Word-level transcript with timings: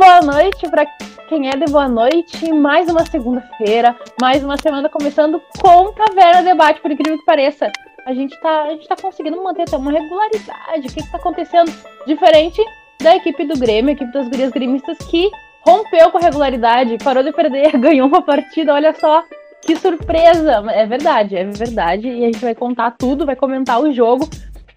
boa 0.00 0.22
noite 0.22 0.66
para 0.70 0.86
quem 1.28 1.50
é 1.50 1.50
de 1.50 1.70
boa 1.70 1.86
noite. 1.86 2.50
Mais 2.50 2.88
uma 2.88 3.04
segunda-feira, 3.04 3.94
mais 4.18 4.42
uma 4.42 4.56
semana 4.56 4.88
começando 4.88 5.42
com 5.60 5.92
Taverna 5.92 6.42
Debate, 6.42 6.80
por 6.80 6.90
incrível 6.90 7.18
que 7.18 7.24
pareça. 7.26 7.70
A 8.06 8.14
gente 8.14 8.34
tá, 8.40 8.62
a 8.62 8.70
gente 8.70 8.88
tá 8.88 8.96
conseguindo 8.96 9.42
manter 9.44 9.64
até 9.64 9.76
uma 9.76 9.92
regularidade. 9.92 10.88
O 10.88 10.90
que, 10.94 11.02
que 11.02 11.12
tá 11.12 11.18
acontecendo? 11.18 11.70
Diferente 12.06 12.62
da 13.02 13.14
equipe 13.14 13.44
do 13.44 13.58
Grêmio, 13.58 13.90
a 13.90 13.92
equipe 13.92 14.10
das 14.10 14.26
gurias 14.26 14.50
gremistas, 14.50 14.96
que 14.96 15.30
rompeu 15.60 16.10
com 16.10 16.16
a 16.16 16.22
regularidade, 16.22 16.96
parou 17.04 17.22
de 17.22 17.30
perder, 17.30 17.72
ganhou 17.76 18.08
uma 18.08 18.22
partida, 18.22 18.72
olha 18.72 18.94
só. 18.94 19.22
Que 19.60 19.76
surpresa! 19.76 20.64
É 20.70 20.86
verdade, 20.86 21.36
é 21.36 21.44
verdade. 21.44 22.08
E 22.08 22.24
a 22.24 22.32
gente 22.32 22.40
vai 22.40 22.54
contar 22.54 22.92
tudo, 22.92 23.26
vai 23.26 23.36
comentar 23.36 23.78
o 23.78 23.92
jogo 23.92 24.26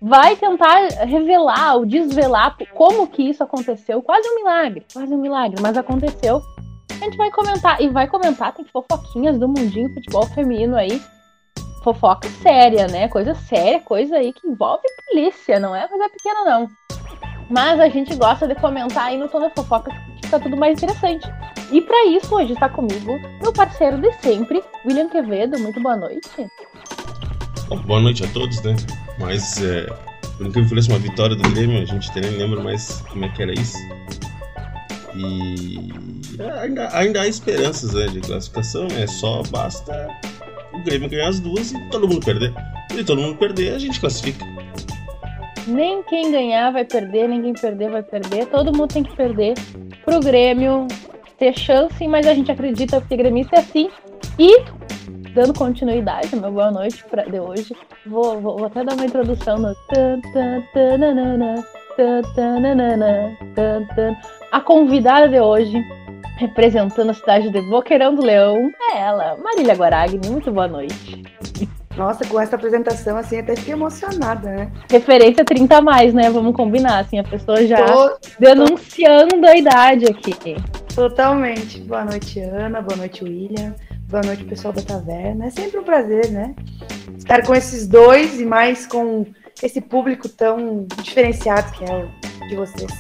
vai 0.04 0.36
tentar 0.36 0.90
revelar 1.06 1.78
ou 1.78 1.86
desvelar 1.86 2.58
como 2.74 3.08
que 3.08 3.24
isso 3.24 3.42
aconteceu. 3.42 4.02
Quase 4.02 4.28
um 4.28 4.36
milagre, 4.36 4.86
quase 4.92 5.16
um 5.16 5.18
milagre, 5.18 5.62
mas 5.62 5.78
aconteceu. 5.78 6.42
A 6.92 7.06
gente 7.06 7.16
vai 7.16 7.32
comentar, 7.32 7.82
e 7.82 7.88
vai 7.88 8.06
comentar, 8.06 8.54
tem 8.54 8.66
fofoquinhas 8.66 9.40
do 9.40 9.48
mundinho 9.48 9.94
futebol 9.94 10.26
feminino 10.28 10.76
aí. 10.76 11.02
Fofoca 11.84 12.28
séria, 12.42 12.88
né? 12.88 13.08
Coisa 13.08 13.34
séria, 13.34 13.80
coisa 13.80 14.18
aí 14.18 14.34
que 14.34 14.46
envolve 14.46 14.84
polícia, 15.10 15.60
não 15.60 15.74
é 15.74 15.88
coisa 15.88 16.10
pequena, 16.10 16.44
não. 16.44 16.70
Mas 17.50 17.80
a 17.80 17.88
gente 17.88 18.14
gosta 18.16 18.46
de 18.48 18.56
comentar 18.56 19.06
aí 19.06 19.18
no 19.18 19.30
Toda 19.30 19.50
Fofoca, 19.52 19.92
fica 20.22 20.40
tudo 20.40 20.58
mais 20.58 20.82
interessante. 20.82 21.28
E 21.72 21.82
para 21.82 22.06
isso, 22.06 22.34
hoje 22.36 22.54
está 22.54 22.68
comigo 22.68 23.12
meu 23.42 23.54
parceiro 23.54 23.98
de 23.98 24.12
sempre, 24.14 24.62
William 24.86 25.08
Quevedo. 25.08 25.60
Muito 25.60 25.82
boa 25.82 25.96
noite. 25.96 26.30
Boa 27.86 28.02
noite 28.02 28.24
a 28.24 28.28
todos, 28.28 28.62
né? 28.62 28.76
Mas, 29.24 29.62
é, 29.64 29.86
por 30.38 30.48
incrível 30.48 30.64
que 30.64 30.70
pareça, 30.70 30.92
uma 30.92 31.00
vitória 31.00 31.34
do 31.34 31.50
Grêmio, 31.52 31.82
a 31.82 31.86
gente 31.86 32.12
nem 32.20 32.32
lembra 32.32 32.62
mais 32.62 33.02
como 33.10 33.24
é 33.24 33.30
que 33.30 33.42
era 33.42 33.54
isso. 33.54 33.78
E 35.16 35.94
ainda, 36.62 36.90
ainda 36.98 37.22
há 37.22 37.28
esperanças 37.28 37.94
né, 37.94 38.08
de 38.08 38.20
classificação, 38.20 38.86
né? 38.90 39.08
Só 39.08 39.42
basta 39.44 40.10
o 40.74 40.84
Grêmio 40.84 41.10
ganhar 41.10 41.30
as 41.30 41.40
duas 41.40 41.72
e 41.72 41.90
todo 41.90 42.06
mundo 42.06 42.26
perder. 42.26 42.54
E 42.94 43.02
todo 43.02 43.22
mundo 43.22 43.38
perder, 43.38 43.76
a 43.76 43.80
gente 43.80 43.98
classifica. 43.98 44.46
Nem 45.68 46.04
quem 46.04 46.30
ganhar 46.30 46.72
vai 46.72 46.84
perder, 46.84 47.30
ninguém 47.30 47.54
perder 47.54 47.90
vai 47.90 48.04
perder. 48.04 48.48
Todo 48.48 48.76
mundo 48.76 48.94
tem 48.94 49.04
que 49.04 49.16
perder 49.16 49.54
pro 50.04 50.20
Grêmio 50.20 50.86
ter 51.40 51.58
chance, 51.58 52.06
mas 52.10 52.28
a 52.28 52.34
gente 52.34 52.52
acredita 52.52 53.00
que 53.00 53.14
o 53.14 53.18
gremista 53.18 53.56
é 53.56 53.60
assim. 53.60 53.90
E 54.38 54.58
dando 55.34 55.54
continuidade, 55.54 56.36
meu 56.36 56.52
boa 56.52 56.72
noite 56.72 57.04
pra, 57.10 57.24
de 57.24 57.40
hoje, 57.40 57.76
vou, 58.06 58.40
vou, 58.40 58.58
vou 58.58 58.66
até 58.68 58.84
dar 58.84 58.94
uma 58.94 59.06
introdução 59.06 59.58
no. 59.58 59.74
A 64.52 64.62
convidada 64.62 65.28
de 65.28 65.40
hoje, 65.40 65.84
representando 66.38 67.10
a 67.10 67.14
cidade 67.14 67.50
de 67.50 67.62
Boqueirão 67.62 68.16
do 68.16 68.24
Leão, 68.24 68.72
é 68.92 69.00
ela, 69.00 69.38
Marília 69.38 69.76
Guaragni. 69.76 70.30
Muito 70.30 70.52
boa 70.52 70.68
noite. 70.68 71.24
Nossa, 71.96 72.26
com 72.26 72.40
essa 72.40 72.56
apresentação, 72.56 73.18
assim, 73.18 73.38
até 73.38 73.56
fiquei 73.56 73.74
emocionada, 73.74 74.50
né? 74.50 74.72
Referência 74.90 75.46
30 75.46 75.78
a 75.78 75.82
mais, 75.82 76.12
né? 76.12 76.30
Vamos 76.32 76.56
combinar, 76.56 77.00
assim, 77.00 77.20
a 77.20 77.24
pessoa 77.24 77.66
já 77.68 77.86
tô, 77.86 78.18
denunciando 78.40 79.40
tô... 79.40 79.46
a 79.46 79.56
idade 79.56 80.06
aqui. 80.06 80.58
Totalmente. 80.96 81.80
Boa 81.82 82.04
noite, 82.04 82.40
Ana. 82.40 82.82
Boa 82.82 82.98
noite, 82.98 83.24
William. 83.24 83.76
Boa 84.14 84.26
noite, 84.26 84.44
pessoal 84.44 84.72
da 84.72 84.84
taverna. 84.84 85.48
É 85.48 85.50
sempre 85.50 85.80
um 85.80 85.84
prazer, 85.84 86.30
né? 86.30 86.54
Estar 87.18 87.44
com 87.44 87.56
esses 87.56 87.88
dois 87.88 88.40
e 88.40 88.46
mais 88.46 88.86
com 88.86 89.26
esse 89.64 89.82
público 89.82 90.30
tão 90.30 90.86
diferenciado 91.02 91.72
que 91.72 91.84
é 91.84 91.96
o 91.96 92.48
de 92.48 92.56
vocês. 92.56 92.92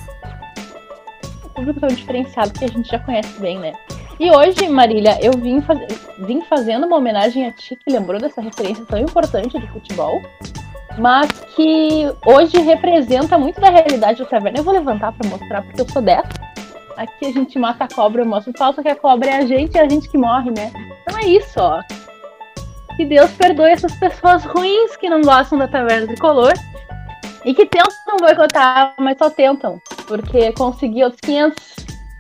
O 1.45 1.49
público 1.49 1.79
tão 1.79 1.89
diferenciado 1.89 2.51
que 2.53 2.65
a 2.65 2.67
gente 2.67 2.89
já 2.89 2.97
conhece 2.97 3.39
bem, 3.39 3.59
né? 3.59 3.73
E 4.19 4.31
hoje, 4.31 4.67
Marília, 4.67 5.19
eu 5.21 5.33
vim, 5.33 5.61
faz... 5.61 5.81
vim 6.17 6.41
fazendo 6.49 6.87
uma 6.87 6.97
homenagem 6.97 7.45
a 7.45 7.51
ti, 7.51 7.75
que 7.75 7.93
lembrou 7.93 8.19
dessa 8.19 8.41
referência 8.41 8.83
tão 8.83 8.97
importante 8.97 9.59
do 9.59 9.67
futebol, 9.67 10.19
mas 10.97 11.29
que 11.55 12.11
hoje 12.25 12.57
representa 12.57 13.37
muito 13.37 13.61
da 13.61 13.69
realidade 13.69 14.17
da 14.17 14.25
taverna. 14.25 14.57
Eu 14.57 14.63
vou 14.63 14.73
levantar 14.73 15.11
para 15.11 15.29
mostrar, 15.29 15.61
porque 15.61 15.79
eu 15.79 15.89
sou 15.89 16.01
dessa. 16.01 16.41
Aqui 16.97 17.27
a 17.27 17.31
gente 17.31 17.59
mata 17.59 17.83
a 17.83 17.87
cobra, 17.87 18.23
eu 18.23 18.25
mostro 18.25 18.51
falso 18.57 18.81
que 18.81 18.89
a 18.89 18.95
cobra 18.95 19.29
é 19.29 19.37
a 19.37 19.45
gente 19.45 19.75
e 19.75 19.79
a 19.79 19.87
gente 19.87 20.09
que 20.09 20.17
morre, 20.17 20.49
né? 20.49 20.71
Então 21.03 21.19
é 21.19 21.25
isso, 21.25 21.59
ó. 21.59 21.81
Que 22.95 23.05
Deus 23.05 23.31
perdoe 23.31 23.71
essas 23.71 23.95
pessoas 23.95 24.43
ruins 24.45 24.95
que 24.97 25.09
não 25.09 25.21
gostam 25.21 25.57
da 25.57 25.67
taverna 25.67 26.07
tricolor 26.07 26.53
e 27.45 27.53
que 27.53 27.65
tentam 27.65 28.17
boicotar, 28.19 28.95
mas 28.97 29.17
só 29.17 29.29
tentam, 29.29 29.81
porque 30.07 30.51
conseguir 30.53 31.03
outros 31.03 31.21
500 31.21 31.75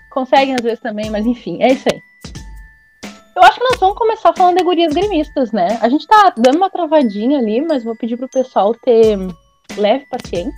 conseguem 0.09 0.55
às 0.55 0.61
vezes 0.61 0.79
também, 0.79 1.09
mas 1.09 1.25
enfim, 1.25 1.61
é 1.61 1.71
isso 1.71 1.87
aí. 1.91 2.01
Eu 3.35 3.41
acho 3.41 3.57
que 3.57 3.63
nós 3.63 3.79
vamos 3.79 3.97
começar 3.97 4.31
falando 4.35 4.57
de 4.57 4.63
gurias 4.63 4.93
gremistas, 4.93 5.51
né? 5.51 5.79
A 5.81 5.89
gente 5.89 6.05
tá 6.05 6.33
dando 6.37 6.57
uma 6.57 6.69
travadinha 6.69 7.39
ali, 7.39 7.61
mas 7.61 7.83
vou 7.83 7.95
pedir 7.95 8.15
pro 8.15 8.29
pessoal 8.29 8.75
ter 8.75 9.17
leve 9.75 10.05
paciência, 10.05 10.53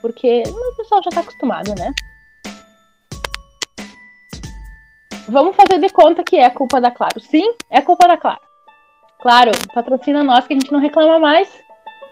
porque 0.00 0.42
o 0.46 0.76
pessoal 0.76 1.02
já 1.02 1.10
tá 1.10 1.20
acostumado, 1.20 1.74
né? 1.78 1.92
Vamos 5.28 5.54
fazer 5.54 5.78
de 5.78 5.90
conta 5.90 6.24
que 6.24 6.36
é 6.36 6.48
culpa 6.48 6.80
da 6.80 6.90
Claro. 6.90 7.20
Sim, 7.20 7.52
é 7.70 7.82
culpa 7.82 8.08
da 8.08 8.16
Claro. 8.16 8.40
Claro, 9.20 9.50
patrocina 9.74 10.22
nós 10.22 10.46
que 10.46 10.54
a 10.54 10.56
gente 10.58 10.72
não 10.72 10.80
reclama 10.80 11.18
mais. 11.18 11.48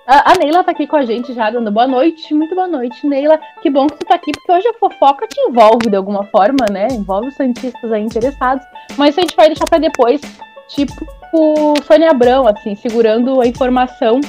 A, 0.07 0.33
a 0.33 0.35
Neila 0.35 0.63
tá 0.63 0.73
aqui 0.73 0.87
com 0.87 0.97
a 0.97 1.05
gente 1.05 1.33
já, 1.33 1.51
dando 1.51 1.71
boa 1.71 1.87
noite. 1.87 2.35
Muito 2.35 2.55
boa 2.55 2.69
noite, 2.69 3.07
Neila. 3.07 3.41
Que 3.63 3.71
bom 3.71 3.87
que 3.87 3.97
tu 3.97 4.07
tá 4.07 4.17
aqui, 4.17 4.33
porque 4.33 4.53
hoje 4.53 4.69
a 4.69 4.75
fofoca 4.75 5.27
te 5.27 5.41
envolve 5.41 5.89
de 5.89 5.97
alguma 5.97 6.25
forma, 6.27 6.67
né? 6.71 6.89
Envolve 6.91 7.29
os 7.29 7.37
santistas 7.37 7.91
aí 7.91 8.03
interessados. 8.03 8.67
Mas 8.99 9.11
isso 9.11 9.21
a 9.21 9.23
gente 9.23 9.37
vai 9.37 9.47
deixar 9.47 9.65
para 9.65 9.79
depois. 9.79 10.21
Tipo 10.69 11.07
o 11.33 11.75
Sônia 11.83 12.11
Abrão, 12.11 12.47
assim, 12.47 12.75
segurando 12.75 13.41
a 13.41 13.47
informação 13.47 14.21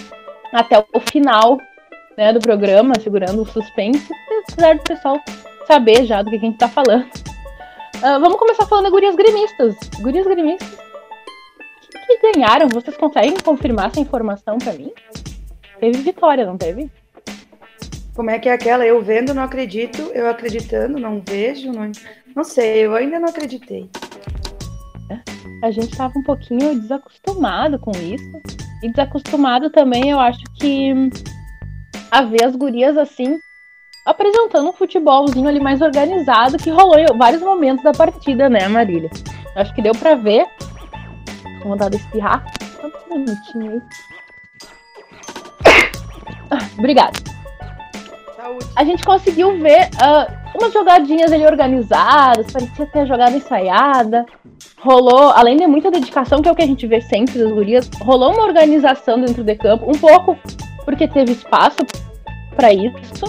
até 0.54 0.84
o 0.94 1.00
final 1.00 1.58
né, 2.18 2.31
do 2.34 2.40
programa, 2.40 2.94
segurando 3.02 3.42
o 3.42 3.46
suspense, 3.46 4.12
apesar 4.46 4.75
do 4.75 4.84
pessoal 4.84 5.19
saber 5.68 6.06
já 6.06 6.22
do 6.22 6.30
que 6.30 6.38
a 6.38 6.40
gente 6.40 6.58
tá 6.58 6.68
falando. 6.68 7.08
Uh, 7.97 8.19
vamos 8.19 8.38
começar 8.38 8.66
falando 8.68 8.85
de 8.85 8.91
gurias 8.91 9.16
gremistas. 9.16 9.75
Gurias 10.02 10.25
gremistas 10.25 10.78
que, 12.08 12.18
que 12.18 12.31
ganharam. 12.31 12.68
Vocês 12.69 12.96
conseguem 12.96 13.35
confirmar 13.44 13.88
essa 13.88 14.00
informação 14.00 14.58
para 14.58 14.74
mim? 14.74 14.91
Teve 15.80 16.02
vitória, 16.02 16.46
não 16.46 16.57
teve? 16.57 16.91
Como 18.16 18.30
é 18.30 18.40
que 18.40 18.50
é 18.50 18.53
aquela? 18.53 18.86
Eu 18.86 19.02
vendo, 19.02 19.34
não 19.34 19.44
acredito. 19.44 20.02
Eu 20.13 20.30
acreditando, 20.30 21.00
não 21.00 21.22
vejo. 21.28 21.72
Não, 21.72 21.91
não 22.36 22.44
sei, 22.44 22.86
eu 22.86 22.96
ainda 22.96 23.19
não 23.19 23.30
acreditei. 23.30 23.90
A 25.63 25.72
gente 25.72 25.91
estava 25.91 26.13
um 26.18 26.24
pouquinho 26.24 26.80
desacostumado 26.80 27.80
com 27.80 27.91
isso. 27.91 28.41
E 28.84 28.90
desacostumado 28.90 29.72
também, 29.72 30.12
eu 30.12 30.19
acho 30.19 30.44
que 30.59 30.94
a 32.12 32.22
ver 32.22 32.46
as 32.46 32.56
gurias 32.56 32.96
assim 32.96 33.40
apresentando 34.07 34.69
um 34.69 34.73
futebolzinho 34.73 35.50
ali 35.50 35.59
mais 35.59 35.81
organizado 35.81 36.57
que 36.57 36.69
rolou 36.69 36.97
em 36.97 37.06
vários 37.18 37.41
momentos 37.41 37.84
da 37.84 37.91
partida, 37.91 38.50
né, 38.50 38.66
Marília? 38.69 39.09
Acho 39.56 39.75
que 39.75 39.81
deu 39.81 39.91
para 39.94 40.16
ver. 40.16 40.47
Vontade 41.63 41.97
de 41.97 42.03
espirrar. 42.03 42.45
Só 42.79 42.88
um 43.13 43.19
minutinho 43.19 43.72
aí. 43.73 43.81
Ah, 46.50 46.59
obrigada. 46.78 47.19
A 48.78 48.85
gente 48.85 49.03
conseguiu 49.03 49.59
ver 49.59 49.90
uh, 49.95 50.57
umas 50.57 50.72
jogadinhas 50.72 51.34
ali 51.34 51.45
organizadas, 51.45 52.50
parecia 52.53 52.85
ter 52.85 53.06
jogada 53.06 53.35
ensaiada. 53.35 54.25
Rolou, 54.79 55.31
além 55.31 55.57
de 55.57 55.68
muita 55.68 55.91
dedicação, 55.91 56.42
que 56.42 56.48
é 56.48 56.51
o 56.51 56.56
que 56.56 56.62
a 56.62 56.68
gente 56.68 56.88
vê 56.88 57.01
sempre 57.01 57.39
das 57.39 57.51
gurias, 57.51 57.89
rolou 58.00 58.31
uma 58.31 58.45
organização 58.45 59.19
dentro 59.19 59.44
de 59.44 59.56
campo, 59.56 59.92
um 59.92 60.00
pouco 60.00 60.38
porque 60.86 61.07
teve 61.10 61.33
espaço 61.33 61.86
para 62.56 62.71
isso, 62.71 63.25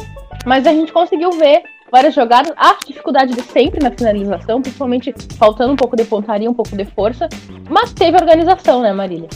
mas 0.48 0.66
a 0.66 0.72
gente 0.72 0.90
conseguiu 0.90 1.30
ver 1.32 1.62
várias 1.92 2.14
jogadas, 2.14 2.54
a 2.56 2.74
dificuldade 2.86 3.34
de 3.34 3.42
sempre 3.42 3.82
na 3.82 3.90
finalização, 3.90 4.62
principalmente 4.62 5.14
faltando 5.38 5.74
um 5.74 5.76
pouco 5.76 5.94
de 5.94 6.04
pontaria, 6.04 6.50
um 6.50 6.54
pouco 6.54 6.74
de 6.74 6.86
força, 6.86 7.28
mas 7.68 7.92
teve 7.92 8.16
organização, 8.16 8.80
né, 8.80 8.90
Marília? 8.90 9.28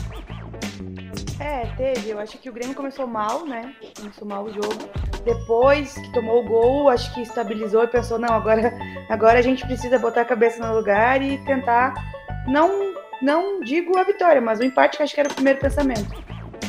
É, 1.39 1.67
teve. 1.77 2.11
Eu 2.11 2.19
acho 2.19 2.39
que 2.39 2.49
o 2.49 2.53
Grêmio 2.53 2.75
começou 2.75 3.07
mal, 3.07 3.45
né? 3.45 3.75
Começou 3.95 4.27
mal 4.27 4.45
o 4.45 4.53
jogo. 4.53 4.89
Depois 5.23 5.93
que 5.93 6.13
tomou 6.15 6.41
o 6.41 6.49
gol, 6.49 6.89
acho 6.89 7.13
que 7.13 7.21
estabilizou 7.21 7.85
e 7.85 7.89
pensou, 7.89 8.19
não, 8.19 8.33
agora, 8.33 8.73
agora 9.11 9.39
a 9.39 9.43
gente 9.43 9.67
precisa 9.67 9.99
botar 9.99 10.23
a 10.23 10.25
cabeça 10.25 10.67
no 10.67 10.75
lugar 10.75 11.21
e 11.21 11.37
tentar, 11.45 11.93
não, 12.47 12.95
não 13.21 13.61
digo 13.61 13.99
a 13.99 14.03
vitória, 14.05 14.41
mas 14.41 14.61
o 14.61 14.65
empate 14.65 14.97
que 14.97 15.03
acho 15.03 15.15
que 15.15 15.21
era 15.21 15.29
o 15.29 15.35
primeiro 15.35 15.61
pensamento. 15.61 16.11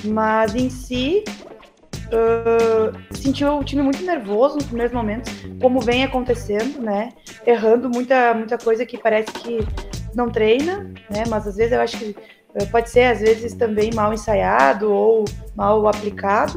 Mas 0.04 0.54
em 0.54 0.70
si, 0.70 1.24
uh, 2.14 3.16
sentiu 3.16 3.58
o 3.58 3.64
time 3.64 3.82
muito 3.82 4.04
nervoso 4.04 4.56
nos 4.56 4.66
primeiros 4.66 4.94
momentos, 4.94 5.32
como 5.62 5.80
vem 5.80 6.04
acontecendo, 6.04 6.82
né? 6.82 7.10
Errando 7.46 7.90
muita, 7.90 8.34
muita 8.34 8.58
coisa 8.58 8.86
que 8.86 8.98
parece 8.98 9.32
que 9.32 9.60
não 10.16 10.30
treina, 10.30 10.92
né? 11.10 11.24
Mas 11.28 11.48
às 11.48 11.56
vezes 11.56 11.74
eu 11.74 11.82
acho 11.82 11.98
que 11.98 12.16
uh, 12.56 12.68
pode 12.72 12.90
ser, 12.90 13.06
às 13.06 13.20
vezes, 13.20 13.54
também 13.54 13.92
mal 13.94 14.14
ensaiado 14.14 14.92
ou 14.92 15.26
mal 15.56 15.88
aplicado. 15.88 16.56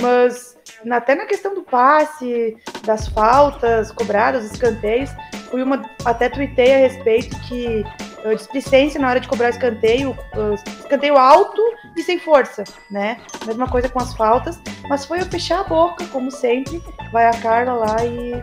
Mas 0.00 0.56
até 0.90 1.14
na 1.14 1.24
questão 1.24 1.54
do 1.54 1.62
passe, 1.62 2.56
das 2.84 3.08
faltas 3.08 3.90
cobradas, 3.90 4.44
escanteios, 4.44 5.10
fui 5.50 5.62
uma. 5.62 5.82
Até 6.04 6.28
tuitei 6.28 6.74
a 6.74 6.78
respeito 6.78 7.36
que 7.48 7.84
uh, 8.24 8.34
displicência 8.34 9.00
na 9.00 9.08
hora 9.08 9.20
de 9.20 9.28
cobrar 9.28 9.50
escanteio, 9.50 10.10
uh, 10.10 10.54
escanteio 10.80 11.16
alto 11.16 11.62
e 11.96 12.02
sem 12.02 12.18
força, 12.18 12.62
né? 12.90 13.18
Mesma 13.46 13.68
coisa 13.68 13.88
com 13.88 13.98
as 13.98 14.14
faltas, 14.14 14.60
mas 14.88 15.04
foi 15.04 15.20
eu 15.20 15.26
fechar 15.26 15.60
a 15.60 15.64
boca, 15.64 16.06
como 16.08 16.30
sempre. 16.30 16.82
Vai 17.12 17.26
a 17.26 17.40
Carla 17.40 17.72
lá 17.72 18.04
e, 18.04 18.34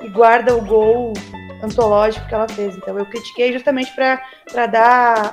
e 0.00 0.08
guarda 0.08 0.56
o 0.56 0.64
gol 0.64 1.12
antológico 1.62 2.26
que 2.26 2.34
ela 2.34 2.48
fez. 2.48 2.76
Então 2.76 2.98
eu 2.98 3.06
critiquei 3.06 3.52
justamente 3.52 3.92
para 3.94 4.66
dar 4.66 5.32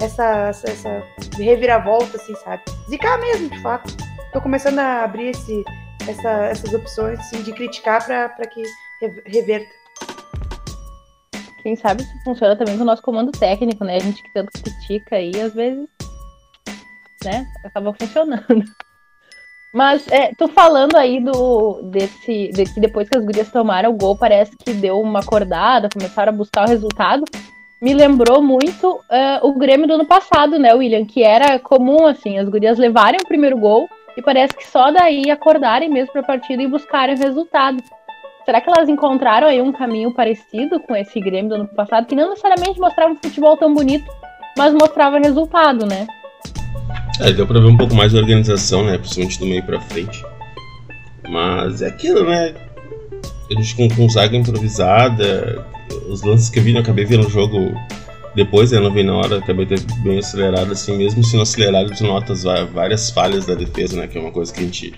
essa, 0.00 0.48
essa, 0.48 0.70
essa 0.70 1.02
reviravolta, 1.36 2.16
assim, 2.16 2.34
sabe? 2.36 2.62
Zicar 2.88 3.18
mesmo, 3.20 3.48
de 3.48 3.60
fato. 3.62 3.96
Tô 4.32 4.40
começando 4.40 4.78
a 4.78 5.04
abrir 5.04 5.30
esse, 5.30 5.64
essa, 6.08 6.30
essas 6.46 6.72
opções 6.74 7.18
assim, 7.20 7.42
de 7.42 7.52
criticar 7.52 8.04
para 8.04 8.46
que 8.46 8.62
reverta. 9.26 9.80
Quem 11.62 11.76
sabe 11.76 12.02
se 12.02 12.24
funciona 12.24 12.56
também 12.56 12.76
com 12.76 12.82
o 12.82 12.86
nosso 12.86 13.02
comando 13.02 13.32
técnico, 13.32 13.84
né? 13.84 13.96
A 13.96 14.00
gente 14.00 14.22
que 14.22 14.32
tanto 14.32 14.50
critica 14.62 15.16
aí, 15.16 15.38
às 15.40 15.52
vezes, 15.52 15.86
né, 17.24 17.46
acaba 17.64 17.92
funcionando. 17.94 18.64
Mas 19.72 20.06
é, 20.08 20.32
tu 20.36 20.48
falando 20.48 20.96
aí 20.96 21.20
do 21.20 21.80
desse, 21.84 22.50
desse 22.52 22.80
depois 22.80 23.08
que 23.08 23.16
as 23.16 23.24
gurias 23.24 23.52
tomaram 23.52 23.90
o 23.90 23.96
gol, 23.96 24.16
parece 24.16 24.56
que 24.56 24.72
deu 24.72 25.00
uma 25.00 25.20
acordada, 25.20 25.88
começaram 25.92 26.32
a 26.32 26.36
buscar 26.36 26.66
o 26.66 26.68
resultado. 26.68 27.24
Me 27.80 27.94
lembrou 27.94 28.42
muito 28.42 28.90
uh, 28.90 29.46
o 29.46 29.56
Grêmio 29.56 29.86
do 29.86 29.94
ano 29.94 30.04
passado, 30.04 30.58
né, 30.58 30.74
William? 30.74 31.06
Que 31.06 31.22
era 31.22 31.58
comum, 31.58 32.04
assim, 32.06 32.36
as 32.36 32.48
gurias 32.48 32.78
levarem 32.78 33.20
o 33.22 33.28
primeiro 33.28 33.56
gol 33.56 33.88
e 34.16 34.22
parece 34.22 34.54
que 34.54 34.66
só 34.66 34.90
daí 34.90 35.30
acordarem 35.30 35.88
mesmo 35.88 36.12
para 36.12 36.20
a 36.20 36.26
partida 36.26 36.62
e 36.62 36.66
buscarem 36.66 37.14
o 37.14 37.18
resultado. 37.18 37.82
Será 38.44 38.60
que 38.60 38.68
elas 38.68 38.88
encontraram 38.88 39.46
aí 39.46 39.62
um 39.62 39.72
caminho 39.72 40.12
parecido 40.12 40.80
com 40.80 40.96
esse 40.96 41.20
Grêmio 41.20 41.48
do 41.48 41.54
ano 41.54 41.68
passado, 41.68 42.06
que 42.06 42.16
não 42.16 42.30
necessariamente 42.30 42.80
mostrava 42.80 43.12
um 43.12 43.16
futebol 43.16 43.56
tão 43.56 43.72
bonito, 43.72 44.10
mas 44.58 44.74
mostrava 44.74 45.18
resultado, 45.18 45.86
né? 45.86 46.06
É, 47.20 47.32
deu 47.32 47.46
pra 47.46 47.60
ver 47.60 47.66
um 47.66 47.76
pouco 47.76 47.94
mais 47.94 48.12
de 48.12 48.18
organização, 48.18 48.84
né? 48.84 48.96
Principalmente 48.96 49.38
do 49.38 49.46
meio 49.46 49.62
pra 49.62 49.78
frente. 49.80 50.24
Mas 51.28 51.82
é 51.82 51.88
aquilo, 51.88 52.24
né? 52.24 52.54
A 53.50 53.54
gente 53.54 53.76
com, 53.76 53.88
com 53.90 54.08
zaga 54.08 54.36
improvisada, 54.36 55.66
os 56.08 56.22
lances 56.22 56.48
que 56.48 56.58
eu 56.58 56.62
vi, 56.62 56.74
eu 56.74 56.80
acabei 56.80 57.04
vendo 57.04 57.26
o 57.26 57.30
jogo 57.30 57.74
depois, 58.34 58.72
né? 58.72 58.80
Não 58.80 58.90
vi 58.90 59.02
na 59.02 59.14
hora, 59.14 59.38
acabei 59.38 59.66
bem 60.02 60.18
acelerado 60.18 60.72
assim, 60.72 60.96
mesmo 60.96 61.22
se 61.22 61.36
não 61.36 61.42
acelerado, 61.42 61.92
tu 61.94 62.04
notas 62.04 62.44
várias 62.72 63.10
falhas 63.10 63.44
da 63.44 63.54
defesa, 63.54 63.96
né? 63.96 64.06
Que 64.06 64.16
é 64.16 64.20
uma 64.20 64.30
coisa 64.30 64.52
que 64.52 64.60
a 64.60 64.62
gente 64.62 64.94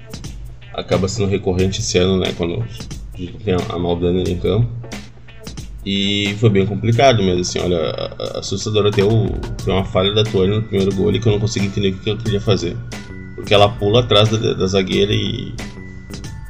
acaba 0.74 1.08
sendo 1.08 1.28
recorrente 1.28 1.80
esse 1.80 1.98
ano, 1.98 2.18
né? 2.18 2.32
Quando 2.36 2.64
tem 3.44 3.54
a 3.68 3.78
Maldaner 3.78 4.28
em 4.28 4.38
campo. 4.38 4.68
E 5.84 6.36
foi 6.38 6.48
bem 6.48 6.64
complicado 6.64 7.22
mesmo, 7.22 7.40
assim, 7.40 7.58
olha, 7.58 7.92
assustador 8.36 8.86
até 8.86 9.02
o, 9.02 9.26
tem 9.64 9.74
uma 9.74 9.84
falha 9.84 10.14
da 10.14 10.22
Tony 10.22 10.54
no 10.54 10.62
primeiro 10.62 10.94
gol 10.94 11.12
que 11.12 11.26
eu 11.26 11.32
não 11.32 11.40
consegui 11.40 11.66
entender 11.66 11.88
o 11.88 11.98
que 11.98 12.10
ela 12.10 12.18
queria 12.18 12.40
fazer. 12.40 12.76
Porque 13.34 13.52
ela 13.52 13.68
pula 13.68 14.00
atrás 14.00 14.28
da, 14.28 14.52
da 14.52 14.66
zagueira 14.66 15.12
e 15.12 15.52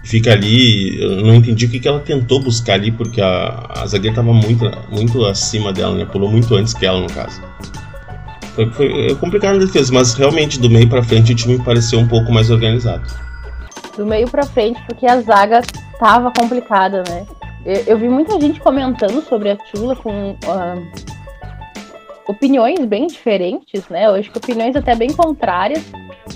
fica 0.04 0.32
ali, 0.32 1.00
eu 1.00 1.22
não 1.22 1.34
entendi 1.34 1.64
o 1.64 1.70
que, 1.70 1.80
que 1.80 1.88
ela 1.88 2.00
tentou 2.00 2.42
buscar 2.42 2.74
ali, 2.74 2.90
porque 2.92 3.22
a, 3.22 3.70
a 3.70 3.86
zagueira 3.86 4.20
estava 4.20 4.34
muito, 4.34 4.70
muito 4.90 5.24
acima 5.24 5.72
dela, 5.72 5.94
né, 5.94 6.04
pulou 6.04 6.30
muito 6.30 6.54
antes 6.54 6.74
que 6.74 6.84
ela 6.84 7.00
no 7.00 7.06
caso. 7.06 7.40
Foi, 8.54 8.70
foi 8.70 9.14
complicado 9.14 9.56
a 9.56 9.58
defesa, 9.60 9.90
mas 9.94 10.12
realmente 10.12 10.60
do 10.60 10.68
meio 10.68 10.86
para 10.86 11.02
frente 11.02 11.32
o 11.32 11.34
time 11.34 11.58
pareceu 11.64 11.98
um 11.98 12.06
pouco 12.06 12.30
mais 12.30 12.50
organizado. 12.50 13.02
Do 13.96 14.04
meio 14.04 14.28
para 14.28 14.44
frente, 14.44 14.78
porque 14.86 15.06
a 15.06 15.22
zaga 15.22 15.62
tava 15.98 16.30
complicada, 16.38 17.02
né? 17.08 17.26
Eu, 17.64 17.84
eu, 17.86 17.98
vi 17.98 18.08
muita 18.08 18.40
gente 18.40 18.60
comentando 18.60 19.22
sobre 19.22 19.50
a 19.50 19.56
Tula 19.56 19.94
com 19.94 20.30
uh, 20.32 20.92
opiniões 22.26 22.84
bem 22.84 23.06
diferentes, 23.06 23.88
né? 23.88 24.06
Eu 24.06 24.14
acho 24.14 24.30
que 24.30 24.38
opiniões 24.38 24.74
até 24.74 24.96
bem 24.96 25.12
contrárias. 25.12 25.84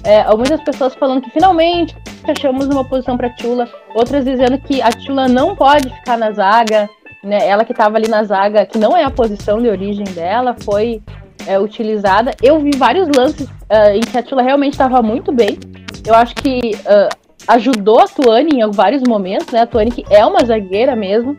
É, 0.04 0.24
muitas 0.36 0.60
pessoas 0.62 0.94
falando 0.94 1.22
que 1.22 1.30
finalmente 1.30 1.96
achamos 2.24 2.66
uma 2.66 2.84
posição 2.84 3.16
para 3.16 3.30
Tula, 3.30 3.68
outras 3.94 4.24
dizendo 4.24 4.58
que 4.58 4.80
a 4.80 4.90
Tula 4.90 5.26
não 5.26 5.56
pode 5.56 5.88
ficar 5.88 6.16
na 6.16 6.30
zaga, 6.30 6.88
né? 7.24 7.46
Ela 7.46 7.64
que 7.64 7.72
estava 7.72 7.96
ali 7.96 8.08
na 8.08 8.22
zaga, 8.22 8.64
que 8.64 8.78
não 8.78 8.96
é 8.96 9.02
a 9.02 9.10
posição 9.10 9.60
de 9.60 9.68
origem 9.68 10.04
dela, 10.04 10.54
foi 10.64 11.02
é, 11.46 11.58
utilizada. 11.58 12.32
Eu 12.40 12.60
vi 12.60 12.70
vários 12.76 13.08
lances 13.08 13.48
uh, 13.48 13.90
em 13.94 14.00
que 14.00 14.16
a 14.16 14.22
Tula 14.22 14.42
realmente 14.42 14.74
estava 14.74 15.02
muito 15.02 15.32
bem. 15.32 15.58
Eu 16.06 16.14
acho 16.14 16.36
que 16.36 16.70
uh, 16.84 17.25
ajudou 17.48 18.00
a 18.00 18.08
Tuane 18.08 18.60
em 18.60 18.70
vários 18.70 19.02
momentos, 19.02 19.48
né? 19.48 19.60
A 19.60 19.66
Tuane 19.66 19.90
que 19.90 20.04
é 20.10 20.24
uma 20.24 20.44
zagueira 20.44 20.96
mesmo, 20.96 21.36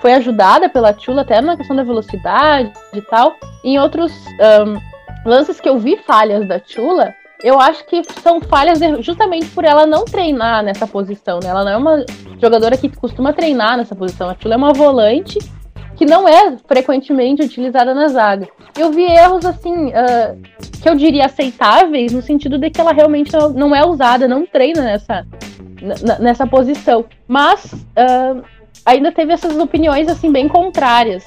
foi 0.00 0.12
ajudada 0.14 0.68
pela 0.68 0.92
Tula 0.92 1.22
até 1.22 1.40
na 1.40 1.56
questão 1.56 1.76
da 1.76 1.82
velocidade 1.82 2.72
e 2.94 3.00
tal. 3.00 3.36
em 3.64 3.78
outros 3.78 4.12
um, 4.66 5.28
lances 5.28 5.60
que 5.60 5.68
eu 5.68 5.78
vi 5.78 5.96
falhas 5.96 6.46
da 6.46 6.60
Tula, 6.60 7.14
eu 7.42 7.60
acho 7.60 7.84
que 7.86 8.02
são 8.20 8.40
falhas 8.40 8.80
justamente 9.00 9.46
por 9.50 9.64
ela 9.64 9.86
não 9.86 10.04
treinar 10.04 10.62
nessa 10.62 10.86
posição, 10.86 11.38
né? 11.42 11.50
Ela 11.50 11.64
não 11.64 11.72
é 11.72 11.76
uma 11.76 12.04
jogadora 12.40 12.76
que 12.76 12.88
costuma 12.88 13.32
treinar 13.32 13.76
nessa 13.76 13.94
posição. 13.94 14.28
A 14.28 14.34
Tula 14.34 14.54
é 14.54 14.56
uma 14.56 14.72
volante 14.72 15.38
que 15.98 16.06
não 16.06 16.28
é 16.28 16.56
frequentemente 16.68 17.42
utilizada 17.42 17.92
na 17.92 18.06
zaga. 18.06 18.48
Eu 18.78 18.92
vi 18.92 19.02
erros 19.02 19.44
assim 19.44 19.88
uh, 19.88 20.40
que 20.80 20.88
eu 20.88 20.94
diria 20.94 21.26
aceitáveis 21.26 22.12
no 22.12 22.22
sentido 22.22 22.56
de 22.56 22.70
que 22.70 22.80
ela 22.80 22.92
realmente 22.92 23.32
não 23.56 23.74
é 23.74 23.84
usada, 23.84 24.28
não 24.28 24.46
treina 24.46 24.80
nessa, 24.80 25.26
nessa 26.20 26.46
posição. 26.46 27.04
Mas 27.26 27.72
uh, 27.72 28.40
ainda 28.86 29.10
teve 29.10 29.32
essas 29.32 29.58
opiniões 29.58 30.08
assim 30.08 30.30
bem 30.30 30.46
contrárias. 30.46 31.24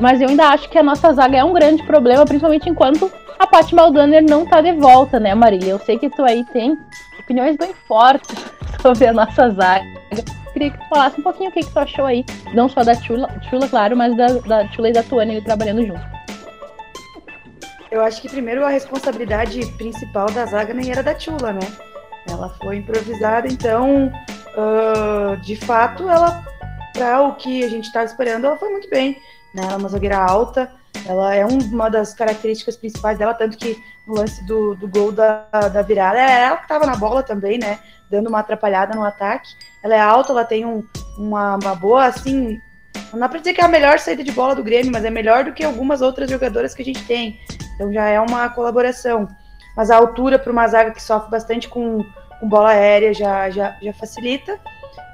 Mas 0.00 0.20
eu 0.20 0.28
ainda 0.28 0.48
acho 0.48 0.68
que 0.68 0.78
a 0.78 0.82
nossa 0.82 1.12
zaga 1.12 1.38
é 1.38 1.44
um 1.44 1.52
grande 1.52 1.84
problema, 1.84 2.24
principalmente 2.24 2.68
enquanto 2.68 3.10
a 3.38 3.46
Paty 3.46 3.72
Maldaner 3.72 4.24
não 4.28 4.44
tá 4.44 4.60
de 4.60 4.72
volta, 4.72 5.20
né, 5.20 5.32
Marília? 5.32 5.70
Eu 5.70 5.78
sei 5.78 5.96
que 5.96 6.10
tu 6.10 6.24
aí 6.24 6.44
tem 6.46 6.76
opiniões 7.20 7.56
bem 7.56 7.72
fortes 7.86 8.34
sobre 8.82 9.06
a 9.06 9.12
nossa 9.12 9.48
zaga 9.50 9.86
queria 10.58 10.70
que 10.72 10.78
tu 10.78 10.88
falasse 10.88 11.20
um 11.20 11.22
pouquinho 11.22 11.50
o 11.50 11.52
que, 11.52 11.60
que 11.60 11.70
tu 11.70 11.78
achou 11.78 12.04
aí, 12.04 12.24
não 12.52 12.68
só 12.68 12.82
da 12.82 12.94
Chula, 12.94 13.28
Chula 13.48 13.68
claro, 13.68 13.96
mas 13.96 14.16
da, 14.16 14.26
da 14.26 14.68
Chula 14.72 14.90
e 14.90 14.92
da 14.92 15.04
Tuane 15.04 15.40
trabalhando 15.40 15.86
junto. 15.86 16.18
Eu 17.90 18.02
acho 18.02 18.20
que 18.20 18.28
primeiro 18.28 18.64
a 18.64 18.68
responsabilidade 18.68 19.64
principal 19.78 20.26
da 20.30 20.44
zaga 20.44 20.74
nem 20.74 20.90
era 20.90 21.02
da 21.02 21.18
Chula, 21.18 21.52
né? 21.52 21.66
Ela 22.28 22.50
foi 22.62 22.76
improvisada, 22.76 23.46
então, 23.46 24.12
uh, 24.56 25.36
de 25.38 25.56
fato, 25.56 26.08
ela, 26.08 26.44
para 26.92 27.22
o 27.22 27.36
que 27.36 27.64
a 27.64 27.68
gente 27.68 27.84
estava 27.84 28.04
esperando, 28.04 28.46
ela 28.46 28.58
foi 28.58 28.68
muito 28.68 28.90
bem. 28.90 29.16
Né? 29.54 29.62
Ela 29.62 29.74
é 29.74 29.76
uma 29.76 29.88
zagueira 29.88 30.18
alta, 30.18 30.70
ela 31.06 31.34
é 31.34 31.44
uma 31.44 31.88
das 31.88 32.14
características 32.14 32.76
principais 32.76 33.18
dela, 33.18 33.34
tanto 33.34 33.56
que 33.56 33.76
no 34.06 34.14
lance 34.14 34.44
do, 34.46 34.74
do 34.74 34.88
gol 34.88 35.12
da, 35.12 35.46
da 35.72 35.82
virada, 35.82 36.18
é 36.18 36.44
ela 36.44 36.56
que 36.56 36.62
estava 36.62 36.86
na 36.86 36.96
bola 36.96 37.22
também, 37.22 37.58
né? 37.58 37.78
Dando 38.10 38.28
uma 38.28 38.40
atrapalhada 38.40 38.94
no 38.94 39.04
ataque. 39.04 39.48
Ela 39.82 39.94
é 39.94 40.00
alta, 40.00 40.32
ela 40.32 40.44
tem 40.44 40.64
um, 40.64 40.82
uma, 41.18 41.56
uma 41.56 41.74
boa, 41.74 42.04
assim. 42.04 42.58
Não 43.12 43.20
dá 43.20 43.28
pra 43.28 43.38
dizer 43.38 43.54
que 43.54 43.60
é 43.60 43.64
a 43.64 43.68
melhor 43.68 43.98
saída 43.98 44.24
de 44.24 44.32
bola 44.32 44.54
do 44.54 44.62
Grêmio, 44.62 44.92
mas 44.92 45.04
é 45.04 45.10
melhor 45.10 45.44
do 45.44 45.52
que 45.52 45.64
algumas 45.64 46.00
outras 46.00 46.30
jogadoras 46.30 46.74
que 46.74 46.82
a 46.82 46.84
gente 46.84 47.04
tem. 47.04 47.38
Então 47.74 47.92
já 47.92 48.06
é 48.06 48.20
uma 48.20 48.48
colaboração. 48.48 49.28
Mas 49.76 49.90
a 49.90 49.96
altura 49.96 50.38
para 50.38 50.52
uma 50.52 50.66
zaga 50.66 50.90
que 50.90 51.02
sofre 51.02 51.30
bastante 51.30 51.68
com, 51.68 52.04
com 52.40 52.48
bola 52.48 52.70
aérea 52.70 53.14
já, 53.14 53.48
já, 53.50 53.76
já 53.80 53.92
facilita. 53.92 54.58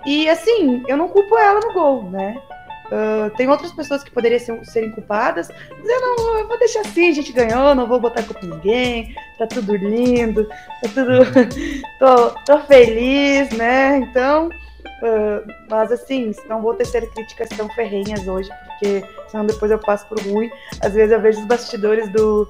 E 0.07 0.29
assim, 0.29 0.83
eu 0.87 0.97
não 0.97 1.09
culpo 1.09 1.37
ela 1.38 1.61
no 1.61 1.73
gol, 1.73 2.11
né? 2.11 2.41
Uh, 2.87 3.31
tem 3.37 3.49
outras 3.49 3.73
pessoas 3.73 4.05
que 4.05 4.11
poderiam 4.11 4.38
ser, 4.38 4.64
serem 4.67 4.91
culpadas, 4.91 5.49
mas 5.49 5.88
eu 5.88 6.00
não 6.00 6.38
eu 6.38 6.49
vou 6.49 6.59
deixar 6.59 6.81
assim, 6.81 7.09
a 7.09 7.12
gente 7.12 7.33
ganhou, 7.33 7.75
não 7.75 7.87
vou 7.87 7.99
botar 7.99 8.23
culpa 8.23 8.45
em 8.45 8.50
ninguém, 8.50 9.14
tá 9.38 9.47
tudo 9.47 9.75
lindo, 9.75 10.47
tá 10.47 10.88
tudo. 10.93 11.25
tô, 11.99 12.31
tô 12.45 12.59
feliz, 12.67 13.50
né? 13.50 13.97
Então, 13.99 14.49
uh, 14.49 15.53
mas 15.71 15.91
assim, 15.93 16.33
não 16.47 16.61
vou 16.61 16.75
tecer 16.75 17.09
críticas 17.11 17.49
tão 17.50 17.69
ferrenhas 17.71 18.29
hoje, 18.29 18.50
porque 18.67 19.03
senão 19.29 19.47
depois 19.47 19.71
eu 19.71 19.79
passo 19.79 20.07
por 20.07 20.21
ruim. 20.21 20.50
Às 20.81 20.93
vezes 20.93 21.12
eu 21.12 21.21
vejo 21.21 21.41
os 21.41 21.47
bastidores 21.47 22.07
do, 22.12 22.47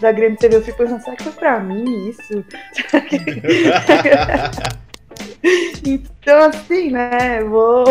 da 0.00 0.10
Grêmio 0.10 0.36
TV, 0.36 0.56
eu 0.56 0.62
fico 0.62 0.78
pensando, 0.78 1.02
será 1.02 1.16
que 1.16 1.22
foi 1.22 1.32
pra 1.32 1.60
mim 1.60 2.08
isso? 2.08 2.44
então, 5.86 6.48
assim, 6.48 6.90
né, 6.90 7.44
vou, 7.44 7.84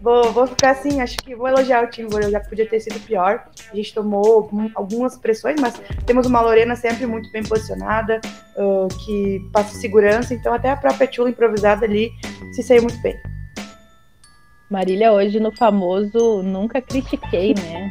Vou, 0.00 0.32
vou 0.32 0.46
ficar 0.46 0.70
assim, 0.70 1.00
acho 1.00 1.18
que 1.18 1.34
vou 1.34 1.46
elogiar 1.46 1.84
o 1.84 1.90
time 1.90 2.08
eu 2.10 2.30
já 2.30 2.40
podia 2.40 2.66
ter 2.66 2.80
sido 2.80 2.98
pior. 3.00 3.44
A 3.70 3.76
gente 3.76 3.92
tomou 3.92 4.48
algumas 4.74 5.18
pressões, 5.18 5.60
mas 5.60 5.74
temos 6.06 6.26
uma 6.26 6.40
Lorena 6.40 6.74
sempre 6.74 7.06
muito 7.06 7.30
bem 7.30 7.42
posicionada, 7.42 8.20
uh, 8.56 8.88
que 9.04 9.40
passa 9.52 9.76
segurança, 9.76 10.32
então 10.32 10.54
até 10.54 10.70
a 10.70 10.76
própria 10.76 11.06
Tula 11.06 11.28
improvisada 11.28 11.84
ali 11.84 12.10
se 12.52 12.62
saiu 12.62 12.82
muito 12.82 13.00
bem. 13.02 13.14
Marília, 14.70 15.12
hoje 15.12 15.38
no 15.38 15.54
famoso 15.54 16.42
nunca 16.42 16.80
critiquei, 16.80 17.54
né? 17.54 17.90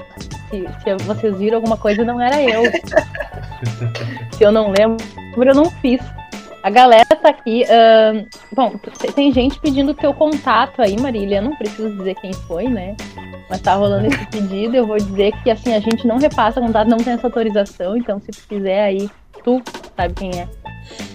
Se, 0.50 0.66
se 0.82 1.04
vocês 1.04 1.38
viram 1.38 1.58
alguma 1.58 1.78
coisa, 1.78 2.04
não 2.04 2.20
era 2.20 2.42
eu. 2.42 2.63
se 4.36 4.44
eu 4.44 4.51
não 4.51 4.72
lembro, 4.72 4.98
eu 5.36 5.54
não 5.54 5.70
fiz. 5.70 6.01
A 6.62 6.70
galera 6.70 7.06
tá 7.06 7.30
aqui. 7.30 7.63
Uh, 7.63 8.28
bom, 8.54 8.74
tem 9.16 9.32
gente 9.32 9.60
pedindo 9.60 9.94
teu 9.94 10.13
contato 10.13 10.82
aí, 10.82 11.00
Marília. 11.00 11.42
não 11.42 11.56
preciso 11.56 11.96
dizer 11.98 12.16
quem 12.16 12.34
foi, 12.34 12.68
né? 12.68 12.96
Mas 13.50 13.62
tá 13.62 13.75
rolando 13.75 14.08
esse 14.08 14.25
pedido. 14.28 14.75
Eu 14.75 14.86
vou 14.86 14.98
dizer 14.98 15.32
que 15.42 15.50
assim, 15.50 15.74
a 15.74 15.80
gente 15.80 16.06
não 16.06 16.18
repassa 16.18 16.60
contato, 16.60 16.89
não 16.89 16.98
tem 16.98 17.13
essa 17.13 17.28
autorização. 17.28 17.96
Então, 17.96 18.20
se 18.20 18.28
tu 18.28 18.48
quiser 18.48 18.84
aí, 18.84 19.10
tu 19.44 19.62
sabe 19.96 20.13
quem 20.13 20.32
é. 20.32 20.48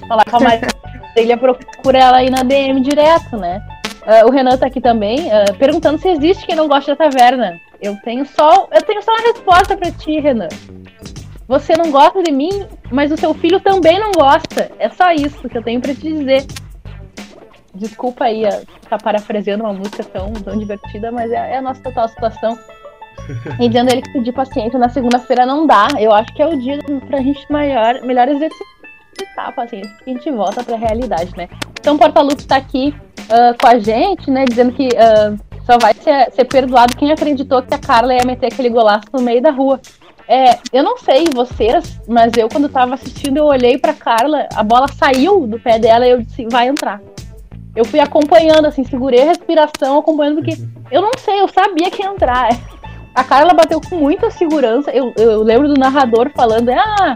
Falar 0.08 0.24
com 0.24 0.36
a 0.36 0.40
Marília, 1.16 1.36
procura 1.36 1.98
ela 1.98 2.16
aí 2.18 2.30
na 2.30 2.42
DM 2.42 2.80
direto, 2.80 3.36
né? 3.36 3.62
Uh, 4.02 4.26
o 4.26 4.30
Renan 4.30 4.56
tá 4.56 4.66
aqui 4.66 4.80
também, 4.80 5.28
uh, 5.28 5.54
perguntando 5.58 5.98
se 5.98 6.08
existe 6.08 6.46
quem 6.46 6.54
não 6.54 6.68
gosta 6.68 6.94
da 6.94 7.10
taverna. 7.10 7.58
Eu 7.80 7.96
tenho 8.02 8.24
só, 8.24 8.68
eu 8.72 8.82
tenho 8.82 9.02
só 9.02 9.12
uma 9.12 9.32
resposta 9.32 9.76
para 9.76 9.90
ti, 9.90 10.20
Renan. 10.20 10.48
Você 11.46 11.74
não 11.76 11.90
gosta 11.90 12.22
de 12.22 12.32
mim, 12.32 12.66
mas 12.90 13.12
o 13.12 13.16
seu 13.16 13.34
filho 13.34 13.60
também 13.60 13.98
não 13.98 14.12
gosta. 14.12 14.70
É 14.78 14.88
só 14.88 15.12
isso 15.12 15.48
que 15.48 15.58
eu 15.58 15.62
tenho 15.62 15.80
para 15.80 15.94
te 15.94 16.00
dizer. 16.00 16.46
Desculpa 17.74 18.24
aí 18.24 18.44
estar 18.44 18.64
tá 18.88 18.98
parafraseando 18.98 19.64
uma 19.64 19.72
música 19.72 20.04
tão, 20.04 20.32
tão 20.32 20.56
divertida, 20.56 21.10
mas 21.10 21.30
é, 21.30 21.52
é 21.52 21.56
a 21.58 21.62
nossa 21.62 21.82
total 21.82 22.08
situação. 22.08 22.58
E 23.60 23.68
dizendo 23.68 23.90
ele 23.90 24.02
que 24.02 24.12
pedir 24.12 24.32
paciência 24.32 24.78
na 24.78 24.88
segunda-feira 24.88 25.46
não 25.46 25.66
dá. 25.66 25.88
Eu 25.98 26.12
acho 26.12 26.34
que 26.34 26.42
é 26.42 26.46
o 26.46 26.58
dia 26.58 26.78
pra 27.06 27.22
gente 27.22 27.50
maior, 27.50 28.02
melhor 28.02 28.28
exercitar 28.28 28.68
a 29.36 29.52
paciência, 29.52 29.90
porque 29.96 30.10
a 30.10 30.14
gente 30.14 30.30
volta 30.30 30.62
pra 30.62 30.76
realidade, 30.76 31.32
né? 31.36 31.48
Então, 31.78 31.96
Porta 31.96 32.20
Lux 32.20 32.44
tá 32.44 32.56
aqui 32.56 32.94
uh, 33.20 33.56
com 33.58 33.66
a 33.66 33.78
gente, 33.78 34.30
né? 34.30 34.44
Dizendo 34.44 34.72
que 34.72 34.88
uh, 34.88 35.38
só 35.64 35.78
vai 35.78 35.94
ser, 35.94 36.30
ser 36.32 36.44
perdoado 36.44 36.96
quem 36.96 37.12
acreditou 37.12 37.62
que 37.62 37.72
a 37.72 37.78
Carla 37.78 38.14
ia 38.14 38.26
meter 38.26 38.52
aquele 38.52 38.68
golaço 38.68 39.06
no 39.12 39.22
meio 39.22 39.40
da 39.40 39.50
rua. 39.50 39.80
É, 40.26 40.58
eu 40.72 40.82
não 40.82 40.96
sei 40.96 41.24
vocês, 41.34 42.00
mas 42.08 42.32
eu 42.36 42.48
quando 42.48 42.68
tava 42.68 42.94
assistindo, 42.94 43.36
eu 43.36 43.44
olhei 43.44 43.76
pra 43.76 43.92
Carla, 43.92 44.48
a 44.54 44.62
bola 44.62 44.86
saiu 44.88 45.46
do 45.46 45.58
pé 45.58 45.78
dela 45.78 46.06
e 46.06 46.10
eu 46.10 46.22
disse, 46.22 46.46
vai 46.50 46.68
entrar. 46.68 47.00
Eu 47.76 47.84
fui 47.84 48.00
acompanhando, 48.00 48.66
assim, 48.66 48.84
segurei 48.84 49.22
a 49.22 49.26
respiração, 49.26 49.98
acompanhando, 49.98 50.36
porque 50.36 50.56
eu 50.90 51.02
não 51.02 51.10
sei, 51.18 51.40
eu 51.40 51.48
sabia 51.48 51.90
que 51.90 52.02
ia 52.02 52.08
entrar. 52.08 52.48
A 53.14 53.24
Carla 53.24 53.52
bateu 53.52 53.80
com 53.80 53.96
muita 53.96 54.30
segurança. 54.30 54.90
Eu, 54.90 55.12
eu 55.16 55.42
lembro 55.42 55.68
do 55.68 55.78
narrador 55.78 56.30
falando, 56.34 56.70
ah, 56.70 57.14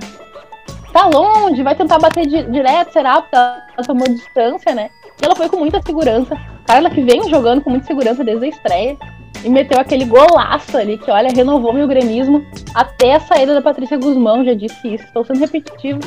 tá 0.92 1.06
longe, 1.06 1.62
vai 1.62 1.74
tentar 1.74 1.98
bater 1.98 2.26
di 2.26 2.42
direto, 2.44 2.92
será? 2.92 3.22
Porque 3.22 3.36
ela 3.36 3.86
tomou 3.86 4.08
distância, 4.08 4.74
né? 4.74 4.90
E 5.20 5.24
ela 5.24 5.34
foi 5.34 5.48
com 5.48 5.56
muita 5.56 5.80
segurança. 5.80 6.36
Carla 6.66 6.90
que 6.90 7.02
vem 7.02 7.28
jogando 7.30 7.62
com 7.62 7.70
muita 7.70 7.86
segurança 7.86 8.22
desde 8.22 8.44
a 8.44 8.48
estreia 8.48 8.96
e 9.44 9.48
meteu 9.48 9.78
aquele 9.78 10.04
golaço 10.04 10.76
ali 10.76 10.98
que, 10.98 11.10
olha, 11.10 11.30
renovou 11.30 11.72
meu 11.72 11.86
gremismo 11.86 12.44
até 12.74 13.14
a 13.14 13.20
saída 13.20 13.54
da 13.54 13.62
Patrícia 13.62 13.96
Guzmão, 13.96 14.44
já 14.44 14.54
disse 14.54 14.94
isso, 14.94 15.04
estou 15.04 15.24
sendo 15.24 15.40
repetitivo. 15.40 16.00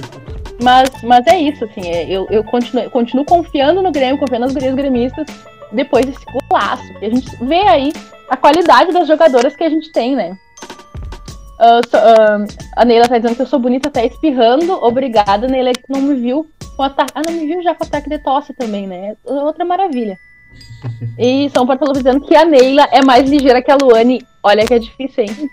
Mas, 0.62 0.90
mas 1.04 1.26
é 1.28 1.40
isso, 1.40 1.66
assim, 1.66 1.88
é, 1.88 2.06
eu, 2.10 2.28
eu 2.30 2.44
continuo, 2.44 2.90
continuo 2.90 3.26
confiando 3.26 3.82
no 3.82 3.92
Grêmio, 3.92 4.20
confiando 4.20 4.46
nas 4.46 4.54
gurias 4.54 4.76
gremistas 4.76 5.26
depois 5.72 6.06
desse 6.06 6.26
golaço. 6.26 6.84
E 7.02 7.06
a 7.06 7.10
gente 7.10 7.36
vê 7.44 7.62
aí 7.68 7.94
a 8.30 8.38
qualidade 8.38 8.92
das 8.92 9.08
jogadoras 9.08 9.56
que 9.56 9.64
a 9.64 9.70
gente 9.70 9.92
tem, 9.92 10.16
né? 10.16 10.38
Uh, 11.62 11.88
so, 11.88 11.98
uh, 11.98 12.66
a 12.76 12.86
Neila 12.86 13.08
tá 13.08 13.18
dizendo 13.18 13.36
que 13.36 13.42
eu 13.42 13.48
sou 13.48 13.60
bonita 13.60 13.90
até 13.90 14.06
espirrando. 14.06 14.74
Obrigada, 14.84 15.48
Neila, 15.48 15.74
que 15.74 15.84
não 15.90 16.02
me 16.02 16.16
viu 16.16 16.50
com 16.76 16.84
ataque. 16.84 17.12
Ah, 17.14 17.22
não 17.26 17.34
me 17.34 17.46
viu 17.46 17.62
já 17.62 17.76
com 17.76 17.84
ataque 17.84 18.10
de 18.10 18.18
tosse 18.20 18.54
também, 18.54 18.88
né? 18.88 19.16
Outra 19.24 19.64
maravilha. 19.64 20.18
E 21.18 21.50
São 21.50 21.66
Paulo 21.66 21.94
dizendo 21.94 22.22
que 22.22 22.36
a 22.36 22.46
Neila 22.46 22.88
é 22.92 23.04
mais 23.04 23.30
ligeira 23.30 23.62
que 23.62 23.72
a 23.72 23.76
Luane. 23.76 24.26
Olha 24.44 24.66
que 24.66 24.74
é 24.74 24.80
difícil, 24.80 25.24
hein? 25.24 25.50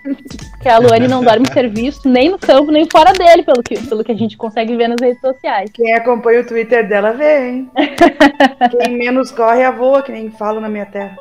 Que 0.61 0.67
a 0.67 0.79
Luane 0.79 1.07
não 1.07 1.23
dorme 1.23 1.47
serviço 1.53 2.09
nem 2.09 2.29
no 2.29 2.39
campo, 2.39 2.71
nem 2.71 2.89
fora 2.89 3.13
dele, 3.13 3.43
pelo 3.43 3.61
que, 3.61 3.79
pelo 3.87 4.03
que 4.03 4.11
a 4.11 4.15
gente 4.15 4.35
consegue 4.35 4.75
ver 4.75 4.87
nas 4.87 4.99
redes 4.99 5.21
sociais. 5.21 5.69
Quem 5.71 5.93
acompanha 5.93 6.41
o 6.41 6.45
Twitter 6.45 6.87
dela 6.87 7.13
vê, 7.13 7.49
hein? 7.49 7.71
Quem 8.81 8.97
menos 8.97 9.29
corre 9.29 9.63
a 9.63 9.69
voa, 9.69 10.01
que 10.01 10.11
nem 10.11 10.31
falo 10.31 10.59
na 10.59 10.67
minha 10.67 10.87
terra. 10.87 11.17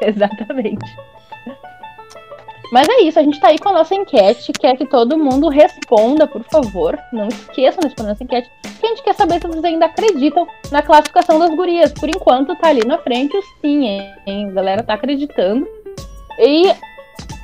exatamente. 0.00 0.86
Mas 2.74 2.88
é 2.88 3.02
isso, 3.02 3.20
a 3.20 3.22
gente 3.22 3.38
tá 3.38 3.50
aí 3.50 3.58
com 3.60 3.68
a 3.68 3.72
nossa 3.72 3.94
enquete, 3.94 4.52
quer 4.52 4.76
que 4.76 4.84
todo 4.84 5.16
mundo 5.16 5.48
responda, 5.48 6.26
por 6.26 6.42
favor. 6.42 6.98
Não 7.12 7.28
esqueçam 7.28 7.78
de 7.78 7.86
responder 7.86 8.10
essa 8.10 8.24
enquete, 8.24 8.50
porque 8.62 8.84
a 8.84 8.88
gente 8.88 9.02
quer 9.04 9.14
saber 9.14 9.40
se 9.40 9.46
vocês 9.46 9.62
ainda 9.62 9.86
acreditam 9.86 10.44
na 10.72 10.82
classificação 10.82 11.38
das 11.38 11.54
gurias. 11.54 11.92
Por 11.92 12.08
enquanto, 12.08 12.56
tá 12.56 12.70
ali 12.70 12.84
na 12.84 12.98
frente 12.98 13.36
o 13.36 13.42
sim, 13.60 13.86
hein? 14.26 14.48
A 14.48 14.50
galera 14.50 14.82
tá 14.82 14.94
acreditando. 14.94 15.68
E, 16.36 16.74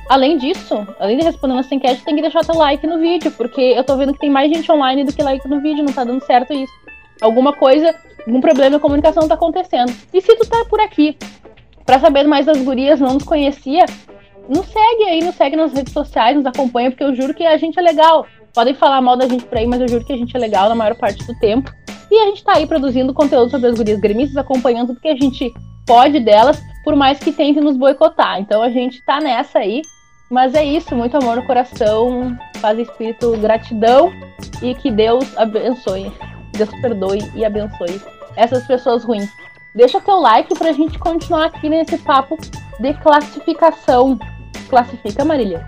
além 0.09 0.37
disso, 0.37 0.85
além 0.99 1.17
de 1.17 1.23
responder 1.23 1.53
nossa 1.53 1.73
enquete, 1.73 2.03
tem 2.03 2.17
que 2.17 2.21
deixar 2.21 2.43
teu 2.43 2.55
like 2.55 2.85
no 2.85 2.99
vídeo, 2.99 3.31
porque 3.31 3.61
eu 3.61 3.85
tô 3.85 3.95
vendo 3.95 4.11
que 4.11 4.19
tem 4.19 4.29
mais 4.29 4.51
gente 4.51 4.69
online 4.69 5.05
do 5.05 5.13
que 5.13 5.23
like 5.23 5.47
no 5.47 5.61
vídeo, 5.61 5.81
não 5.81 5.93
tá 5.93 6.03
dando 6.03 6.21
certo 6.25 6.51
isso. 6.51 6.73
Alguma 7.21 7.53
coisa, 7.53 7.95
algum 8.27 8.41
problema 8.41 8.75
de 8.75 8.81
comunicação 8.81 9.29
tá 9.29 9.35
acontecendo. 9.35 9.93
E 10.13 10.19
se 10.19 10.35
tu 10.35 10.45
tá 10.45 10.65
por 10.69 10.81
aqui 10.81 11.17
para 11.85 12.01
saber 12.01 12.27
mais 12.27 12.45
das 12.45 12.61
gurias, 12.61 12.99
não 12.99 13.13
nos 13.13 13.23
conhecia, 13.23 13.85
nos 14.49 14.65
segue 14.67 15.03
aí, 15.03 15.23
nos 15.23 15.35
segue 15.35 15.55
nas 15.55 15.73
redes 15.73 15.93
sociais, 15.93 16.35
nos 16.35 16.45
acompanha, 16.45 16.91
porque 16.91 17.03
eu 17.03 17.15
juro 17.15 17.33
que 17.33 17.45
a 17.45 17.57
gente 17.57 17.77
é 17.77 17.81
legal. 17.81 18.25
Podem 18.53 18.73
falar 18.73 19.01
mal 19.01 19.15
da 19.15 19.27
gente 19.27 19.45
por 19.45 19.57
aí, 19.57 19.65
mas 19.65 19.81
eu 19.81 19.87
juro 19.87 20.05
que 20.05 20.13
a 20.13 20.17
gente 20.17 20.35
é 20.35 20.39
legal 20.39 20.67
na 20.67 20.75
maior 20.75 20.95
parte 20.95 21.25
do 21.25 21.37
tempo. 21.39 21.71
E 22.09 22.15
a 22.19 22.25
gente 22.25 22.43
tá 22.43 22.57
aí 22.57 22.67
produzindo 22.67 23.13
conteúdo 23.13 23.49
sobre 23.49 23.69
as 23.69 23.77
gurias 23.77 23.99
gremistas, 23.99 24.35
acompanhando 24.35 24.87
tudo 24.87 24.99
que 24.99 25.07
a 25.07 25.15
gente 25.15 25.53
pode 25.87 26.19
delas, 26.19 26.61
por 26.83 26.95
mais 26.95 27.19
que 27.19 27.31
tentem 27.31 27.63
nos 27.63 27.77
boicotar. 27.77 28.39
Então 28.39 28.61
a 28.61 28.69
gente 28.69 29.03
tá 29.05 29.21
nessa 29.21 29.59
aí. 29.59 29.81
Mas 30.29 30.55
é 30.55 30.63
isso, 30.63 30.95
muito 30.95 31.17
amor 31.17 31.35
no 31.35 31.45
coração, 31.45 32.37
paz 32.61 32.79
e 32.79 32.83
espírito, 32.83 33.35
gratidão 33.37 34.09
e 34.61 34.73
que 34.73 34.89
Deus 34.89 35.37
abençoe. 35.37 36.09
Deus 36.53 36.69
perdoe 36.81 37.19
e 37.35 37.43
abençoe 37.43 38.01
essas 38.37 38.65
pessoas 38.65 39.03
ruins. 39.03 39.29
Deixa 39.73 40.01
teu 40.01 40.19
like 40.19 40.53
pra 40.57 40.73
gente 40.73 40.99
continuar 40.99 41.45
aqui 41.45 41.69
nesse 41.69 41.97
papo 41.99 42.37
de 42.79 42.93
classificação 42.95 44.19
classifica, 44.69 45.23
Marília? 45.23 45.65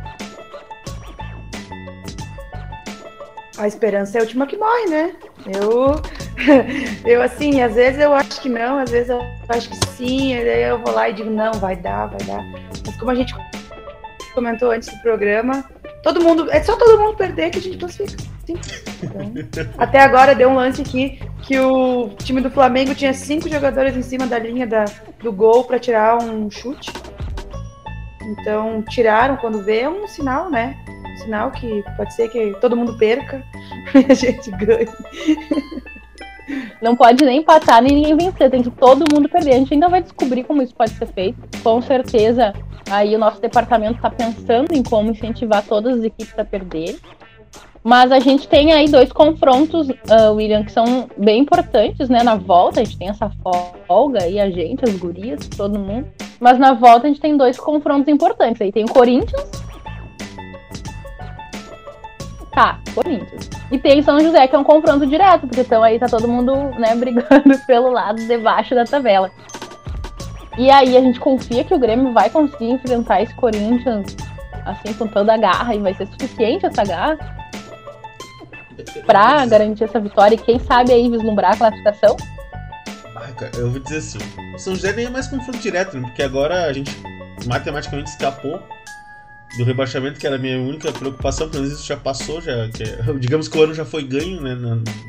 A 3.57 3.65
esperança 3.65 4.17
é 4.17 4.19
a 4.19 4.24
última 4.24 4.45
que 4.45 4.57
morre, 4.57 4.88
né? 4.88 5.15
Eu, 5.45 5.95
eu 7.05 7.22
assim, 7.22 7.62
às 7.62 7.75
vezes 7.75 8.01
eu 8.01 8.13
acho 8.13 8.41
que 8.41 8.50
não, 8.50 8.77
às 8.77 8.89
vezes 8.89 9.10
eu 9.10 9.22
acho 9.48 9.69
que 9.69 9.88
sim, 9.88 10.36
aí 10.36 10.63
eu 10.63 10.79
vou 10.79 10.93
lá 10.93 11.10
e 11.10 11.13
digo, 11.13 11.29
não, 11.29 11.53
vai 11.53 11.77
dar, 11.77 12.07
vai 12.07 12.27
dar. 12.27 12.43
Mas 12.86 12.98
como 12.98 13.12
a 13.12 13.15
gente 13.15 13.33
comentou 14.33 14.72
antes 14.72 14.89
do 14.89 15.01
programa, 15.01 15.63
todo 16.03 16.22
mundo, 16.22 16.51
é 16.51 16.62
só 16.62 16.75
todo 16.75 17.01
mundo 17.01 17.15
perder 17.15 17.50
que 17.50 17.57
a 17.57 17.62
gente 17.62 17.77
classifica. 17.77 18.24
Então, 18.48 19.72
até 19.77 20.01
agora 20.01 20.36
deu 20.36 20.50
um 20.50 20.55
lance 20.55 20.81
aqui 20.81 21.19
que 21.41 21.57
o 21.57 22.10
time 22.17 22.41
do 22.41 22.51
Flamengo 22.51 22.93
tinha 22.93 23.13
cinco 23.13 23.50
jogadores 23.50 23.95
em 23.95 24.01
cima 24.01 24.27
da 24.27 24.38
linha 24.38 24.67
da, 24.67 24.83
do 25.22 25.31
gol 25.31 25.63
para 25.63 25.79
tirar 25.79 26.22
um 26.22 26.51
chute. 26.51 26.91
Então, 28.22 28.83
tiraram 28.89 29.38
quando 29.38 29.63
vê 29.63 29.81
é 29.81 29.89
um 29.89 30.05
sinal, 30.07 30.50
né? 30.50 30.77
Um 30.88 31.17
sinal 31.17 31.51
que 31.51 31.83
pode 31.95 32.13
ser 32.13 32.29
que 32.29 32.53
todo 32.60 32.75
mundo 32.75 32.98
perca 32.98 33.41
e 33.95 34.12
a 34.12 34.13
gente 34.13 34.51
ganhe. 34.51 34.88
Não 36.81 36.95
pode 36.95 37.23
nem 37.23 37.39
empatar 37.39 37.81
nem 37.81 37.95
ninguém 37.95 38.15
vencer, 38.17 38.50
tem 38.50 38.62
que 38.62 38.71
todo 38.71 39.05
mundo 39.13 39.29
perder. 39.29 39.53
A 39.53 39.57
gente 39.57 39.73
ainda 39.73 39.89
vai 39.89 40.01
descobrir 40.01 40.43
como 40.43 40.62
isso 40.62 40.75
pode 40.75 40.91
ser 40.91 41.07
feito. 41.07 41.38
Com 41.63 41.81
certeza, 41.81 42.53
aí 42.89 43.15
o 43.15 43.19
nosso 43.19 43.41
departamento 43.41 43.95
está 43.95 44.09
pensando 44.09 44.73
em 44.73 44.83
como 44.83 45.12
incentivar 45.12 45.63
todas 45.63 46.00
as 46.00 46.03
equipes 46.03 46.38
a 46.38 46.45
perder. 46.45 47.00
Mas 47.83 48.13
a 48.13 48.19
gente 48.19 48.47
tem 48.47 48.71
aí 48.71 48.88
dois 48.88 49.12
confrontos, 49.12 49.89
uh, 49.89 50.33
William, 50.33 50.63
que 50.63 50.71
são 50.71 51.09
bem 51.17 51.41
importantes, 51.41 52.07
né? 52.07 52.23
Na 52.23 52.35
volta, 52.35 52.79
a 52.79 52.83
gente 52.83 52.97
tem 52.97 53.09
essa 53.09 53.29
folga 53.85 54.25
e 54.25 54.39
a 54.39 54.50
gente, 54.50 54.85
as 54.85 54.95
gurias, 54.95 55.47
todo 55.50 55.77
mundo. 55.77 56.07
Mas 56.39 56.57
na 56.57 56.73
volta 56.73 57.07
a 57.07 57.09
gente 57.09 57.19
tem 57.19 57.35
dois 57.35 57.59
confrontos 57.59 58.07
importantes. 58.07 58.62
Aí 58.62 58.71
tem 58.71 58.85
o 58.85 58.88
Corinthians. 58.88 59.62
Tá, 62.53 62.79
Corinthians. 62.93 63.50
E 63.72 63.79
tem 63.79 64.01
São 64.03 64.19
José, 64.19 64.48
que 64.48 64.55
é 64.55 64.60
um 64.60 64.63
confronto 64.63 65.05
direto, 65.07 65.48
porque 65.48 65.62
então 65.62 65.81
aí 65.81 65.98
tá 65.98 66.07
todo 66.07 66.27
mundo, 66.27 66.55
né, 66.79 66.93
brigando 66.95 67.57
pelo 67.65 67.91
lado 67.91 68.25
debaixo 68.27 68.75
da 68.75 68.83
tabela. 68.83 69.31
E 70.57 70.69
aí 70.69 70.95
a 70.95 71.01
gente 71.01 71.19
confia 71.19 71.63
que 71.63 71.74
o 71.74 71.79
Grêmio 71.79 72.13
vai 72.13 72.29
conseguir 72.29 72.69
enfrentar 72.69 73.24
esse 73.24 73.33
Corinthians 73.33 74.15
assim 74.65 74.93
com 74.93 75.07
toda 75.07 75.33
a 75.33 75.38
garra 75.38 75.75
e 75.75 75.79
vai 75.79 75.93
ser 75.93 76.07
suficiente 76.07 76.65
essa 76.65 76.86
garra 76.86 77.17
para 79.05 79.45
garantir 79.45 79.83
essa 79.83 80.00
vitória 80.00 80.36
e 80.36 80.38
quem 80.38 80.60
sabe 80.60 80.93
aí 80.93 81.10
vislumbrar 81.10 81.53
a 81.53 81.57
classificação? 81.57 82.15
eu 83.57 83.72
vou 83.72 83.79
dizer 83.79 83.98
assim, 83.98 84.19
o 84.53 84.60
São 84.60 84.75
José 84.75 84.93
nem 84.93 85.05
é 85.05 85.10
mais 85.10 85.27
confronto 85.27 85.57
direto, 85.57 85.98
né? 85.98 86.03
porque 86.07 86.22
agora 86.22 86.65
a 86.65 86.74
gente 86.74 86.91
matematicamente 87.45 88.12
escapou 88.12 88.62
do 89.57 89.63
rebaixamento, 89.63 90.19
que 90.19 90.25
era 90.25 90.36
a 90.36 90.39
minha 90.39 90.57
única 90.60 90.91
preocupação, 90.91 91.48
pelo 91.48 91.63
menos 91.63 91.77
isso 91.77 91.88
já 91.88 91.98
passou, 91.98 92.41
já, 92.41 92.67
que, 92.69 92.83
é, 92.83 92.98
digamos 93.19 93.48
que 93.48 93.57
o 93.57 93.63
ano 93.63 93.74
já 93.74 93.86
foi 93.86 94.03
ganho, 94.03 94.41
né, 94.41 94.57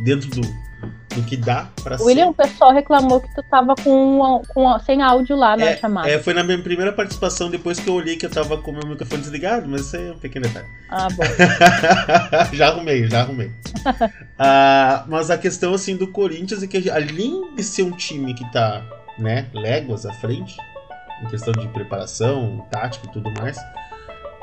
dentro 0.04 0.28
do, 0.28 0.42
do 0.42 1.22
que 1.22 1.36
dá 1.36 1.68
pra 1.82 1.96
William, 2.00 2.24
ser. 2.24 2.30
o 2.30 2.34
pessoal 2.34 2.72
reclamou 2.72 3.20
que 3.20 3.34
tu 3.34 3.42
tava 3.50 3.74
com, 3.76 4.42
com 4.48 4.78
sem 4.80 5.00
áudio 5.02 5.36
lá 5.36 5.56
na 5.56 5.76
chamada. 5.76 6.10
É, 6.10 6.18
foi 6.18 6.34
na 6.34 6.44
minha 6.44 6.58
primeira 6.58 6.92
participação, 6.92 7.50
depois 7.50 7.80
que 7.80 7.88
eu 7.88 7.94
olhei 7.94 8.16
que 8.16 8.26
eu 8.26 8.30
tava 8.30 8.58
com 8.58 8.70
o 8.70 8.74
meu 8.74 8.86
microfone 8.86 9.22
desligado, 9.22 9.66
mas 9.66 9.82
isso 9.82 9.96
aí 9.96 10.08
é 10.08 10.12
um 10.12 10.18
pequeno 10.18 10.46
detalhe. 10.46 10.66
Ah, 10.90 11.08
bom. 11.10 11.24
já 12.52 12.68
arrumei, 12.68 13.08
já 13.08 13.20
arrumei. 13.20 13.50
Ah, 14.36 15.04
mas 15.06 15.30
a 15.30 15.38
questão 15.38 15.74
assim 15.74 15.96
do 15.96 16.08
Corinthians 16.08 16.60
é 16.60 16.66
que 16.66 16.90
além 16.90 17.54
de 17.54 17.62
ser 17.62 17.84
um 17.84 17.92
time 17.92 18.34
que 18.34 18.44
tá, 18.50 18.84
né, 19.16 19.46
léguas 19.54 20.04
à 20.04 20.12
frente, 20.14 20.56
em 21.22 21.26
questão 21.28 21.52
de 21.52 21.68
preparação, 21.68 22.66
tática 22.70 23.06
e 23.06 23.12
tudo 23.12 23.30
mais, 23.40 23.56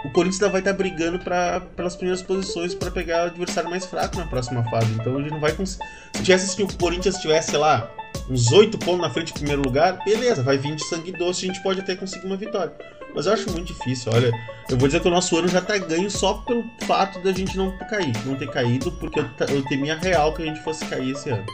o 0.04 0.10
Corinthians 0.10 0.42
ainda 0.42 0.52
vai 0.52 0.62
estar 0.62 0.74
brigando 0.74 1.20
pra, 1.20 1.60
pelas 1.60 1.96
primeiras 1.96 2.22
posições 2.22 2.74
para 2.74 2.90
pegar 2.90 3.24
o 3.24 3.26
adversário 3.28 3.70
mais 3.70 3.86
fraco 3.86 4.18
na 4.18 4.26
próxima 4.26 4.64
fase. 4.70 4.92
Então 4.94 5.20
gente 5.20 5.32
não 5.32 5.40
vai 5.40 5.52
conseguir. 5.52 5.86
Se 6.14 6.24
tivesse 6.24 6.64
o 6.64 6.78
Corinthians 6.78 7.18
tivesse, 7.18 7.52
sei 7.52 7.60
lá, 7.60 7.90
uns 8.30 8.52
8 8.52 8.78
pontos 8.80 9.02
na 9.02 9.10
frente 9.10 9.34
do 9.34 9.40
primeiro 9.40 9.62
lugar, 9.62 10.00
beleza, 10.04 10.42
vai 10.42 10.58
vir 10.58 10.76
de 10.76 10.84
sangue 10.86 11.12
doce, 11.12 11.46
a 11.46 11.48
gente 11.48 11.62
pode 11.62 11.80
até 11.80 11.96
conseguir 11.96 12.26
uma 12.26 12.38
vitória. 12.38 12.74
Mas 13.14 13.26
eu 13.26 13.34
acho 13.34 13.52
muito 13.52 13.68
difícil, 13.68 14.12
olha. 14.14 14.32
Eu 14.70 14.78
vou 14.78 14.88
dizer 14.88 15.02
que 15.02 15.08
o 15.08 15.12
nosso 15.12 15.38
ano 15.38 15.48
já 15.48 15.62
tá 15.62 15.78
ganho 15.78 16.10
só 16.10 16.36
pelo 16.46 16.64
fato 16.84 17.20
da 17.22 17.32
gente 17.32 17.58
não 17.58 17.78
cair, 17.78 18.14
não 18.26 18.36
ter 18.36 18.50
caído, 18.50 18.92
porque 18.94 19.20
eu, 19.20 19.26
eu 19.50 19.64
temia 19.66 19.96
real 19.96 20.34
que 20.34 20.42
a 20.42 20.46
gente 20.46 20.64
fosse 20.64 20.86
cair 20.86 21.12
esse 21.12 21.30
ano. 21.30 21.46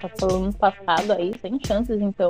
Tá 0.00 0.10
falando 0.18 0.52
passado 0.56 1.12
aí, 1.12 1.32
sem 1.40 1.58
chances, 1.64 2.00
então. 2.00 2.28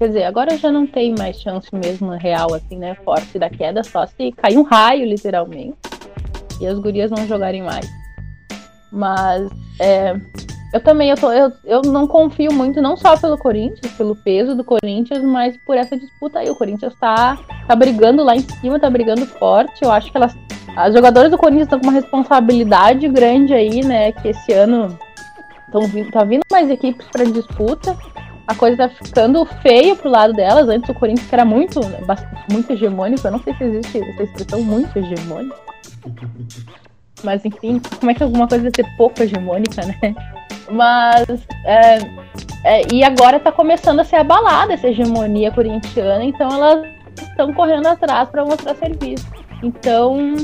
Quer 0.00 0.06
dizer, 0.06 0.24
agora 0.24 0.56
já 0.56 0.72
não 0.72 0.86
tem 0.86 1.14
mais 1.14 1.38
chance 1.38 1.68
mesmo 1.74 2.08
real, 2.12 2.54
assim, 2.54 2.78
né? 2.78 2.94
Forte 3.04 3.38
da 3.38 3.50
queda, 3.50 3.84
só 3.84 4.06
se 4.06 4.32
cair 4.32 4.56
um 4.56 4.62
raio, 4.62 5.04
literalmente. 5.04 5.76
E 6.58 6.66
as 6.66 6.78
gurias 6.78 7.10
não 7.10 7.26
jogarem 7.26 7.62
mais. 7.62 7.86
Mas 8.90 9.50
é, 9.78 10.18
eu 10.72 10.80
também 10.80 11.10
eu, 11.10 11.16
tô, 11.18 11.30
eu, 11.30 11.52
eu 11.66 11.82
não 11.82 12.06
confio 12.06 12.50
muito, 12.50 12.80
não 12.80 12.96
só 12.96 13.14
pelo 13.14 13.36
Corinthians, 13.36 13.92
pelo 13.92 14.16
peso 14.16 14.54
do 14.54 14.64
Corinthians, 14.64 15.22
mas 15.22 15.54
por 15.66 15.76
essa 15.76 15.94
disputa 15.98 16.38
aí. 16.38 16.48
O 16.48 16.56
Corinthians 16.56 16.94
tá, 16.98 17.38
tá 17.68 17.76
brigando 17.76 18.24
lá 18.24 18.34
em 18.34 18.40
cima, 18.40 18.80
tá 18.80 18.88
brigando 18.88 19.26
forte. 19.26 19.84
Eu 19.84 19.92
acho 19.92 20.10
que 20.10 20.16
elas. 20.16 20.34
As 20.78 20.94
jogadoras 20.94 21.30
do 21.30 21.36
Corinthians 21.36 21.66
estão 21.66 21.78
com 21.78 21.88
uma 21.88 21.92
responsabilidade 21.92 23.06
grande 23.06 23.52
aí, 23.52 23.84
né? 23.84 24.12
Que 24.12 24.28
esse 24.28 24.50
ano 24.50 24.98
estão 25.66 25.82
vindo, 25.82 26.10
tá 26.10 26.24
vindo 26.24 26.40
mais 26.50 26.70
equipes 26.70 27.06
para 27.12 27.24
disputa 27.26 27.94
a 28.50 28.54
coisa 28.56 28.76
tá 28.76 28.88
ficando 28.88 29.44
feia 29.62 29.94
pro 29.94 30.10
lado 30.10 30.32
delas. 30.32 30.68
Antes 30.68 30.90
o 30.90 30.94
Corinthians 30.94 31.28
que 31.28 31.34
era 31.34 31.44
muito, 31.44 31.80
muito 32.50 32.72
hegemônico. 32.72 33.24
Eu 33.24 33.30
não 33.30 33.42
sei 33.42 33.54
se 33.54 33.62
existe 33.62 33.98
essa 33.98 34.22
expressão 34.24 34.60
muito 34.60 34.98
hegemônica. 34.98 35.56
Mas 37.22 37.44
enfim, 37.44 37.80
como 38.00 38.10
é 38.10 38.14
que 38.14 38.24
alguma 38.24 38.48
coisa 38.48 38.64
vai 38.64 38.72
ser 38.74 38.96
pouco 38.96 39.22
hegemônica, 39.22 39.86
né? 39.86 40.16
Mas. 40.68 41.46
É, 41.64 41.98
é, 42.64 42.92
e 42.92 43.04
agora 43.04 43.38
tá 43.38 43.52
começando 43.52 44.00
a 44.00 44.04
ser 44.04 44.16
abalada 44.16 44.74
essa 44.74 44.88
hegemonia 44.88 45.52
corintiana, 45.52 46.24
então 46.24 46.50
elas 46.52 46.88
estão 47.22 47.52
correndo 47.54 47.86
atrás 47.86 48.28
para 48.30 48.44
mostrar 48.44 48.74
serviço. 48.74 49.28
Então. 49.62 50.36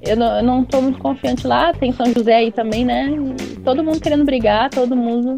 Eu 0.00 0.16
não, 0.16 0.36
eu 0.38 0.42
não 0.42 0.64
tô 0.64 0.80
muito 0.80 0.98
confiante 0.98 1.46
lá. 1.46 1.72
Tem 1.74 1.92
São 1.92 2.06
José 2.06 2.34
aí 2.34 2.50
também, 2.50 2.84
né? 2.84 3.08
Todo 3.62 3.84
mundo 3.84 4.00
querendo 4.00 4.24
brigar, 4.24 4.68
todo 4.68 4.96
mundo 4.96 5.36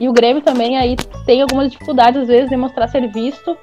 e 0.00 0.08
o 0.08 0.12
Grêmio 0.14 0.40
também 0.40 0.78
aí 0.78 0.96
tem 1.26 1.42
algumas 1.42 1.70
dificuldades, 1.70 2.22
às 2.22 2.28
vezes, 2.28 2.48
de 2.48 2.56
mostrar 2.56 2.88
ser 2.88 3.06
visto, 3.12 3.56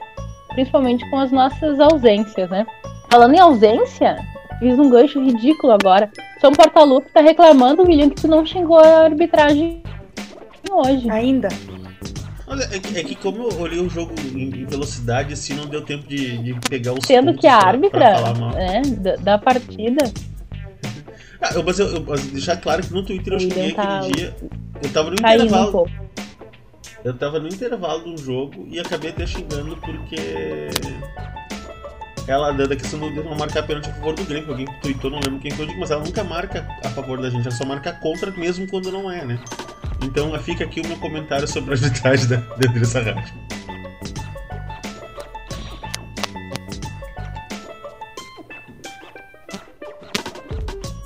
principalmente 0.49 1.09
com 1.09 1.17
as 1.17 1.31
nossas 1.31 1.79
ausências, 1.79 2.47
né? 2.51 2.63
Falando 3.09 3.33
em 3.33 3.39
ausência, 3.39 4.15
fiz 4.59 4.77
um 4.77 4.87
gancho 4.87 5.19
ridículo 5.19 5.73
agora. 5.73 6.11
São 6.39 6.51
Portalupe 6.51 7.09
tá 7.11 7.21
reclamando, 7.21 7.81
William, 7.81 8.09
que 8.09 8.21
tu 8.21 8.27
não 8.27 8.45
xingou 8.45 8.77
a 8.77 9.05
arbitragem 9.05 9.81
hoje. 10.71 11.09
Ainda. 11.09 11.47
Olha, 12.45 12.63
é 12.71 12.79
que, 12.79 12.97
é 12.99 13.03
que, 13.03 13.15
como 13.15 13.49
eu 13.49 13.59
olhei 13.59 13.79
o 13.79 13.89
jogo 13.89 14.13
em, 14.33 14.63
velocidade, 14.65 15.33
assim, 15.33 15.55
não 15.55 15.65
deu 15.65 15.81
tempo 15.81 16.07
de, 16.07 16.37
de 16.37 16.53
pegar 16.69 16.93
os 16.93 17.05
Sendo 17.05 17.33
que 17.33 17.47
a 17.47 17.57
árbitra 17.57 18.33
né, 18.53 18.81
da, 18.99 19.15
da, 19.15 19.37
partida. 19.39 20.11
ah, 21.41 21.49
eu, 21.55 21.63
mas 21.63 21.79
eu, 21.79 21.87
eu 21.87 22.05
mas 22.07 22.25
deixar 22.27 22.57
claro 22.57 22.83
que 22.83 22.93
no 22.93 23.03
Twitter 23.03 23.33
eu 23.33 23.39
xinguei 23.39 23.73
tá... 23.73 23.97
aquele 23.97 24.13
dia. 24.13 24.35
Eu 24.83 24.93
tava 24.93 25.09
no 25.09 25.15
intervalo. 25.15 25.83
Um 25.83 26.26
eu 27.03 27.17
tava 27.17 27.39
no 27.39 27.47
intervalo 27.47 28.03
do 28.03 28.17
jogo 28.17 28.65
e 28.67 28.79
acabei 28.79 29.11
até 29.11 29.25
xingando 29.25 29.77
porque. 29.77 30.69
Ela, 32.27 32.51
da 32.51 32.75
questão 32.75 32.99
do 32.99 33.23
não 33.23 33.37
marcar 33.37 33.65
pênalti 33.65 33.89
a 33.89 33.93
favor 33.93 34.13
do 34.13 34.25
Grêmio, 34.25 34.49
alguém 34.49 34.67
tweetou, 34.81 35.09
não 35.09 35.19
lembro 35.19 35.39
quem 35.39 35.51
foi, 35.51 35.65
mas 35.77 35.91
ela 35.91 36.03
nunca 36.03 36.25
marca 36.25 36.67
a 36.83 36.89
favor 36.89 37.21
da 37.21 37.29
gente, 37.29 37.47
ela 37.47 37.55
só 37.55 37.65
marca 37.65 37.93
contra 37.93 38.29
mesmo 38.31 38.67
quando 38.67 38.91
não 38.91 39.09
é, 39.09 39.23
né? 39.23 39.39
Então 40.03 40.37
fica 40.39 40.65
aqui 40.65 40.81
o 40.81 40.87
meu 40.87 40.97
comentário 40.97 41.47
sobre 41.47 41.73
a 41.73 41.77
arbitragem 41.77 42.27
da, 42.27 42.35
da 42.35 42.69
Andressa 42.69 43.01
Rádio. 43.01 43.33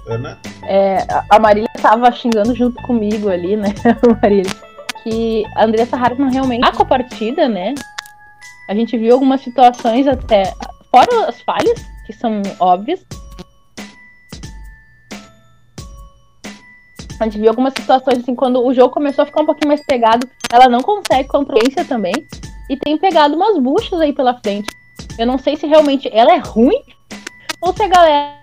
Ana? 0.07 0.39
É, 0.63 1.05
a 1.29 1.39
Marília 1.39 1.69
tava 1.79 2.11
xingando 2.11 2.55
junto 2.55 2.81
comigo 2.81 3.29
ali, 3.29 3.55
né, 3.55 3.73
Marília? 4.21 4.70
Que 5.03 5.45
a 5.55 5.65
Andressa 5.65 5.97
Hartmann 5.97 6.31
realmente 6.31 6.65
a 6.65 6.85
partida, 6.85 7.47
né? 7.47 7.73
A 8.69 8.75
gente 8.75 8.97
viu 8.97 9.13
algumas 9.13 9.41
situações 9.41 10.07
até 10.07 10.53
fora 10.89 11.27
as 11.27 11.41
falhas, 11.41 11.85
que 12.05 12.13
são 12.13 12.41
óbvias. 12.59 13.05
A 17.19 17.25
gente 17.25 17.37
viu 17.37 17.49
algumas 17.49 17.73
situações 17.73 18.19
assim, 18.19 18.33
quando 18.33 18.65
o 18.65 18.73
jogo 18.73 18.93
começou 18.93 19.23
a 19.23 19.25
ficar 19.25 19.41
um 19.41 19.45
pouquinho 19.45 19.67
mais 19.67 19.85
pegado, 19.85 20.27
ela 20.51 20.67
não 20.67 20.81
consegue 20.81 21.27
controlência 21.27 21.85
também. 21.85 22.13
E 22.69 22.77
tem 22.77 22.97
pegado 22.97 23.35
umas 23.35 23.57
buchas 23.57 23.99
aí 23.99 24.13
pela 24.13 24.39
frente. 24.39 24.69
Eu 25.19 25.27
não 25.27 25.37
sei 25.37 25.55
se 25.55 25.67
realmente 25.67 26.09
ela 26.11 26.33
é 26.33 26.37
ruim 26.37 26.81
ou 27.61 27.75
se 27.75 27.83
a 27.83 27.87
galera 27.87 28.41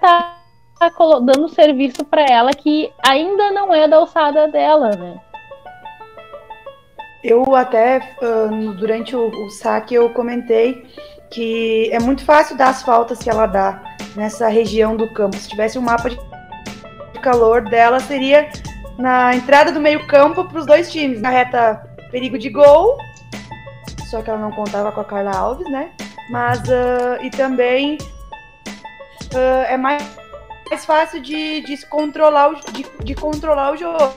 tá 0.00 0.45
tá 0.78 0.90
dando 1.20 1.48
serviço 1.48 2.04
para 2.04 2.22
ela 2.22 2.52
que 2.52 2.92
ainda 3.06 3.50
não 3.50 3.74
é 3.74 3.88
da 3.88 3.96
alçada 3.96 4.48
dela, 4.48 4.90
né? 4.90 5.20
Eu 7.24 7.54
até, 7.54 7.98
uh, 8.22 8.72
durante 8.74 9.16
o, 9.16 9.28
o 9.28 9.50
saque, 9.50 9.94
eu 9.94 10.10
comentei 10.10 10.86
que 11.30 11.90
é 11.92 11.98
muito 11.98 12.24
fácil 12.24 12.56
dar 12.56 12.68
as 12.68 12.82
faltas 12.82 13.18
que 13.18 13.28
ela 13.28 13.46
dá 13.46 13.82
nessa 14.14 14.48
região 14.48 14.96
do 14.96 15.12
campo. 15.12 15.36
Se 15.36 15.48
tivesse 15.48 15.78
um 15.78 15.82
mapa 15.82 16.08
de 16.10 16.18
calor 17.20 17.62
dela, 17.62 17.98
seria 17.98 18.48
na 18.96 19.34
entrada 19.34 19.72
do 19.72 19.80
meio 19.80 20.06
campo 20.06 20.44
para 20.44 20.58
os 20.58 20.66
dois 20.66 20.92
times. 20.92 21.20
Na 21.20 21.30
reta 21.30 21.82
perigo 22.12 22.38
de 22.38 22.48
gol, 22.48 22.96
só 24.08 24.22
que 24.22 24.30
ela 24.30 24.38
não 24.38 24.52
contava 24.52 24.92
com 24.92 25.00
a 25.00 25.04
Carla 25.04 25.36
Alves, 25.36 25.68
né? 25.70 25.90
Mas, 26.30 26.60
uh, 26.60 27.22
e 27.22 27.30
também 27.30 27.98
uh, 29.34 29.64
é 29.68 29.76
mais 29.76 30.02
mais 30.70 30.84
fácil 30.84 31.20
de, 31.20 31.60
de, 31.62 31.86
controlar, 31.86 32.50
o, 32.50 32.54
de, 32.72 32.86
de 33.04 33.14
controlar 33.14 33.72
o 33.72 33.76
jogo. 33.76 34.14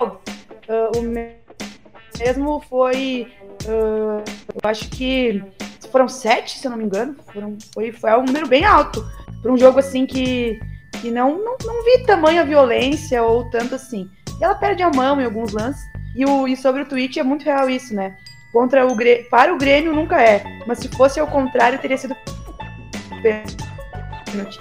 Uh, 0.00 0.98
o 0.98 1.02
mesmo 2.18 2.60
foi. 2.68 3.32
Uh, 3.64 4.22
eu 4.62 4.70
acho 4.70 4.88
que 4.88 5.42
foram 5.90 6.08
sete, 6.08 6.58
se 6.58 6.66
eu 6.66 6.70
não 6.70 6.78
me 6.78 6.84
engano. 6.84 7.16
Foram, 7.32 7.58
foi, 7.74 7.92
foi 7.92 8.12
um 8.18 8.24
número 8.24 8.46
bem 8.46 8.64
alto. 8.64 9.04
Para 9.42 9.52
um 9.52 9.58
jogo 9.58 9.78
assim 9.78 10.06
que, 10.06 10.60
que 11.00 11.10
não, 11.10 11.38
não, 11.38 11.56
não 11.64 11.84
vi 11.84 12.04
tamanha 12.06 12.44
violência 12.44 13.22
ou 13.22 13.48
tanto 13.50 13.74
assim. 13.74 14.08
E 14.40 14.44
ela 14.44 14.54
perde 14.54 14.82
a 14.82 14.90
mão 14.90 15.20
em 15.20 15.24
alguns 15.24 15.52
lances. 15.52 15.82
E, 16.16 16.24
o, 16.24 16.48
e 16.48 16.56
sobre 16.56 16.82
o 16.82 16.86
tweet 16.86 17.18
é 17.18 17.22
muito 17.22 17.44
real 17.44 17.68
isso, 17.68 17.94
né? 17.94 18.16
Contra 18.52 18.86
o 18.86 18.96
para 19.30 19.54
o 19.54 19.58
Grêmio 19.58 19.92
nunca 19.92 20.20
é. 20.20 20.42
Mas 20.66 20.78
se 20.78 20.88
fosse 20.88 21.20
ao 21.20 21.26
contrário, 21.26 21.78
teria 21.78 21.96
sido 21.96 22.16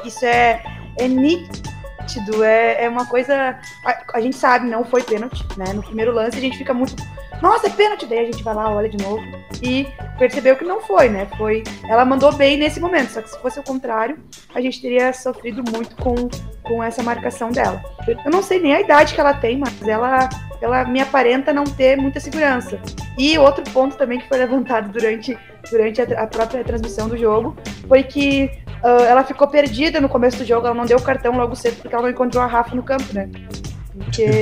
Isso 0.06 0.26
é, 0.26 0.62
é 1.00 1.08
nítido, 1.08 2.44
é, 2.44 2.84
é 2.84 2.90
uma 2.90 3.06
coisa. 3.06 3.58
A, 3.84 4.04
a, 4.14 4.22
gente 4.22 4.36
sabe, 4.36 4.70
não 4.70 4.84
foi 4.84 5.02
pênalti, 5.02 5.46
né? 5.58 5.74
No 5.74 5.82
primeiro 5.82 6.14
lance 6.14 6.38
a 6.38 6.42
gente 6.42 6.58
fica 6.58 6.74
muito. 6.74 6.96
Nossa, 7.42 7.68
é 7.68 7.70
pênalti! 7.70 8.06
Daí 8.06 8.20
a 8.20 8.26
gente 8.26 8.44
vai 8.44 8.54
lá, 8.54 8.70
olha 8.72 8.90
de 8.90 8.98
novo 9.04 9.24
e 9.62 9.88
percebeu 10.18 10.56
que 10.56 10.66
não 10.66 10.82
foi, 10.82 11.10
né? 11.10 11.28
Foi. 11.38 11.64
Ela 11.88 12.06
mandou 12.06 12.34
bem 12.34 12.58
nesse 12.58 12.80
momento, 12.80 13.10
só 13.10 13.22
que 13.22 13.30
se 13.30 13.40
fosse 13.40 13.60
o 13.60 13.64
contrário, 13.64 14.20
a 14.54 14.62
gente 14.62 14.82
teria 14.82 15.14
sofrido 15.14 15.64
muito 15.72 15.96
com, 15.98 16.16
com 16.64 16.84
essa 16.84 17.02
marcação 17.02 17.50
dela. 17.50 17.82
Eu 18.08 18.32
não 18.32 18.42
sei 18.42 18.60
nem 18.60 18.74
a 18.74 18.82
idade 18.82 19.14
que 19.14 19.22
ela 19.22 19.34
tem, 19.34 19.58
mas 19.58 19.82
ela, 19.88 20.30
ela 20.62 20.86
me 20.86 21.02
aparenta 21.02 21.54
não 21.54 21.64
ter 21.64 21.98
muita 21.98 22.20
segurança. 22.20 22.80
E 23.18 23.38
outro 23.38 23.64
ponto 23.72 23.98
também 23.98 24.20
que 24.20 24.28
foi 24.28 24.38
levantado 24.40 24.92
durante, 24.92 25.38
durante 25.70 26.02
a, 26.02 26.24
a 26.24 26.28
própria 26.28 26.64
transmissão 26.64 27.08
do 27.08 27.18
jogo 27.18 27.56
foi 27.88 28.04
que 28.04 28.50
Uh, 28.80 29.04
ela 29.04 29.26
ficou 29.26 29.46
perdida 29.46 30.00
no 30.00 30.08
começo 30.08 30.38
do 30.38 30.46
jogo, 30.46 30.66
ela 30.66 30.74
não 30.74 30.86
deu 30.86 30.98
o 30.98 31.02
cartão 31.02 31.36
logo 31.36 31.54
cedo 31.54 31.82
porque 31.82 31.94
ela 31.94 32.04
não 32.04 32.10
encontrou 32.10 32.42
a 32.42 32.48
Rafa 32.48 32.74
no 32.74 32.82
campo, 32.82 33.14
né? 33.14 33.30
Porque. 33.94 34.42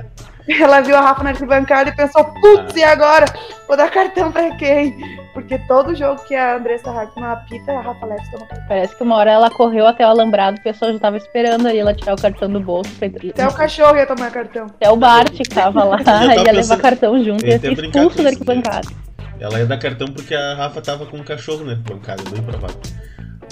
Ela 0.48 0.80
viu 0.82 0.96
a 0.96 1.00
Rafa 1.00 1.22
na 1.22 1.30
arquibancada 1.30 1.90
e 1.90 1.96
pensou, 1.96 2.24
putz, 2.24 2.76
e 2.76 2.82
agora? 2.82 3.24
Vou 3.66 3.76
dar 3.76 3.90
cartão 3.90 4.30
pra 4.30 4.54
quem? 4.56 4.94
Porque 5.32 5.58
todo 5.60 5.94
jogo 5.94 6.22
que 6.24 6.34
a 6.34 6.56
Andressa 6.56 6.90
Hartmann 6.90 7.32
apita, 7.32 7.72
a 7.72 7.80
Rafa 7.80 8.06
Leves 8.06 8.30
toma 8.30 8.46
cartão. 8.46 8.68
Parece 8.68 8.94
que 8.94 9.02
uma 9.02 9.16
hora 9.16 9.30
ela 9.30 9.50
correu 9.50 9.86
até 9.86 10.06
o 10.06 10.10
alambrado, 10.10 10.58
o 10.58 10.62
pessoal 10.62 10.92
já 10.92 10.98
tava 10.98 11.16
esperando 11.16 11.66
ali 11.66 11.78
ela 11.78 11.94
tirar 11.94 12.14
o 12.14 12.20
cartão 12.20 12.50
do 12.50 12.60
bolso. 12.60 12.90
Pra... 12.96 13.08
Até 13.08 13.48
o 13.48 13.54
cachorro 13.54 13.96
ia 13.96 14.06
tomar 14.06 14.30
cartão. 14.30 14.66
Até 14.66 14.90
o 14.90 14.96
Bart 14.96 15.32
que 15.32 15.48
tava 15.48 15.82
lá, 15.82 15.98
ia 16.04 16.04
pensando... 16.04 16.52
levar 16.52 16.76
cartão 16.78 17.24
junto, 17.24 17.46
ia 17.46 17.58
ser 17.58 17.72
expulso 17.72 18.22
da 18.22 18.28
arquibancada. 18.28 18.88
Ela 19.40 19.58
ia 19.58 19.66
dar 19.66 19.78
cartão 19.78 20.08
porque 20.08 20.34
a 20.34 20.54
Rafa 20.54 20.80
tava 20.82 21.06
com 21.06 21.18
o 21.18 21.24
cachorro 21.24 21.64
na 21.64 21.72
arquibancada, 21.72 22.22
bem 22.30 22.42
provável. 22.42 22.80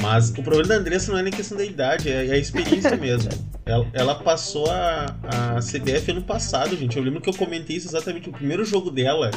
Mas 0.00 0.30
o 0.30 0.42
problema 0.42 0.68
da 0.68 0.74
Andressa 0.76 1.12
não 1.12 1.18
é 1.18 1.22
nem 1.22 1.32
questão 1.32 1.56
da 1.56 1.64
idade, 1.64 2.10
é, 2.10 2.26
é 2.26 2.32
a 2.32 2.38
experiência 2.38 2.96
mesmo. 2.98 3.30
Ela, 3.64 3.86
ela, 3.92 4.14
passou 4.16 4.68
a, 4.70 5.06
a 5.24 5.60
CBF 5.60 6.10
ano 6.10 6.22
passado, 6.22 6.76
gente. 6.76 6.96
Eu 6.96 7.02
lembro 7.02 7.20
que 7.20 7.30
eu 7.30 7.34
comentei 7.34 7.76
isso 7.76 7.88
exatamente. 7.88 8.28
O 8.28 8.32
primeiro 8.32 8.64
jogo 8.64 8.90
dela 8.90 9.30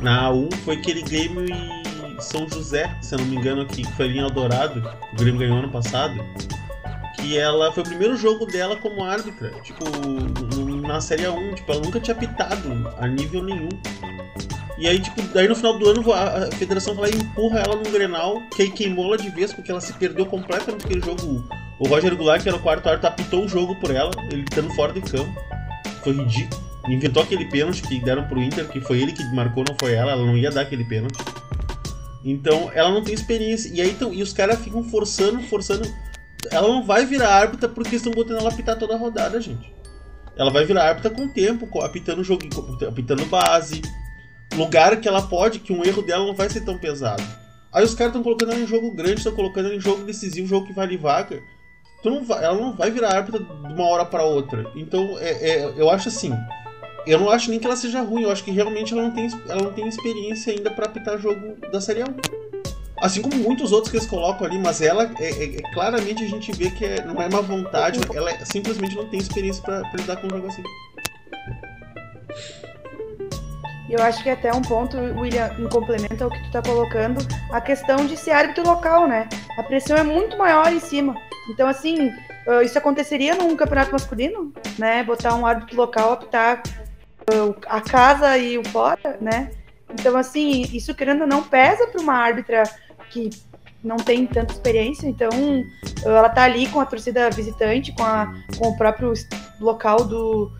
na 0.00 0.30
A1 0.30 0.52
foi 0.64 0.76
aquele 0.76 1.02
Grêmio 1.02 1.46
e 1.46 2.22
São 2.22 2.48
José, 2.48 2.94
se 3.00 3.14
eu 3.14 3.18
não 3.18 3.26
me 3.26 3.36
engano, 3.36 3.62
aqui, 3.62 3.82
que 3.82 3.92
foi 3.92 4.06
ali 4.06 4.18
em 4.18 4.22
Eldorado. 4.22 4.80
O 5.12 5.16
Grêmio 5.16 5.40
ganhou 5.40 5.58
ano 5.58 5.70
passado. 5.70 6.14
Que 7.16 7.36
ela 7.36 7.72
foi 7.72 7.82
o 7.82 7.86
primeiro 7.86 8.16
jogo 8.16 8.46
dela 8.46 8.76
como 8.76 9.02
árbitra, 9.02 9.50
tipo, 9.62 9.84
na 10.86 11.00
Série 11.00 11.24
A1. 11.24 11.54
Tipo, 11.54 11.72
ela 11.72 11.82
nunca 11.82 11.98
tinha 11.98 12.14
pitado 12.14 12.94
a 12.96 13.08
nível 13.08 13.42
nenhum. 13.42 13.68
E 14.78 14.86
aí, 14.86 15.00
tipo, 15.00 15.20
daí 15.34 15.48
no 15.48 15.56
final 15.56 15.76
do 15.76 15.88
ano 15.88 16.12
a 16.12 16.50
federação 16.52 16.94
vai 16.94 17.10
lá 17.10 17.16
e 17.16 17.20
empurra 17.20 17.60
ela 17.60 17.74
num 17.74 17.90
Grenal, 17.90 18.40
que 18.54 18.62
aí 18.62 18.70
queimou 18.70 19.06
ela 19.06 19.18
de 19.18 19.28
vez, 19.28 19.52
porque 19.52 19.72
ela 19.72 19.80
se 19.80 19.92
perdeu 19.94 20.24
completamente 20.24 20.84
naquele 20.84 21.04
jogo. 21.04 21.44
O 21.80 21.88
Roger 21.88 22.16
Goulart, 22.16 22.42
que 22.42 22.48
era 22.48 22.56
o 22.56 22.62
quarto 22.62 22.88
árbitro, 22.88 23.08
apitou 23.08 23.44
o 23.44 23.48
jogo 23.48 23.74
por 23.80 23.90
ela, 23.90 24.10
ele 24.30 24.42
estando 24.42 24.72
fora 24.74 24.92
de 24.92 25.00
campo. 25.00 25.32
Foi 26.04 26.12
ridículo. 26.12 26.62
Inventou 26.88 27.22
aquele 27.22 27.44
pênalti 27.46 27.82
que 27.82 28.00
deram 28.00 28.26
pro 28.28 28.40
Inter, 28.40 28.68
que 28.68 28.80
foi 28.80 29.00
ele 29.00 29.12
que 29.12 29.22
marcou, 29.34 29.64
não 29.68 29.76
foi 29.78 29.94
ela, 29.94 30.12
ela 30.12 30.24
não 30.24 30.36
ia 30.36 30.50
dar 30.50 30.62
aquele 30.62 30.84
pênalti. 30.84 31.18
Então, 32.24 32.70
ela 32.72 32.90
não 32.90 33.02
tem 33.02 33.14
experiência. 33.14 33.70
E 33.74 33.80
aí, 33.80 33.90
então, 33.90 34.12
e 34.12 34.22
os 34.22 34.32
caras 34.32 34.60
ficam 34.60 34.82
forçando, 34.84 35.40
forçando. 35.42 35.88
Ela 36.50 36.68
não 36.68 36.84
vai 36.84 37.04
virar 37.04 37.30
árbitra 37.30 37.68
porque 37.68 37.96
estão 37.96 38.12
botando 38.12 38.38
ela 38.38 38.48
apitar 38.48 38.78
toda 38.78 38.94
a 38.94 38.98
rodada, 38.98 39.40
gente. 39.40 39.72
Ela 40.36 40.50
vai 40.50 40.64
virar 40.64 40.88
árbitra 40.88 41.10
com 41.10 41.24
o 41.24 41.28
tempo, 41.28 41.68
apitando 41.82 42.22
jogo, 42.22 42.42
apitando 42.86 43.26
base, 43.26 43.82
lugar 44.54 45.00
que 45.00 45.08
ela 45.08 45.22
pode, 45.22 45.58
que 45.60 45.72
um 45.72 45.84
erro 45.84 46.02
dela 46.02 46.26
não 46.26 46.34
vai 46.34 46.48
ser 46.48 46.62
tão 46.62 46.78
pesado. 46.78 47.22
Aí 47.72 47.84
os 47.84 47.94
caras 47.94 48.12
estão 48.12 48.22
colocando 48.22 48.52
ela 48.52 48.60
em 48.60 48.66
jogo 48.66 48.90
grande, 48.92 49.18
estão 49.18 49.34
colocando 49.34 49.66
ela 49.66 49.74
em 49.74 49.80
jogo 49.80 50.04
decisivo, 50.04 50.46
jogo 50.48 50.66
que 50.66 50.72
vale 50.72 50.96
vaga. 50.96 51.40
Tu 52.02 52.10
não 52.10 52.24
vai, 52.24 52.44
ela 52.44 52.56
não 52.56 52.72
vai 52.72 52.90
virar 52.90 53.14
árbitra 53.14 53.40
de 53.40 53.72
uma 53.72 53.84
hora 53.84 54.04
para 54.04 54.22
outra. 54.22 54.70
Então, 54.74 55.18
é, 55.18 55.30
é, 55.30 55.74
eu 55.76 55.90
acho 55.90 56.08
assim. 56.08 56.32
Eu 57.06 57.18
não 57.18 57.30
acho 57.30 57.50
nem 57.50 57.58
que 57.58 57.66
ela 57.66 57.76
seja 57.76 58.02
ruim, 58.02 58.22
eu 58.22 58.30
acho 58.30 58.44
que 58.44 58.50
realmente 58.50 58.92
ela 58.92 59.02
não 59.02 59.10
tem, 59.10 59.28
ela 59.48 59.62
não 59.62 59.72
tem 59.72 59.88
experiência 59.88 60.52
ainda 60.52 60.70
para 60.70 60.86
apitar 60.86 61.18
jogo 61.18 61.56
da 61.70 61.80
Série 61.80 62.02
1. 62.02 62.06
Assim 63.00 63.22
como 63.22 63.36
muitos 63.36 63.72
outros 63.72 63.90
que 63.90 63.96
eles 63.96 64.08
colocam 64.08 64.46
ali, 64.46 64.58
mas 64.58 64.82
ela, 64.82 65.10
é, 65.18 65.30
é, 65.30 65.56
é 65.56 65.62
claramente 65.72 66.24
a 66.24 66.28
gente 66.28 66.52
vê 66.52 66.70
que 66.70 66.84
é, 66.84 67.04
não 67.04 67.20
é 67.22 67.26
uma 67.28 67.40
vontade, 67.40 68.00
ela 68.12 68.44
simplesmente 68.44 68.94
não 68.94 69.08
tem 69.08 69.20
experiência 69.20 69.62
para 69.62 69.82
lidar 69.94 70.16
com 70.16 70.26
um 70.26 70.30
jogo 70.30 70.48
assim. 70.48 70.62
E 73.88 73.94
eu 73.94 74.02
acho 74.02 74.22
que 74.22 74.28
até 74.28 74.52
um 74.52 74.60
ponto, 74.60 74.96
William, 74.96 75.50
em 75.58 75.68
complemento 75.68 76.22
ao 76.22 76.30
que 76.30 76.42
tu 76.44 76.50
tá 76.50 76.62
colocando, 76.62 77.26
a 77.50 77.60
questão 77.60 78.06
de 78.06 78.16
ser 78.16 78.32
árbitro 78.32 78.66
local, 78.66 79.08
né? 79.08 79.28
A 79.56 79.62
pressão 79.62 79.96
é 79.96 80.02
muito 80.02 80.36
maior 80.36 80.70
em 80.70 80.78
cima. 80.78 81.14
Então, 81.50 81.66
assim, 81.66 82.12
ah, 82.46 82.62
isso 82.62 82.78
aconteceria 82.78 83.34
num 83.34 83.54
campeonato 83.54 83.92
masculino, 83.92 84.52
né? 84.78 85.02
Botar 85.02 85.34
um 85.34 85.46
árbitro 85.46 85.76
local 85.76 86.12
apitar 86.12 86.62
ah, 87.30 87.76
a 87.76 87.80
casa 87.80 88.36
e 88.36 88.58
o 88.58 88.64
fora, 88.68 89.18
né? 89.20 89.50
Então, 89.90 90.16
assim, 90.16 90.62
isso 90.72 90.94
querendo 90.94 91.26
não 91.26 91.42
pesa 91.42 91.86
para 91.86 92.00
uma 92.00 92.14
árbitra 92.14 92.62
que 93.10 93.30
não 93.82 93.96
tem 93.96 94.26
tanta 94.26 94.52
experiência, 94.52 95.06
então 95.06 95.30
ela 96.04 96.28
tá 96.28 96.42
ali 96.42 96.66
com 96.68 96.80
a 96.80 96.84
torcida 96.84 97.30
visitante, 97.30 97.92
com, 97.92 98.02
a, 98.02 98.34
com 98.58 98.68
o 98.68 98.76
próprio 98.76 99.12
local 99.60 100.04
do, 100.04 100.50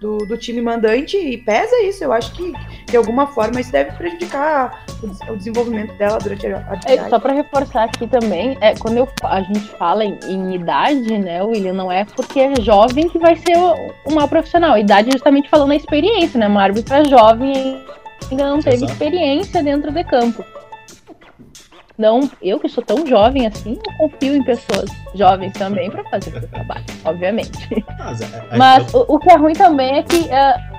do, 0.00 0.18
do 0.18 0.36
time 0.36 0.60
mandante 0.60 1.16
e 1.16 1.36
pesa 1.36 1.74
isso. 1.82 2.04
Eu 2.04 2.12
acho 2.12 2.32
que 2.32 2.52
de 2.86 2.96
alguma 2.96 3.26
forma 3.26 3.60
isso 3.60 3.72
deve 3.72 3.92
prejudicar 3.92 4.84
o, 5.02 5.32
o 5.32 5.36
desenvolvimento 5.36 5.94
dela 5.94 6.18
durante 6.18 6.46
a 6.46 6.58
atividade. 6.58 7.06
É, 7.06 7.08
só 7.08 7.18
para 7.18 7.32
reforçar 7.32 7.84
aqui 7.84 8.06
também, 8.06 8.56
é, 8.60 8.74
quando 8.74 8.98
eu, 8.98 9.08
a 9.24 9.42
gente 9.42 9.68
fala 9.76 10.04
em, 10.04 10.18
em, 10.24 10.54
idade, 10.54 11.18
né, 11.18 11.42
William, 11.42 11.72
não 11.72 11.90
é 11.90 12.04
porque 12.04 12.40
é 12.40 12.60
jovem 12.60 13.08
que 13.08 13.18
vai 13.18 13.36
ser 13.36 13.56
uma 14.06 14.26
profissional. 14.28 14.78
Idade 14.78 15.10
justamente 15.10 15.48
falando 15.48 15.72
a 15.72 15.76
experiência, 15.76 16.38
né? 16.38 16.46
Uma 16.46 16.62
árbitra 16.62 17.04
jovem 17.04 17.82
ainda 18.30 18.48
não 18.48 18.60
teve 18.60 18.76
Exato. 18.76 18.92
experiência 18.92 19.62
dentro 19.62 19.90
de 19.90 20.04
campo. 20.04 20.44
Não, 21.98 22.30
eu 22.40 22.60
que 22.60 22.68
sou 22.68 22.84
tão 22.84 23.04
jovem 23.04 23.44
assim, 23.48 23.72
eu 23.72 23.96
confio 23.98 24.36
em 24.36 24.44
pessoas 24.44 24.88
jovens 25.16 25.52
também 25.54 25.90
para 25.90 26.04
fazer 26.04 26.36
esse 26.36 26.46
trabalho, 26.46 26.84
obviamente. 27.04 27.84
Mas, 27.98 28.20
é, 28.20 28.24
é, 28.24 28.56
Mas 28.56 28.94
o, 28.94 29.04
o, 29.08 29.18
que 29.18 29.28
é 29.32 29.36
ruim 29.36 29.52
também 29.52 29.98
é 29.98 30.02
que 30.04 30.16
uh, 30.16 30.78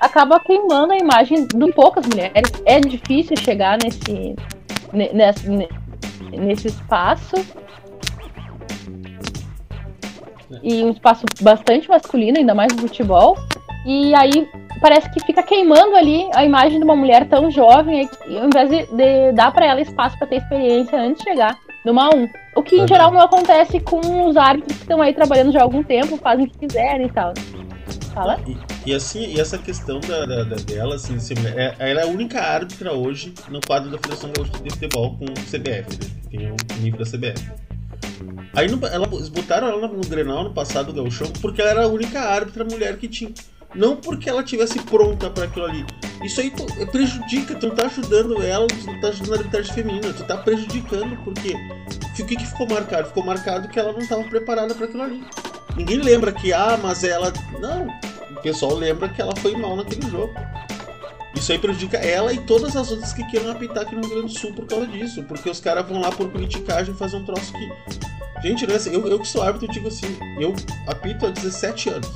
acaba 0.00 0.38
queimando 0.38 0.92
a 0.92 0.96
imagem 0.96 1.48
de 1.48 1.72
poucas 1.72 2.06
mulheres. 2.06 2.52
É 2.64 2.78
difícil 2.78 3.36
chegar 3.36 3.76
nesse, 3.82 4.36
nesse, 4.92 5.48
nesse 6.30 6.68
espaço. 6.68 7.34
E 10.62 10.84
um 10.84 10.90
espaço 10.90 11.24
bastante 11.40 11.88
masculino, 11.88 12.38
ainda 12.38 12.54
mais 12.54 12.72
no 12.72 12.82
futebol. 12.82 13.36
E 13.86 14.12
aí 14.16 14.48
parece 14.80 15.08
que 15.10 15.24
fica 15.24 15.44
queimando 15.44 15.94
ali 15.94 16.28
a 16.34 16.44
imagem 16.44 16.78
de 16.78 16.84
uma 16.84 16.96
mulher 16.96 17.28
tão 17.28 17.50
jovem, 17.50 18.10
ao 18.26 18.46
invés 18.46 18.68
de, 18.68 18.86
de 18.86 19.32
dar 19.32 19.52
para 19.52 19.64
ela 19.64 19.80
espaço 19.80 20.18
para 20.18 20.26
ter 20.26 20.36
experiência 20.36 21.00
antes 21.00 21.22
de 21.22 21.30
chegar 21.30 21.56
numa 21.84 22.12
1. 22.12 22.28
O 22.56 22.62
que 22.64 22.80
em 22.80 22.88
geral 22.88 23.12
não 23.12 23.20
acontece 23.20 23.78
com 23.78 24.26
os 24.26 24.36
árbitros 24.36 24.76
que 24.76 24.82
estão 24.82 25.00
aí 25.00 25.14
trabalhando 25.14 25.52
já 25.52 25.60
há 25.60 25.62
algum 25.62 25.84
tempo, 25.84 26.16
fazem 26.16 26.46
o 26.46 26.50
que 26.50 26.58
quiserem 26.58 27.06
e 27.06 27.12
tal. 27.12 27.32
Fala. 28.12 28.40
E, 28.46 28.90
e 28.90 28.94
assim, 28.94 29.34
e 29.34 29.38
essa 29.38 29.56
questão 29.56 30.00
da, 30.00 30.26
da, 30.26 30.42
da 30.42 30.56
dela, 30.56 30.96
assim, 30.96 31.16
é, 31.54 31.74
ela 31.78 32.00
é 32.00 32.04
a 32.04 32.08
única 32.08 32.40
árbitra 32.40 32.92
hoje 32.92 33.32
no 33.48 33.60
quadro 33.60 33.88
da 33.90 33.98
Federação 33.98 34.32
Gaúcha 34.34 34.52
de 34.64 34.70
Futebol 34.70 35.16
com 35.16 35.26
o 35.26 35.34
CBF, 35.44 35.98
né? 36.00 36.10
Tem 36.30 36.50
o 36.50 36.82
nível 36.82 36.98
da 36.98 37.04
CBF. 37.04 37.52
Aí 38.54 38.68
no, 38.68 38.84
ela, 38.86 39.06
eles 39.12 39.28
botaram 39.28 39.68
ela 39.68 39.86
no, 39.86 39.96
no 39.96 40.08
Grenal 40.08 40.42
no 40.44 40.52
passado 40.52 40.92
do 40.92 41.02
Gauchão 41.02 41.30
porque 41.40 41.60
ela 41.60 41.70
era 41.70 41.84
a 41.84 41.88
única 41.88 42.20
árbitra 42.20 42.64
mulher 42.64 42.96
que 42.96 43.06
tinha. 43.06 43.32
Não 43.76 43.96
porque 43.96 44.28
ela 44.28 44.42
tivesse 44.42 44.78
pronta 44.80 45.28
para 45.28 45.44
aquilo 45.44 45.66
ali. 45.66 45.84
Isso 46.24 46.40
aí 46.40 46.50
tu, 46.50 46.64
prejudica, 46.86 47.54
tu 47.54 47.68
não 47.68 47.74
tá 47.74 47.86
ajudando 47.86 48.42
ela, 48.42 48.66
tu 48.66 48.86
não 48.86 49.00
tá 49.00 49.08
ajudando 49.08 49.34
a 49.34 49.36
arbitragem 49.38 49.74
feminina, 49.74 50.12
tu 50.12 50.24
tá 50.24 50.36
prejudicando, 50.38 51.16
porque 51.22 51.54
o 52.22 52.26
que, 52.26 52.36
que 52.36 52.46
ficou 52.46 52.66
marcado? 52.68 53.08
Ficou 53.08 53.24
marcado 53.24 53.68
que 53.68 53.78
ela 53.78 53.92
não 53.92 54.00
estava 54.00 54.24
preparada 54.24 54.74
para 54.74 54.86
aquilo 54.86 55.02
ali. 55.02 55.22
Ninguém 55.76 55.98
lembra 55.98 56.32
que, 56.32 56.52
ah, 56.52 56.78
mas 56.82 57.04
ela. 57.04 57.32
Não, 57.60 57.86
o 58.30 58.40
pessoal 58.40 58.74
lembra 58.74 59.08
que 59.08 59.20
ela 59.20 59.36
foi 59.36 59.54
mal 59.56 59.76
naquele 59.76 60.10
jogo. 60.10 60.32
Isso 61.34 61.52
aí 61.52 61.58
prejudica 61.58 61.98
ela 61.98 62.32
e 62.32 62.38
todas 62.38 62.74
as 62.74 62.90
outras 62.90 63.12
que 63.12 63.22
queiram 63.26 63.50
apitar 63.50 63.82
aqui 63.82 63.94
no 63.94 64.00
Rio 64.00 64.10
Grande 64.10 64.32
do 64.32 64.38
Sul 64.38 64.54
por 64.54 64.66
causa 64.66 64.86
disso. 64.86 65.22
Porque 65.24 65.50
os 65.50 65.60
caras 65.60 65.86
vão 65.86 66.00
lá 66.00 66.10
por 66.10 66.30
politicagem 66.30 66.94
fazer 66.94 67.16
um 67.16 67.24
troço 67.24 67.52
que. 67.52 68.42
Gente, 68.42 68.66
né, 68.66 68.76
eu, 68.86 69.06
eu 69.06 69.18
que 69.18 69.28
sou 69.28 69.42
árbitro, 69.42 69.66
eu 69.66 69.72
digo 69.72 69.88
assim, 69.88 70.16
eu 70.40 70.54
apito 70.86 71.26
há 71.26 71.30
17 71.30 71.90
anos. 71.90 72.10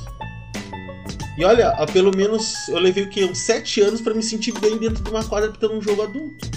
E 1.37 1.45
olha, 1.45 1.73
pelo 1.93 2.15
menos 2.15 2.67
eu 2.67 2.79
levei 2.79 3.03
o 3.03 3.09
quê? 3.09 3.23
Uns 3.23 3.39
7 3.39 3.81
anos 3.81 4.01
para 4.01 4.13
me 4.13 4.21
sentir 4.21 4.51
bem 4.59 4.77
dentro 4.77 5.03
de 5.03 5.09
uma 5.09 5.23
quadra 5.23 5.49
apitando 5.49 5.75
um 5.75 5.81
jogo 5.81 6.01
adulto. 6.01 6.49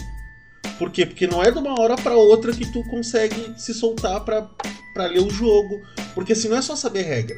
Por 0.78 0.90
quê? 0.90 1.06
Porque 1.06 1.26
não 1.26 1.42
é 1.42 1.50
de 1.50 1.58
uma 1.58 1.80
hora 1.80 1.96
para 1.96 2.16
outra 2.16 2.52
que 2.52 2.70
tu 2.72 2.82
consegue 2.84 3.54
se 3.56 3.72
soltar 3.72 4.24
para 4.24 5.06
ler 5.06 5.20
o 5.20 5.30
jogo. 5.30 5.80
Porque 6.14 6.32
assim, 6.32 6.48
não 6.48 6.56
é 6.56 6.62
só 6.62 6.74
saber 6.74 7.02
regra. 7.02 7.36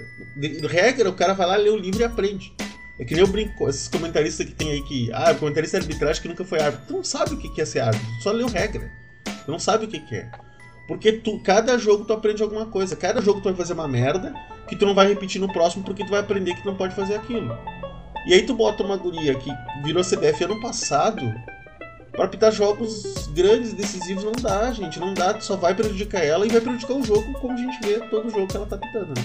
Regra, 0.68 1.10
o 1.10 1.14
cara 1.14 1.34
vai 1.34 1.46
lá, 1.46 1.56
lê 1.56 1.68
o 1.68 1.76
livro 1.76 2.00
e 2.00 2.04
aprende. 2.04 2.52
É 2.98 3.04
que 3.04 3.14
nem 3.14 3.22
eu 3.22 3.30
brinco, 3.30 3.68
esses 3.68 3.88
comentaristas 3.88 4.46
que 4.46 4.54
tem 4.54 4.72
aí 4.72 4.82
que. 4.82 5.10
Ah, 5.12 5.34
comentarista 5.34 5.76
arbitragem 5.76 6.22
que 6.22 6.28
nunca 6.28 6.44
foi 6.44 6.60
árbitro. 6.60 6.86
Tu 6.86 6.92
não 6.94 7.04
sabe 7.04 7.34
o 7.34 7.38
que 7.38 7.60
é 7.60 7.64
ser 7.64 7.80
árbitro, 7.80 8.06
tu 8.16 8.22
só 8.22 8.32
leu 8.32 8.46
regra. 8.46 8.90
Tu 9.44 9.50
não 9.50 9.58
sabe 9.58 9.84
o 9.84 9.88
que 9.88 10.02
é. 10.14 10.30
Porque 10.86 11.12
tu, 11.12 11.38
cada 11.40 11.76
jogo 11.78 12.04
tu 12.04 12.12
aprende 12.12 12.42
alguma 12.42 12.66
coisa. 12.66 12.94
Cada 12.94 13.20
jogo 13.20 13.40
tu 13.40 13.44
vai 13.44 13.54
fazer 13.54 13.72
uma 13.72 13.88
merda 13.88 14.32
que 14.68 14.76
tu 14.76 14.86
não 14.86 14.94
vai 14.94 15.08
repetir 15.08 15.40
no 15.40 15.52
próximo 15.52 15.84
porque 15.84 16.04
tu 16.04 16.10
vai 16.10 16.20
aprender 16.20 16.54
que 16.54 16.62
tu 16.62 16.68
não 16.68 16.76
pode 16.76 16.94
fazer 16.94 17.14
aquilo. 17.14 17.56
E 18.26 18.34
aí 18.34 18.42
tu 18.44 18.54
bota 18.54 18.82
uma 18.82 18.96
guria 18.96 19.34
que 19.34 19.50
virou 19.84 20.02
CBF 20.02 20.44
ano 20.44 20.60
passado 20.60 21.22
para 22.12 22.28
pitar 22.28 22.50
jogos 22.50 23.28
grandes, 23.28 23.74
decisivos, 23.74 24.24
não 24.24 24.32
dá, 24.32 24.72
gente. 24.72 24.98
Não 24.98 25.12
dá, 25.12 25.34
tu 25.34 25.44
só 25.44 25.56
vai 25.56 25.74
prejudicar 25.74 26.24
ela 26.24 26.46
e 26.46 26.48
vai 26.48 26.60
prejudicar 26.60 26.94
o 26.94 27.04
jogo, 27.04 27.32
como 27.34 27.52
a 27.52 27.56
gente 27.56 27.78
vê 27.86 28.00
todo 28.08 28.30
jogo 28.30 28.46
que 28.46 28.56
ela 28.56 28.66
tá 28.66 28.78
pitando. 28.78 29.08
Né? 29.08 29.24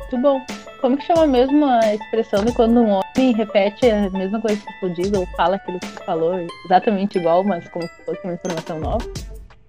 Muito 0.00 0.18
bom. 0.18 0.71
Como 0.82 0.96
que 0.96 1.06
chama 1.06 1.28
mesmo 1.28 1.64
a 1.64 1.94
expressão 1.94 2.44
de 2.44 2.52
quando 2.52 2.80
um 2.80 2.90
homem 2.90 3.32
repete 3.32 3.88
a 3.88 4.10
mesma 4.10 4.40
coisa 4.40 4.60
que 4.80 4.90
diz 4.90 5.12
ou 5.12 5.24
fala 5.36 5.54
aquilo 5.54 5.78
que 5.78 6.04
falou 6.04 6.34
exatamente 6.64 7.18
igual, 7.18 7.44
mas 7.44 7.68
como 7.68 7.86
se 7.86 8.04
fosse 8.04 8.20
uma 8.24 8.34
informação 8.34 8.80
nova? 8.80 9.06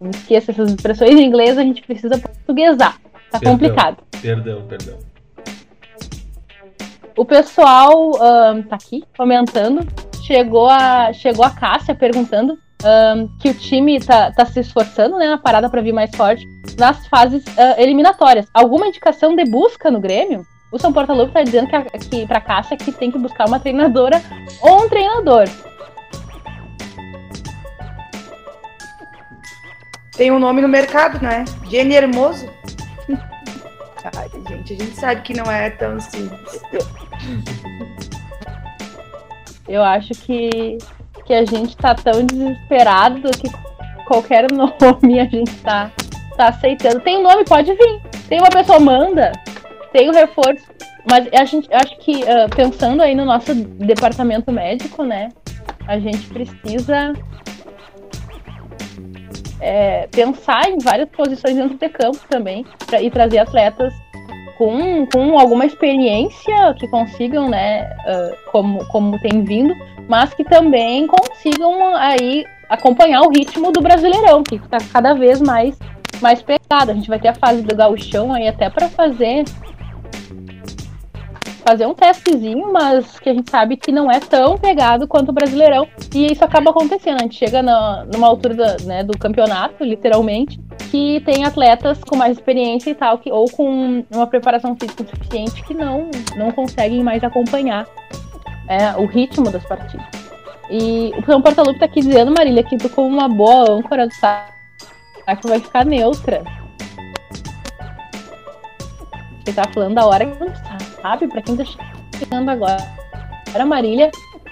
esqueça 0.10 0.52
essas 0.52 0.72
expressões 0.72 1.12
em 1.12 1.24
inglês, 1.24 1.56
a 1.56 1.62
gente 1.62 1.84
precisa 1.84 2.18
portuguesar. 2.18 3.00
Tá 3.30 3.40
Perdão. 3.40 3.52
complicado. 3.52 3.98
Perdão, 4.22 4.66
perdão. 4.68 4.98
O 7.16 7.24
pessoal 7.24 8.20
ahn, 8.20 8.64
tá 8.64 8.76
aqui 8.76 9.04
comentando. 9.16 9.88
Chegou 10.26 10.68
a, 10.68 11.14
chegou 11.14 11.46
a 11.46 11.52
Cássia 11.52 11.94
perguntando 11.94 12.58
ahn, 12.84 13.28
que 13.40 13.50
o 13.50 13.54
time 13.54 14.00
tá, 14.00 14.32
tá 14.32 14.46
se 14.46 14.60
esforçando 14.60 15.18
né, 15.18 15.28
na 15.28 15.38
parada 15.38 15.70
para 15.70 15.82
vir 15.82 15.94
mais 15.94 16.10
forte 16.16 16.44
nas 16.78 17.06
fases 17.06 17.46
ah, 17.56 17.76
eliminatórias. 17.80 18.48
Alguma 18.52 18.88
indicação 18.88 19.36
de 19.36 19.46
busca 19.46 19.92
no 19.92 20.02
Grêmio? 20.02 20.44
O 20.74 20.80
São 20.80 20.92
Porta 20.92 21.14
Lupe 21.14 21.32
tá 21.32 21.44
dizendo 21.44 21.68
que, 21.68 21.76
a, 21.76 21.84
que 21.84 22.26
pra 22.26 22.42
Cássia 22.42 22.76
que 22.76 22.92
tem 22.92 23.12
que 23.12 23.18
buscar 23.20 23.48
uma 23.48 23.60
treinadora 23.60 24.20
ou 24.60 24.84
um 24.84 24.90
treinador. 24.90 25.48
Tem 30.18 30.32
um 30.32 30.40
nome 30.40 30.64
no 30.64 30.68
mercado, 30.68 31.22
né? 31.22 31.46
Jenny 31.70 31.94
Hermoso. 31.94 32.50
Ai, 34.18 34.30
gente, 34.50 34.74
a 34.74 34.78
gente 34.78 34.96
sabe 34.96 35.22
que 35.22 35.36
não 35.36 35.46
é 35.46 35.70
tão 35.70 36.00
simples. 36.00 36.60
Eu 39.68 39.84
acho 39.84 40.10
que, 40.16 40.80
que 41.24 41.36
a 41.36 41.46
gente 41.46 41.78
tá 41.78 41.94
tão 41.94 42.26
desesperado 42.26 43.30
que 43.30 43.48
qualquer 44.08 44.48
nome 44.52 45.20
a 45.20 45.26
gente 45.26 45.56
tá, 45.58 45.92
tá 46.36 46.48
aceitando. 46.48 47.00
Tem 47.02 47.20
um 47.20 47.22
nome, 47.22 47.46
pode 47.46 47.72
vir. 47.72 48.02
Tem 48.28 48.40
uma 48.40 48.50
pessoa, 48.50 48.80
manda. 48.80 49.32
Tem 49.94 50.10
o 50.10 50.12
reforço. 50.12 50.66
Mas 51.10 51.28
a 51.34 51.46
gente 51.46 51.70
acho 51.74 51.98
que, 52.00 52.28
ah, 52.28 52.48
pensando 52.54 53.02
aí 53.02 53.14
no 53.14 53.26
nosso 53.26 53.54
departamento 53.54 54.52
médico, 54.52 55.04
né? 55.04 55.30
A 55.88 56.00
gente 56.00 56.28
precisa 56.28 57.14
é, 59.60 60.08
pensar 60.08 60.70
em 60.70 60.78
várias 60.80 61.10
posições 61.10 61.56
dentro 61.56 61.78
de 61.78 61.90
campo 61.90 62.20
também 62.30 62.66
pra, 62.86 63.02
e 63.02 63.10
trazer 63.10 63.40
atletas 63.40 63.94
com, 64.58 65.06
com 65.08 65.38
alguma 65.38 65.66
experiência 65.66 66.74
que 66.80 66.88
consigam, 66.88 67.50
né, 67.50 67.84
ah, 68.06 68.32
como, 68.52 68.86
como 68.88 69.20
tem 69.20 69.44
vindo, 69.44 69.74
mas 70.08 70.34
que 70.34 70.44
também 70.44 71.08
consigam 71.08 71.96
aí 71.96 72.46
acompanhar 72.70 73.22
o 73.22 73.30
ritmo 73.30 73.72
do 73.72 73.82
Brasileirão, 73.82 74.44
que 74.44 74.56
está 74.56 74.78
cada 74.92 75.14
vez 75.14 75.42
mais, 75.42 75.78
mais 76.22 76.42
pegado. 76.42 76.92
A 76.92 76.94
gente 76.94 77.08
vai 77.08 77.20
ter 77.20 77.30
a 77.30 77.36
fase 77.36 77.62
do 77.62 77.76
gauchão 77.76 78.34
aí 78.34 78.48
até 78.48 78.70
para 78.70 78.90
fazer 78.90 79.44
fazer 81.66 81.86
um 81.86 81.94
testezinho, 81.94 82.72
mas 82.72 83.20
que 83.20 83.30
a 83.30 83.34
gente 83.34 83.50
sabe 83.50 83.78
que 83.78 83.92
não 83.92 84.12
é 84.12 84.20
tão 84.20 84.58
pegado 84.58 85.08
quanto 85.08 85.30
o 85.30 85.34
Brasileirão. 85.34 85.88
E 86.14 86.32
isso 86.32 86.44
acaba 86.44 86.72
acontecendo. 86.72 87.18
A 87.18 87.24
gente 87.24 87.36
chega 87.36 87.62
na, 87.64 88.06
numa 88.06 88.28
altura 88.28 88.78
né, 88.84 89.04
do 89.04 89.18
campeonato, 89.18 89.84
literalmente, 89.84 90.60
que 90.92 91.22
tem 91.22 91.46
atletas 91.46 92.04
com 92.04 92.16
mais 92.16 92.38
experiência 92.38 92.92
e 92.92 92.96
tal, 92.96 93.18
que, 93.18 93.32
ou 93.32 93.50
com 93.50 94.04
uma 94.14 94.28
preparação 94.28 94.76
física 94.76 95.06
suficiente 95.06 95.64
que 95.64 95.74
não, 95.74 96.10
não 96.36 96.52
conseguem 96.52 97.02
mais 97.02 97.24
acompanhar 97.24 97.88
é, 98.68 98.92
o 98.98 99.06
ritmo 99.06 99.50
das 99.50 99.64
partidas. 99.64 100.06
E 100.70 101.12
o 101.18 101.26
São 101.26 101.42
Portalupe 101.42 101.80
tá 101.80 101.86
aqui 101.86 102.02
dizendo, 102.02 102.34
Marília, 102.34 102.64
que 102.64 102.78
tu 102.78 102.90
como 102.90 103.08
uma 103.08 103.30
boa 103.30 103.72
âncora 103.72 104.08
do 104.08 104.14
saco 104.14 105.48
vai 105.48 105.60
ficar 105.60 105.86
neutra. 105.86 106.44
Você 109.44 109.54
tá 109.54 109.64
falando 109.74 109.96
da 109.96 110.06
hora 110.06 110.26
que 110.26 110.40
não 110.40 110.54
sabe, 111.02 111.28
pra 111.28 111.42
quem 111.42 111.58
tá 111.58 111.64
chegando 112.18 112.50
agora. 112.50 112.78
Agora, 113.50 113.66
Marília 113.66 114.10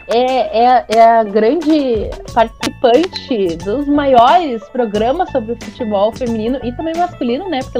é, 0.07 0.65
é, 0.65 0.85
é 0.89 1.01
a 1.01 1.23
grande 1.23 2.09
participante 2.33 3.55
dos 3.57 3.87
maiores 3.87 4.61
programas 4.69 5.31
sobre 5.31 5.53
o 5.53 5.57
futebol 5.63 6.11
feminino 6.11 6.59
e 6.63 6.71
também 6.73 6.95
masculino, 6.95 7.49
né? 7.49 7.59
Porque 7.63 7.79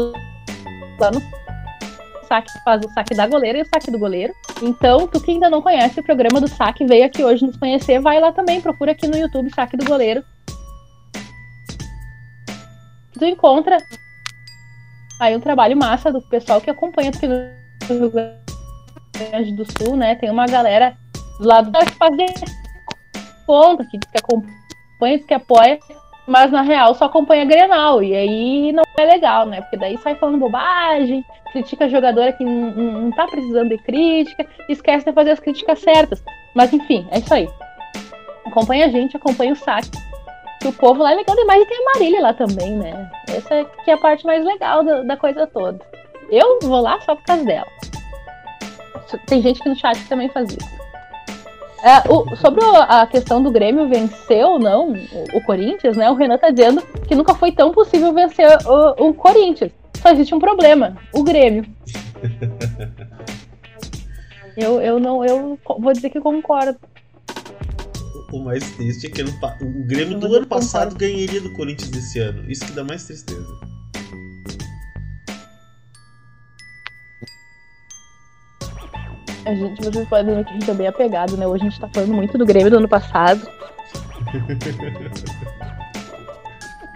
lá 0.99 1.11
no 1.11 1.21
saque 2.27 2.51
faz 2.63 2.85
o 2.85 2.89
saque 2.93 3.13
da 3.13 3.27
goleira 3.27 3.59
e 3.59 3.61
o 3.61 3.65
saque 3.65 3.91
do 3.91 3.99
goleiro. 3.99 4.33
Então, 4.61 5.05
tu 5.05 5.19
que 5.19 5.31
ainda 5.31 5.49
não 5.49 5.61
conhece 5.61 5.99
o 5.99 6.03
programa 6.03 6.39
do 6.39 6.47
saque, 6.47 6.85
veio 6.85 7.05
aqui 7.05 7.23
hoje 7.23 7.45
nos 7.45 7.57
conhecer, 7.57 7.99
vai 7.99 8.21
lá 8.21 8.31
também, 8.31 8.61
procura 8.61 8.93
aqui 8.93 9.05
no 9.05 9.17
YouTube 9.17 9.53
saque 9.53 9.75
do 9.75 9.83
goleiro. 9.83 10.23
Tu 13.13 13.25
encontra 13.25 13.77
aí 15.21 15.35
um 15.35 15.39
trabalho 15.39 15.77
massa 15.77 16.11
do 16.11 16.19
pessoal 16.19 16.59
que 16.59 16.69
acompanha 16.69 17.09
aqui 17.09 17.27
no 17.27 17.35
Rio 17.87 18.11
Grande 18.11 19.55
do 19.55 19.63
Sul, 19.71 19.95
né? 19.95 20.15
Tem 20.15 20.31
uma 20.31 20.47
galera 20.47 20.97
do 21.39 21.47
lado 21.47 21.69
da 21.69 21.85
que 21.85 21.91
fazer 21.91 22.25
conta, 23.45 23.85
que 23.85 23.99
diz 23.99 24.09
que 24.09 24.17
acompanha, 24.17 25.19
que 25.19 25.33
apoia, 25.33 25.79
mas 26.27 26.51
na 26.51 26.63
real 26.63 26.95
só 26.95 27.05
acompanha 27.05 27.45
Grenal. 27.45 28.01
E 28.01 28.15
aí 28.15 28.71
não 28.71 28.83
é 28.97 29.05
legal, 29.05 29.45
né? 29.45 29.61
Porque 29.61 29.77
daí 29.77 29.95
sai 29.99 30.15
falando 30.15 30.39
bobagem, 30.39 31.23
critica 31.51 31.85
a 31.85 31.89
jogadora 31.89 32.33
que 32.33 32.43
não, 32.43 32.71
não 32.71 33.11
tá 33.11 33.27
precisando 33.27 33.69
de 33.69 33.77
crítica, 33.77 34.47
esquece 34.67 35.05
de 35.05 35.13
fazer 35.13 35.31
as 35.31 35.39
críticas 35.39 35.79
certas. 35.79 36.23
Mas 36.55 36.73
enfim, 36.73 37.07
é 37.11 37.19
isso 37.19 37.33
aí. 37.33 37.47
Acompanha 38.43 38.87
a 38.87 38.89
gente, 38.89 39.15
acompanha 39.15 39.53
o 39.53 39.55
saque. 39.55 39.91
Que 40.61 40.67
o 40.67 40.73
povo 40.73 41.01
lá 41.01 41.11
é 41.11 41.15
legal 41.15 41.35
demais 41.35 41.63
e 41.63 41.65
tem 41.65 41.77
a 41.77 41.91
Marília 41.93 42.21
lá 42.21 42.33
também, 42.33 42.75
né? 42.75 43.09
Essa 43.27 43.55
é 43.55 43.65
que 43.83 43.89
é 43.89 43.93
a 43.95 43.97
parte 43.97 44.25
mais 44.25 44.45
legal 44.45 44.83
da, 44.83 45.01
da 45.01 45.17
coisa 45.17 45.47
toda. 45.47 45.79
Eu 46.29 46.59
vou 46.61 46.79
lá 46.81 46.99
só 47.01 47.15
por 47.15 47.23
causa 47.23 47.43
dela. 47.43 47.67
Tem 49.25 49.41
gente 49.41 49.59
que 49.61 49.67
no 49.67 49.75
chat 49.75 49.97
também 50.07 50.29
faz 50.29 50.49
isso. 50.51 50.81
É, 51.83 52.07
o- 52.13 52.35
sobre 52.35 52.63
a 52.87 53.07
questão 53.07 53.41
do 53.41 53.49
Grêmio 53.51 53.87
vencer 53.89 54.45
ou 54.45 54.59
não 54.59 54.91
o, 54.93 55.37
o 55.37 55.41
Corinthians, 55.43 55.97
né? 55.97 56.09
O 56.11 56.13
Renan 56.13 56.37
tá 56.37 56.51
dizendo 56.51 56.81
que 57.07 57.15
nunca 57.15 57.33
foi 57.33 57.51
tão 57.51 57.71
possível 57.71 58.13
vencer 58.13 58.47
o, 58.67 59.07
o 59.09 59.13
Corinthians. 59.15 59.71
Só 59.97 60.09
existe 60.11 60.33
um 60.35 60.39
problema, 60.39 60.95
o 61.13 61.23
Grêmio. 61.23 61.65
Eu, 64.57 64.81
eu 64.81 64.99
não, 64.99 65.23
eu 65.25 65.57
vou 65.79 65.93
dizer 65.93 66.09
que 66.09 66.19
concordo. 66.19 66.77
O 68.31 68.39
mais 68.39 68.63
triste 68.71 69.07
é 69.07 69.09
que 69.09 69.21
ano 69.21 69.31
o 69.61 69.83
Grêmio 69.85 70.17
do 70.17 70.33
ano 70.33 70.47
passado 70.47 70.95
ganharia 70.95 71.41
do 71.41 71.51
Corinthians 71.51 71.89
desse 71.89 72.19
ano. 72.19 72.49
Isso 72.49 72.65
que 72.65 72.71
dá 72.71 72.83
mais 72.83 73.03
tristeza. 73.03 73.59
A 79.45 79.55
gente, 79.55 79.83
vocês 79.83 80.07
podem 80.07 80.35
ver 80.35 80.45
que 80.45 80.51
a 80.51 80.53
gente 80.53 80.71
é 80.71 80.73
bem 80.73 80.87
apegado, 80.87 81.35
né? 81.35 81.45
Hoje 81.47 81.65
a 81.65 81.69
gente 81.69 81.79
tá 81.79 81.89
falando 81.93 82.13
muito 82.13 82.37
do 82.37 82.45
Grêmio 82.45 82.69
do 82.69 82.77
ano 82.77 82.87
passado. 82.87 83.41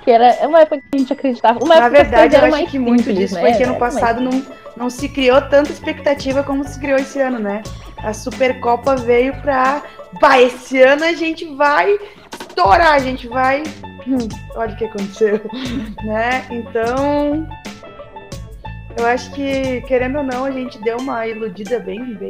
que 0.06 0.12
era 0.12 0.48
uma 0.48 0.62
época 0.62 0.80
que 0.80 0.88
a 0.94 0.98
gente 1.00 1.12
acreditava. 1.12 1.60
Uma 1.60 1.80
Na 1.80 1.90
verdade, 1.90 2.36
eu 2.36 2.42
acho 2.42 2.52
mais 2.52 2.70
que 2.70 2.78
muito 2.78 3.04
simples, 3.04 3.18
disso 3.18 3.36
né? 3.36 3.42
foi 3.42 3.54
que 3.54 3.64
ano 3.64 3.78
passado 3.78 4.22
não, 4.22 4.46
não 4.78 4.90
se 4.90 5.10
criou 5.10 5.42
tanta 5.42 5.72
expectativa 5.72 6.44
como 6.44 6.64
se 6.64 6.80
criou 6.80 7.00
esse 7.00 7.20
ano, 7.20 7.40
né? 7.40 7.64
A 7.98 8.14
Supercopa 8.14 8.96
veio 8.96 9.36
pra. 9.42 9.82
Bah, 10.20 10.42
esse 10.42 10.82
ano 10.82 11.04
a 11.04 11.14
gente 11.14 11.46
vai 11.56 11.98
estourar, 12.40 12.94
a 12.94 13.00
gente 13.00 13.28
vai. 13.28 13.64
Olha 14.56 14.74
o 14.74 14.78
que 14.78 14.86
aconteceu, 14.86 15.42
né? 16.04 16.46
Então. 16.50 17.48
Eu 18.98 19.06
acho 19.08 19.30
que, 19.34 19.82
querendo 19.82 20.20
ou 20.20 20.24
não, 20.24 20.46
a 20.46 20.52
gente 20.52 20.82
deu 20.82 20.98
uma 20.98 21.28
iludida 21.28 21.80
bem, 21.80 22.14
bem, 22.14 22.30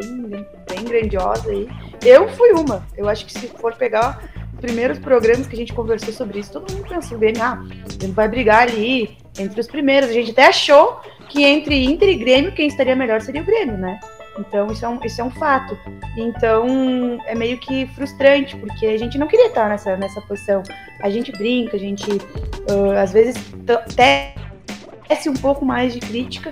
bem 0.67 0.83
grandiosa 0.83 1.51
aí. 1.51 1.69
Eu 2.03 2.27
fui 2.29 2.53
uma. 2.53 2.83
Eu 2.97 3.07
acho 3.07 3.23
que 3.27 3.33
se 3.33 3.47
for 3.47 3.75
pegar 3.75 4.23
os 4.51 4.59
primeiros 4.59 4.97
programas 4.97 5.45
que 5.45 5.53
a 5.53 5.59
gente 5.59 5.73
conversou 5.73 6.11
sobre 6.11 6.39
isso, 6.39 6.53
todo 6.53 6.73
mundo 6.73 6.89
pensou 6.89 7.19
bem, 7.19 7.33
ah, 7.39 7.61
ele 8.01 8.11
vai 8.13 8.27
brigar 8.27 8.63
ali 8.63 9.15
entre 9.37 9.59
os 9.59 9.67
primeiros. 9.67 10.09
A 10.09 10.13
gente 10.13 10.31
até 10.31 10.47
achou 10.47 10.99
que 11.29 11.43
entre 11.43 11.85
Inter 11.85 12.09
e 12.09 12.15
Grêmio, 12.15 12.51
quem 12.51 12.67
estaria 12.67 12.95
melhor 12.95 13.21
seria 13.21 13.43
o 13.43 13.45
Grêmio, 13.45 13.77
né? 13.77 13.99
Então 14.39 14.67
isso 14.67 14.85
é 14.85 14.89
um, 14.89 14.99
isso 15.03 15.21
é 15.21 15.23
um 15.23 15.31
fato. 15.31 15.77
Então 16.17 17.19
é 17.25 17.35
meio 17.35 17.57
que 17.57 17.87
frustrante, 17.87 18.55
porque 18.57 18.85
a 18.85 18.97
gente 18.97 19.17
não 19.17 19.27
queria 19.27 19.47
estar 19.47 19.69
nessa, 19.69 19.95
nessa 19.97 20.21
posição. 20.21 20.61
A 21.01 21.09
gente 21.09 21.31
brinca, 21.31 21.75
a 21.75 21.79
gente 21.79 22.09
ah, 22.69 23.01
às 23.01 23.13
vezes 23.13 23.35
tece 23.95 25.29
um 25.29 25.33
pouco 25.33 25.65
mais 25.65 25.93
de 25.93 25.99
crítica, 25.99 26.51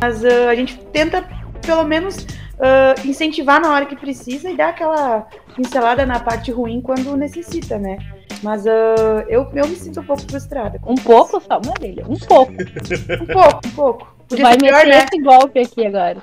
mas 0.00 0.24
ah, 0.24 0.50
a 0.50 0.54
gente 0.54 0.78
tenta 0.92 1.28
pelo 1.64 1.84
menos 1.84 2.26
ah, 2.60 2.94
incentivar 3.04 3.60
na 3.60 3.72
hora 3.72 3.86
que 3.86 3.96
precisa 3.96 4.50
e 4.50 4.56
dar 4.56 4.70
aquela 4.70 5.26
pincelada 5.54 6.04
na 6.04 6.20
parte 6.20 6.50
ruim 6.50 6.80
quando 6.80 7.16
necessita, 7.16 7.78
né? 7.78 7.98
Mas 8.42 8.66
ah, 8.66 9.24
eu, 9.28 9.48
eu 9.54 9.68
me 9.68 9.76
sinto 9.76 10.00
um 10.00 10.04
pouco 10.04 10.22
frustrada. 10.28 10.80
Um 10.86 10.94
pouco 10.94 11.40
só, 11.40 11.60
Marília. 11.64 12.04
Um 12.08 12.18
pouco. 12.18 12.52
Um 12.52 13.26
pouco, 13.26 13.60
um 13.66 13.70
pouco. 13.70 14.20
Podia 14.28 14.44
Vai 14.44 14.54
ser 14.54 14.60
pior, 14.60 14.72
meter 14.72 14.88
né? 14.88 15.06
esse 15.10 15.22
golpe 15.22 15.58
aqui 15.58 15.86
agora. 15.86 16.22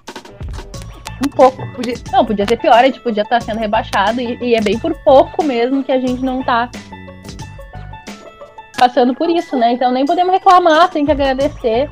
Um 1.26 1.30
pouco. 1.30 1.66
Podia- 1.74 1.96
Não, 2.12 2.26
podia 2.26 2.46
ser 2.48 2.58
pior, 2.58 2.74
a 2.76 2.86
gente 2.86 3.00
podia 3.02 3.24
estar 3.24 3.42
sendo 3.42 3.60
rebaixado 3.60 4.22
e, 4.22 4.38
e 4.42 4.56
é 4.56 4.62
bem 4.62 4.78
por 4.78 4.94
pouco 5.04 5.44
mesmo 5.44 5.84
que 5.84 5.92
a 5.92 6.00
gente 6.00 6.24
não 6.24 6.44
tá 6.44 6.70
passando 8.78 9.14
por 9.16 9.30
isso, 9.30 9.58
né? 9.58 9.72
Então 9.74 9.92
nem 9.92 10.06
podemos 10.06 10.32
reclamar, 10.34 10.90
tem 10.90 11.06
que 11.06 11.12
agradecer. 11.12 11.90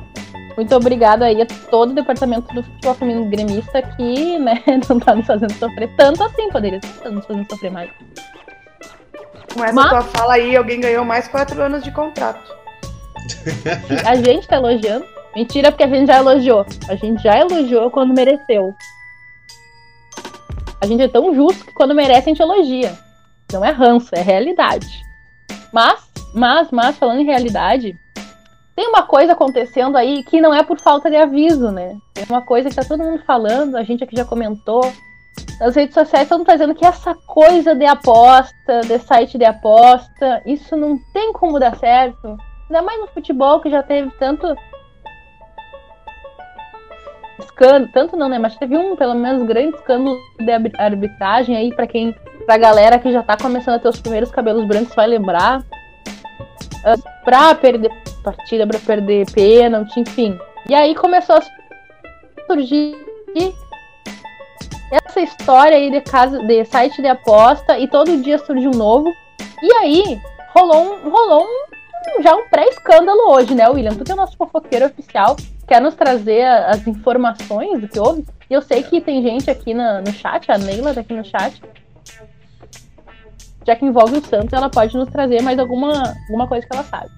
Muito 0.56 0.74
obrigado 0.74 1.22
aí 1.22 1.42
a 1.42 1.46
todo 1.70 1.90
o 1.90 1.94
departamento 1.94 2.54
do 2.54 2.62
futebol 2.62 2.94
feminino 2.94 3.26
gremista 3.28 3.82
que, 3.82 4.38
né, 4.38 4.62
não 4.88 4.98
tá 4.98 5.14
nos 5.14 5.26
fazendo 5.26 5.52
sofrer 5.52 5.90
tanto 5.96 6.22
assim, 6.24 6.48
poderia 6.50 6.78
estar 6.78 7.10
nos 7.10 7.26
fazendo 7.26 7.46
sofrer 7.50 7.70
mais. 7.70 7.90
Com 9.52 9.62
essa 9.64 9.72
Mas- 9.74 9.88
tua 9.90 10.02
fala 10.02 10.34
aí, 10.34 10.56
alguém 10.56 10.80
ganhou 10.80 11.04
mais 11.04 11.28
quatro 11.28 11.60
anos 11.60 11.82
de 11.82 11.90
contrato. 11.90 12.54
A 14.06 14.14
gente 14.14 14.46
tá 14.46 14.56
elogiando. 14.56 15.04
Mentira, 15.34 15.70
porque 15.70 15.84
a 15.84 15.88
gente 15.88 16.06
já 16.06 16.18
elogiou. 16.18 16.64
A 16.88 16.94
gente 16.94 17.22
já 17.22 17.38
elogiou 17.38 17.90
quando 17.90 18.14
mereceu. 18.14 18.74
A 20.80 20.86
gente 20.86 21.02
é 21.02 21.08
tão 21.08 21.34
justo 21.34 21.64
que 21.64 21.72
quando 21.72 21.94
merece 21.94 22.28
a 22.28 22.32
gente 22.32 22.42
elogia. 22.42 22.96
Não 23.52 23.64
é 23.64 23.70
ranço, 23.70 24.14
é 24.14 24.20
realidade. 24.20 25.02
Mas, 25.72 26.10
mas, 26.34 26.70
mas, 26.70 26.96
falando 26.98 27.20
em 27.20 27.24
realidade, 27.24 27.98
tem 28.74 28.88
uma 28.88 29.04
coisa 29.04 29.32
acontecendo 29.32 29.96
aí 29.96 30.22
que 30.22 30.40
não 30.40 30.52
é 30.52 30.62
por 30.62 30.78
falta 30.78 31.08
de 31.08 31.16
aviso, 31.16 31.70
né? 31.70 31.96
Tem 32.12 32.24
uma 32.28 32.42
coisa 32.42 32.68
que 32.68 32.76
tá 32.76 32.84
todo 32.84 33.02
mundo 33.02 33.22
falando, 33.24 33.76
a 33.76 33.82
gente 33.82 34.04
aqui 34.04 34.14
já 34.14 34.24
comentou. 34.24 34.82
Nas 35.58 35.74
redes 35.74 35.94
sociais 35.94 36.24
estão 36.24 36.44
trazendo 36.44 36.74
que 36.74 36.84
essa 36.84 37.14
coisa 37.26 37.74
de 37.74 37.86
aposta, 37.86 38.80
de 38.82 38.98
site 38.98 39.38
de 39.38 39.44
aposta, 39.44 40.42
isso 40.44 40.76
não 40.76 40.98
tem 41.12 41.32
como 41.32 41.58
dar 41.58 41.76
certo. 41.76 42.36
Ainda 42.68 42.82
mais 42.82 43.00
no 43.00 43.06
futebol 43.08 43.60
que 43.60 43.70
já 43.70 43.82
teve 43.82 44.10
tanto 44.18 44.46
escândalo, 47.38 47.88
tanto 47.92 48.16
não, 48.16 48.28
né? 48.28 48.38
Mas 48.38 48.56
teve 48.56 48.76
um, 48.76 48.96
pelo 48.96 49.14
menos, 49.14 49.46
grande 49.46 49.76
escândalo 49.76 50.16
de 50.38 50.50
arbitragem 50.78 51.56
aí 51.56 51.74
para 51.74 51.86
quem, 51.86 52.14
pra 52.44 52.56
galera 52.56 52.98
que 52.98 53.12
já 53.12 53.22
tá 53.22 53.36
começando 53.36 53.74
a 53.74 53.78
ter 53.78 53.88
os 53.88 54.00
primeiros 54.00 54.30
cabelos 54.30 54.66
brancos 54.66 54.94
vai 54.94 55.06
lembrar. 55.06 55.60
Uh, 55.60 57.02
pra 57.24 57.54
perder 57.54 57.90
partida, 58.22 58.66
pra 58.66 58.78
perder 58.78 59.30
pênalti, 59.32 60.00
enfim. 60.00 60.38
E 60.68 60.74
aí 60.74 60.94
começou 60.94 61.36
a 61.36 61.42
surgir 62.46 62.96
essa 64.90 65.20
história 65.20 65.76
aí 65.76 65.90
de 65.90 66.00
casa, 66.00 66.38
de 66.38 66.64
site 66.64 67.02
de 67.02 67.08
aposta 67.08 67.78
e 67.78 67.88
todo 67.88 68.16
dia 68.22 68.38
surge 68.38 68.68
um 68.68 68.72
novo. 68.72 69.12
E 69.62 69.72
aí 69.74 70.20
rolou 70.54 70.82
um, 70.82 71.10
rolou 71.10 71.44
um, 71.44 72.22
já 72.22 72.34
um 72.34 72.48
pré-escândalo 72.48 73.30
hoje, 73.30 73.54
né, 73.54 73.68
William? 73.68 73.94
Tu 73.94 74.04
tem 74.04 74.14
o 74.14 74.18
nosso 74.18 74.36
fofoqueiro 74.36 74.86
oficial 74.86 75.36
quer 75.66 75.80
nos 75.80 75.94
trazer 75.94 76.44
as 76.44 76.86
informações 76.86 77.80
do 77.80 77.88
que 77.88 77.98
houve. 77.98 78.24
E 78.48 78.54
eu 78.54 78.62
sei 78.62 78.82
que 78.82 79.00
tem 79.00 79.22
gente 79.22 79.50
aqui 79.50 79.74
na, 79.74 80.00
no 80.00 80.12
chat, 80.12 80.50
a 80.50 80.56
Neila 80.56 80.94
tá 80.94 81.00
aqui 81.00 81.12
no 81.12 81.24
chat. 81.24 81.60
Já 83.66 83.74
que 83.74 83.84
envolve 83.84 84.18
o 84.18 84.24
Santos, 84.24 84.52
ela 84.52 84.70
pode 84.70 84.96
nos 84.96 85.08
trazer 85.08 85.42
mais 85.42 85.58
alguma, 85.58 86.14
alguma 86.28 86.46
coisa 86.46 86.64
que 86.64 86.74
ela 86.74 86.84
sabe. 86.84 87.10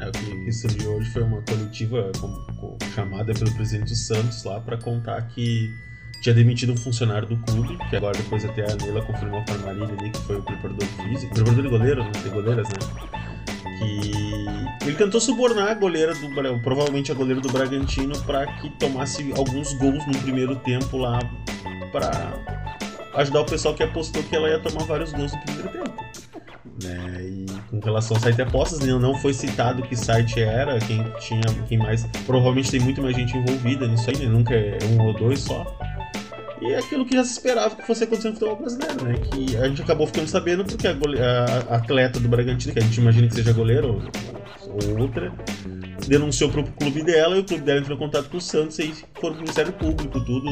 É, 0.00 0.08
o 0.08 0.12
que, 0.12 0.52
surgiu 0.52 0.92
hoje 0.96 1.10
foi 1.10 1.22
uma 1.22 1.42
coletiva 1.42 2.12
com, 2.20 2.28
com, 2.60 2.76
chamada 2.94 3.32
pelo 3.34 3.52
presidente 3.54 3.94
Santos 3.96 4.44
lá 4.44 4.60
para 4.60 4.76
contar 4.76 5.20
que 5.28 5.68
tinha 6.22 6.34
demitido 6.34 6.72
um 6.72 6.76
funcionário 6.76 7.28
do 7.28 7.36
clube, 7.38 7.76
que 7.90 7.96
agora 7.96 8.16
depois 8.16 8.44
até 8.44 8.62
a 8.62 8.76
Neila 8.76 9.04
confirmou 9.04 9.42
a 9.46 9.58
Marília 9.58 9.96
ali 9.98 10.10
que 10.10 10.20
foi 10.20 10.36
o 10.36 10.42
preparador 10.42 10.86
físico, 10.86 11.34
preparador 11.34 11.62
de 11.64 11.70
goleiro, 11.70 12.04
não 12.04 12.12
tem 12.12 12.32
goleiras, 12.32 12.68
né? 12.68 13.33
Que 13.78 14.86
ele 14.86 14.96
tentou 14.96 15.20
subornar 15.20 15.68
a 15.68 15.74
goleira 15.74 16.14
do 16.14 16.28
provavelmente 16.62 17.10
a 17.10 17.14
goleira 17.14 17.40
do 17.40 17.50
Bragantino 17.50 18.18
para 18.22 18.46
que 18.58 18.68
tomasse 18.70 19.32
alguns 19.36 19.72
gols 19.74 20.06
no 20.06 20.18
primeiro 20.18 20.56
tempo 20.56 20.96
lá 20.98 21.18
para 21.90 22.34
ajudar 23.14 23.40
o 23.40 23.44
pessoal 23.44 23.74
que 23.74 23.82
apostou 23.82 24.22
que 24.22 24.34
ela 24.34 24.48
ia 24.48 24.58
tomar 24.58 24.84
vários 24.84 25.12
gols 25.12 25.32
no 25.32 25.40
primeiro 25.40 25.68
tempo. 25.68 26.04
Né? 26.82 27.22
E 27.22 27.46
com 27.70 27.80
relação 27.80 28.16
ao 28.16 28.22
site 28.22 28.36
de 28.36 28.42
apostas, 28.42 28.80
não 28.80 29.14
foi 29.14 29.32
citado 29.32 29.82
que 29.82 29.96
site 29.96 30.40
era, 30.40 30.78
quem 30.80 31.02
tinha, 31.20 31.42
quem 31.68 31.78
mais. 31.78 32.04
Provavelmente 32.26 32.70
tem 32.70 32.80
muito 32.80 33.00
mais 33.00 33.16
gente 33.16 33.36
envolvida 33.36 33.86
nisso 33.86 34.10
aí, 34.10 34.18
né? 34.18 34.26
nunca 34.26 34.54
é 34.54 34.78
um 34.90 35.06
ou 35.06 35.14
dois 35.14 35.40
só. 35.40 35.64
E 36.64 36.72
é 36.72 36.78
aquilo 36.78 37.04
que 37.04 37.14
já 37.14 37.22
se 37.22 37.32
esperava 37.32 37.76
que 37.76 37.86
fosse 37.86 38.04
acontecer 38.04 38.28
no 38.28 38.34
futebol 38.34 38.56
brasileiro, 38.56 39.04
né? 39.04 39.14
Que 39.30 39.54
a 39.58 39.68
gente 39.68 39.82
acabou 39.82 40.06
ficando 40.06 40.28
sabendo 40.28 40.64
porque 40.64 40.88
a, 40.88 40.92
a, 40.92 41.74
a 41.74 41.76
atleta 41.76 42.18
do 42.18 42.26
Bragantino, 42.26 42.72
que 42.72 42.78
a 42.78 42.82
gente 42.82 42.98
imagina 42.98 43.28
que 43.28 43.34
seja 43.34 43.52
goleiro 43.52 44.02
ou, 44.66 44.90
ou 44.90 45.00
outra, 45.02 45.30
denunciou 46.08 46.50
pro 46.50 46.64
clube 46.64 47.02
dela 47.02 47.36
e 47.36 47.40
o 47.40 47.44
clube 47.44 47.62
dela 47.62 47.80
entrou 47.80 47.98
em 47.98 48.00
contato 48.00 48.30
com 48.30 48.38
o 48.38 48.40
Santos 48.40 48.78
e 48.78 48.94
foram 49.20 49.34
pro 49.34 49.42
Ministério 49.42 49.74
Público, 49.74 50.18
tudo 50.24 50.50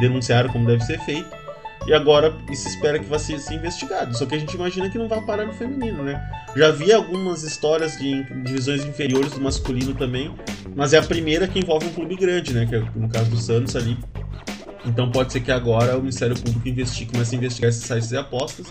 denunciaram 0.00 0.50
como 0.50 0.66
deve 0.66 0.84
ser 0.84 1.00
feito. 1.00 1.44
E 1.86 1.94
agora 1.94 2.34
se 2.52 2.68
espera 2.68 2.98
que 2.98 3.04
vá 3.06 3.18
ser, 3.18 3.38
ser, 3.38 3.54
investigado. 3.54 4.16
Só 4.16 4.24
que 4.24 4.34
a 4.34 4.38
gente 4.38 4.54
imagina 4.54 4.88
que 4.88 4.96
não 4.98 5.08
vai 5.08 5.20
parar 5.24 5.46
no 5.46 5.52
feminino, 5.52 6.02
né? 6.02 6.22
Já 6.56 6.70
vi 6.70 6.92
algumas 6.92 7.42
histórias 7.42 7.98
de 7.98 8.22
divisões 8.42 8.84
inferiores 8.84 9.32
do 9.32 9.40
masculino 9.40 9.94
também, 9.94 10.34
mas 10.74 10.94
é 10.94 10.98
a 10.98 11.02
primeira 11.02 11.46
que 11.46 11.58
envolve 11.58 11.86
um 11.86 11.92
clube 11.92 12.16
grande, 12.16 12.54
né? 12.54 12.66
Que 12.66 12.76
é, 12.76 12.82
no 12.96 13.08
caso 13.08 13.30
do 13.30 13.36
Santos 13.36 13.76
ali, 13.76 13.98
então 14.86 15.10
pode 15.10 15.32
ser 15.32 15.40
que 15.40 15.50
agora 15.50 15.96
o 15.96 16.00
Ministério 16.00 16.36
Público 16.36 16.68
investigue, 16.68 17.12
comece 17.12 17.34
a 17.34 17.38
investigar 17.38 17.70
esses 17.70 17.84
sites 17.84 18.08
de 18.08 18.16
apostas. 18.16 18.66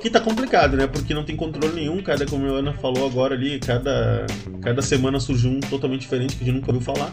Que 0.00 0.10
tá 0.10 0.20
complicado, 0.20 0.76
né? 0.76 0.86
Porque 0.86 1.14
não 1.14 1.24
tem 1.24 1.36
controle 1.36 1.74
nenhum, 1.74 2.02
cada, 2.02 2.26
como 2.26 2.46
a 2.46 2.58
Ana 2.58 2.72
falou 2.72 3.06
agora 3.06 3.34
ali, 3.34 3.58
cada, 3.60 4.26
cada 4.60 4.82
semana 4.82 5.20
surge 5.20 5.46
um 5.46 5.60
totalmente 5.60 6.00
diferente 6.00 6.36
que 6.36 6.42
a 6.42 6.46
gente 6.46 6.56
nunca 6.56 6.72
ouviu 6.72 6.82
falar. 6.82 7.12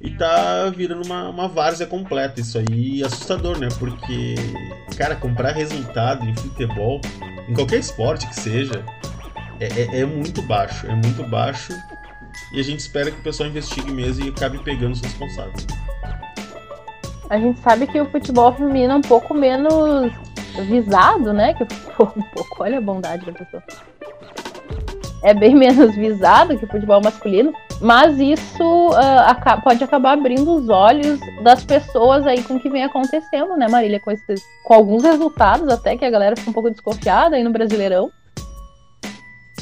E 0.00 0.10
tá 0.10 0.70
virando 0.70 1.04
uma, 1.04 1.28
uma 1.28 1.46
várzea 1.46 1.86
completa. 1.86 2.40
Isso 2.40 2.58
aí 2.58 3.02
é 3.02 3.06
assustador, 3.06 3.58
né? 3.58 3.68
Porque, 3.78 4.34
cara, 4.96 5.14
comprar 5.14 5.52
resultado 5.52 6.26
em 6.26 6.34
futebol, 6.34 7.00
em 7.48 7.54
qualquer 7.54 7.78
esporte 7.78 8.26
que 8.26 8.34
seja, 8.34 8.84
é, 9.60 9.66
é, 9.66 10.00
é 10.00 10.06
muito 10.06 10.42
baixo. 10.42 10.86
É 10.86 10.94
muito 10.94 11.22
baixo. 11.28 11.72
E 12.52 12.58
a 12.58 12.64
gente 12.64 12.80
espera 12.80 13.10
que 13.10 13.20
o 13.20 13.22
pessoal 13.22 13.48
investigue 13.48 13.92
mesmo 13.92 14.24
e 14.24 14.30
acabe 14.30 14.58
pegando 14.64 14.94
os 14.94 15.00
responsáveis 15.00 15.66
a 17.30 17.38
gente 17.38 17.60
sabe 17.60 17.86
que 17.86 18.00
o 18.00 18.10
futebol 18.10 18.52
feminino 18.52 18.92
é 18.92 18.96
um 18.96 19.00
pouco 19.00 19.32
menos 19.32 20.12
visado, 20.68 21.32
né? 21.32 21.54
Que 21.54 21.62
um 21.62 21.66
pouco, 21.96 22.62
olha 22.64 22.78
a 22.78 22.80
bondade 22.80 23.24
da 23.24 23.32
pessoa. 23.32 23.62
É 25.22 25.32
bem 25.32 25.54
menos 25.54 25.94
visado 25.94 26.58
que 26.58 26.64
o 26.64 26.68
futebol 26.68 27.00
masculino, 27.00 27.52
mas 27.80 28.18
isso 28.18 28.88
uh, 28.90 29.62
pode 29.62 29.84
acabar 29.84 30.14
abrindo 30.14 30.52
os 30.52 30.68
olhos 30.68 31.20
das 31.44 31.62
pessoas 31.62 32.26
aí 32.26 32.42
com 32.42 32.56
o 32.56 32.60
que 32.60 32.68
vem 32.68 32.82
acontecendo, 32.82 33.56
né, 33.56 33.68
Marília? 33.68 34.00
Com, 34.00 34.10
esses, 34.10 34.42
com 34.64 34.74
alguns 34.74 35.04
resultados 35.04 35.68
até 35.68 35.96
que 35.96 36.04
a 36.04 36.10
galera 36.10 36.34
fica 36.36 36.50
um 36.50 36.54
pouco 36.54 36.70
desconfiada 36.70 37.36
aí 37.36 37.44
no 37.44 37.52
Brasileirão. 37.52 38.10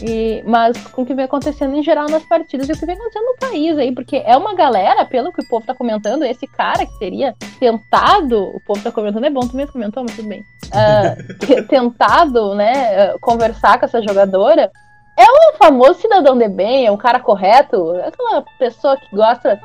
E, 0.03 0.43
mas 0.47 0.77
com 0.89 1.03
o 1.03 1.07
que 1.07 1.15
vem 1.15 1.25
acontecendo 1.25 1.75
em 1.77 1.83
geral 1.83 2.09
nas 2.09 2.23
partidas 2.25 2.69
e 2.69 2.73
o 2.73 2.79
que 2.79 2.87
vem 2.87 2.95
acontecendo 2.95 3.25
no 3.25 3.37
país 3.37 3.77
aí, 3.79 3.93
porque 3.93 4.23
é 4.25 4.37
uma 4.37 4.55
galera, 4.55 5.05
pelo 5.05 5.33
que 5.33 5.43
o 5.43 5.49
povo 5.49 5.67
tá 5.67 5.75
comentando, 5.75 6.25
esse 6.25 6.47
cara 6.47 6.87
que 6.87 6.99
teria 6.99 7.35
tentado, 7.59 8.45
o 8.55 8.61
povo 8.61 8.83
tá 8.83 8.93
comentando, 8.93 9.25
é 9.25 9.31
bom, 9.31 9.41
tu 9.41 9.57
mesmo 9.57 9.73
comentou, 9.73 10.05
mas 10.05 10.15
tudo 10.15 10.29
bem, 10.29 10.45
uh, 10.71 11.67
tentado, 11.67 12.55
né, 12.55 13.13
uh, 13.13 13.19
conversar 13.19 13.79
com 13.79 13.87
essa 13.87 14.01
jogadora, 14.01 14.71
é 15.19 15.25
um 15.25 15.57
famoso 15.57 16.01
cidadão 16.01 16.39
de 16.39 16.49
bem, 16.49 16.87
é 16.87 16.93
um 16.93 16.97
cara 16.97 17.19
correto, 17.19 17.97
é 17.97 18.07
aquela 18.07 18.45
pessoa 18.57 18.97
que 18.97 19.17
gosta 19.17 19.61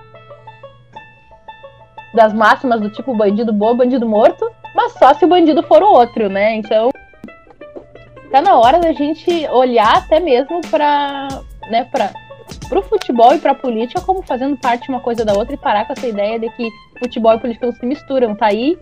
das 2.16 2.34
máximas 2.34 2.82
do 2.82 2.90
tipo 2.90 3.16
bandido 3.16 3.54
bom, 3.54 3.76
bandido 3.76 4.08
morto, 4.08 4.50
mas 4.76 4.94
só 4.94 5.14
se 5.14 5.26
o 5.26 5.28
bandido 5.28 5.62
for 5.64 5.84
o 5.84 5.92
outro, 5.92 6.28
né? 6.28 6.56
Então, 6.56 6.90
tá 8.34 8.42
na 8.42 8.58
hora 8.58 8.80
da 8.80 8.92
gente 8.92 9.48
olhar 9.50 9.98
até 9.98 10.20
mesmo 10.20 10.60
para 10.72 11.28
né, 11.70 11.88
para 11.92 12.12
o 12.80 12.82
futebol 12.82 13.32
e 13.36 13.38
para 13.38 13.52
a 13.52 13.56
política 13.56 14.02
como 14.02 14.24
fazendo 14.24 14.58
parte 14.58 14.90
uma 14.90 15.00
coisa 15.00 15.24
da 15.24 15.34
outra 15.34 15.54
e 15.54 15.58
parar 15.58 15.86
com 15.86 15.94
essa 15.94 16.08
ideia 16.08 16.40
de 16.40 16.50
que 16.50 16.68
futebol 16.98 17.36
e 17.36 17.40
política 17.40 17.68
não 17.68 17.74
se 17.74 17.86
misturam. 17.86 18.36
Tá 18.36 18.48
aí 18.48 18.76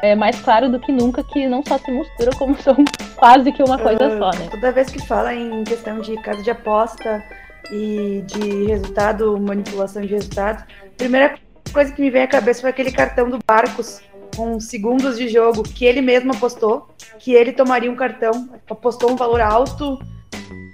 é 0.00 0.14
mais 0.14 0.40
claro 0.40 0.70
do 0.70 0.80
que 0.80 0.90
nunca 0.90 1.22
que 1.22 1.46
não 1.46 1.62
só 1.62 1.76
se 1.76 1.90
mistura, 1.90 2.30
como 2.38 2.56
são 2.62 2.74
quase 3.16 3.52
que 3.52 3.62
uma 3.62 3.78
coisa 3.78 4.08
uh, 4.08 4.18
só, 4.18 4.30
né? 4.38 4.48
Toda 4.50 4.72
vez 4.72 4.90
que 4.90 5.06
fala 5.06 5.34
em 5.34 5.62
questão 5.64 6.00
de 6.00 6.16
casa 6.22 6.42
de 6.42 6.50
aposta 6.50 7.22
e 7.70 8.24
de 8.26 8.66
resultado, 8.66 9.38
manipulação 9.38 10.00
de 10.00 10.08
resultados, 10.08 10.62
a 10.62 10.96
primeira 10.96 11.34
coisa 11.70 11.92
que 11.92 12.00
me 12.00 12.08
vem 12.08 12.22
à 12.22 12.26
cabeça 12.26 12.62
foi 12.62 12.70
aquele 12.70 12.92
cartão 12.92 13.28
do 13.28 13.38
Barcos 13.46 14.00
com 14.36 14.60
segundos 14.60 15.16
de 15.16 15.28
jogo 15.28 15.62
que 15.62 15.84
ele 15.84 16.02
mesmo 16.02 16.32
apostou 16.32 16.88
que 17.18 17.32
ele 17.32 17.52
tomaria 17.52 17.90
um 17.90 17.96
cartão, 17.96 18.50
apostou 18.70 19.10
um 19.10 19.16
valor 19.16 19.40
alto, 19.40 19.98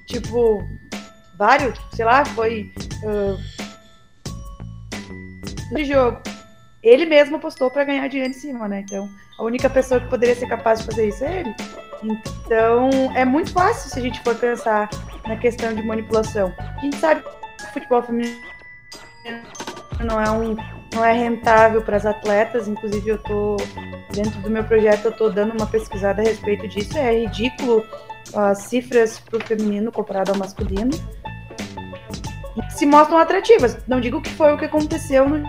tipo, 0.09 0.63
vários, 1.39 1.79
sei 1.93 2.05
lá, 2.05 2.25
foi 2.25 2.71
uh, 3.05 3.39
de 5.75 5.85
jogo. 5.85 6.21
Ele 6.83 7.07
mesmo 7.07 7.37
apostou 7.37 7.71
para 7.71 7.85
ganhar 7.85 8.09
dinheiro 8.09 8.31
em 8.31 8.37
cima, 8.37 8.67
né? 8.67 8.81
Então, 8.81 9.09
a 9.39 9.45
única 9.45 9.71
pessoa 9.71 10.01
que 10.01 10.09
poderia 10.09 10.35
ser 10.35 10.49
capaz 10.49 10.81
de 10.81 10.87
fazer 10.87 11.09
isso 11.09 11.25
é 11.25 11.41
ele. 11.41 11.55
Então, 12.03 12.91
é 13.15 13.25
muito 13.25 13.53
fácil 13.53 13.89
se 13.89 13.99
a 13.99 14.03
gente 14.03 14.21
for 14.23 14.35
pensar 14.35 14.91
na 15.27 15.37
questão 15.37 15.73
de 15.73 15.83
manipulação. 15.83 16.53
A 16.59 16.81
gente 16.81 16.97
sabe 16.97 17.23
que 17.23 17.65
o 17.65 17.73
futebol 17.73 18.03
feminino 18.03 18.37
não 20.05 20.21
é 20.21 20.29
um 20.31 20.57
não 20.95 21.05
é 21.05 21.13
rentável 21.13 21.83
para 21.83 21.97
as 21.97 22.07
atletas, 22.07 22.69
inclusive 22.69 23.11
eu 23.11 23.19
tô 23.19 23.57
dentro 24.13 24.41
do 24.43 24.51
meu 24.51 24.63
projeto 24.65 25.07
eu 25.07 25.13
tô 25.13 25.29
dando 25.31 25.53
uma 25.53 25.67
pesquisada 25.67 26.21
a 26.21 26.25
respeito 26.25 26.69
disso, 26.69 26.99
é 26.99 27.21
ridículo 27.21 27.85
as 28.35 28.65
cifras 28.65 29.19
para 29.19 29.39
o 29.39 29.47
feminino 29.47 29.91
comparado 29.91 30.33
ao 30.33 30.39
masculino. 30.39 30.91
Se 32.71 32.85
mostram 32.85 33.19
atrativas. 33.19 33.79
Não 33.87 34.01
digo 34.01 34.21
que 34.21 34.31
foi 34.31 34.53
o 34.53 34.59
que 34.59 34.67
aconteceu 34.67 35.29
no 35.29 35.43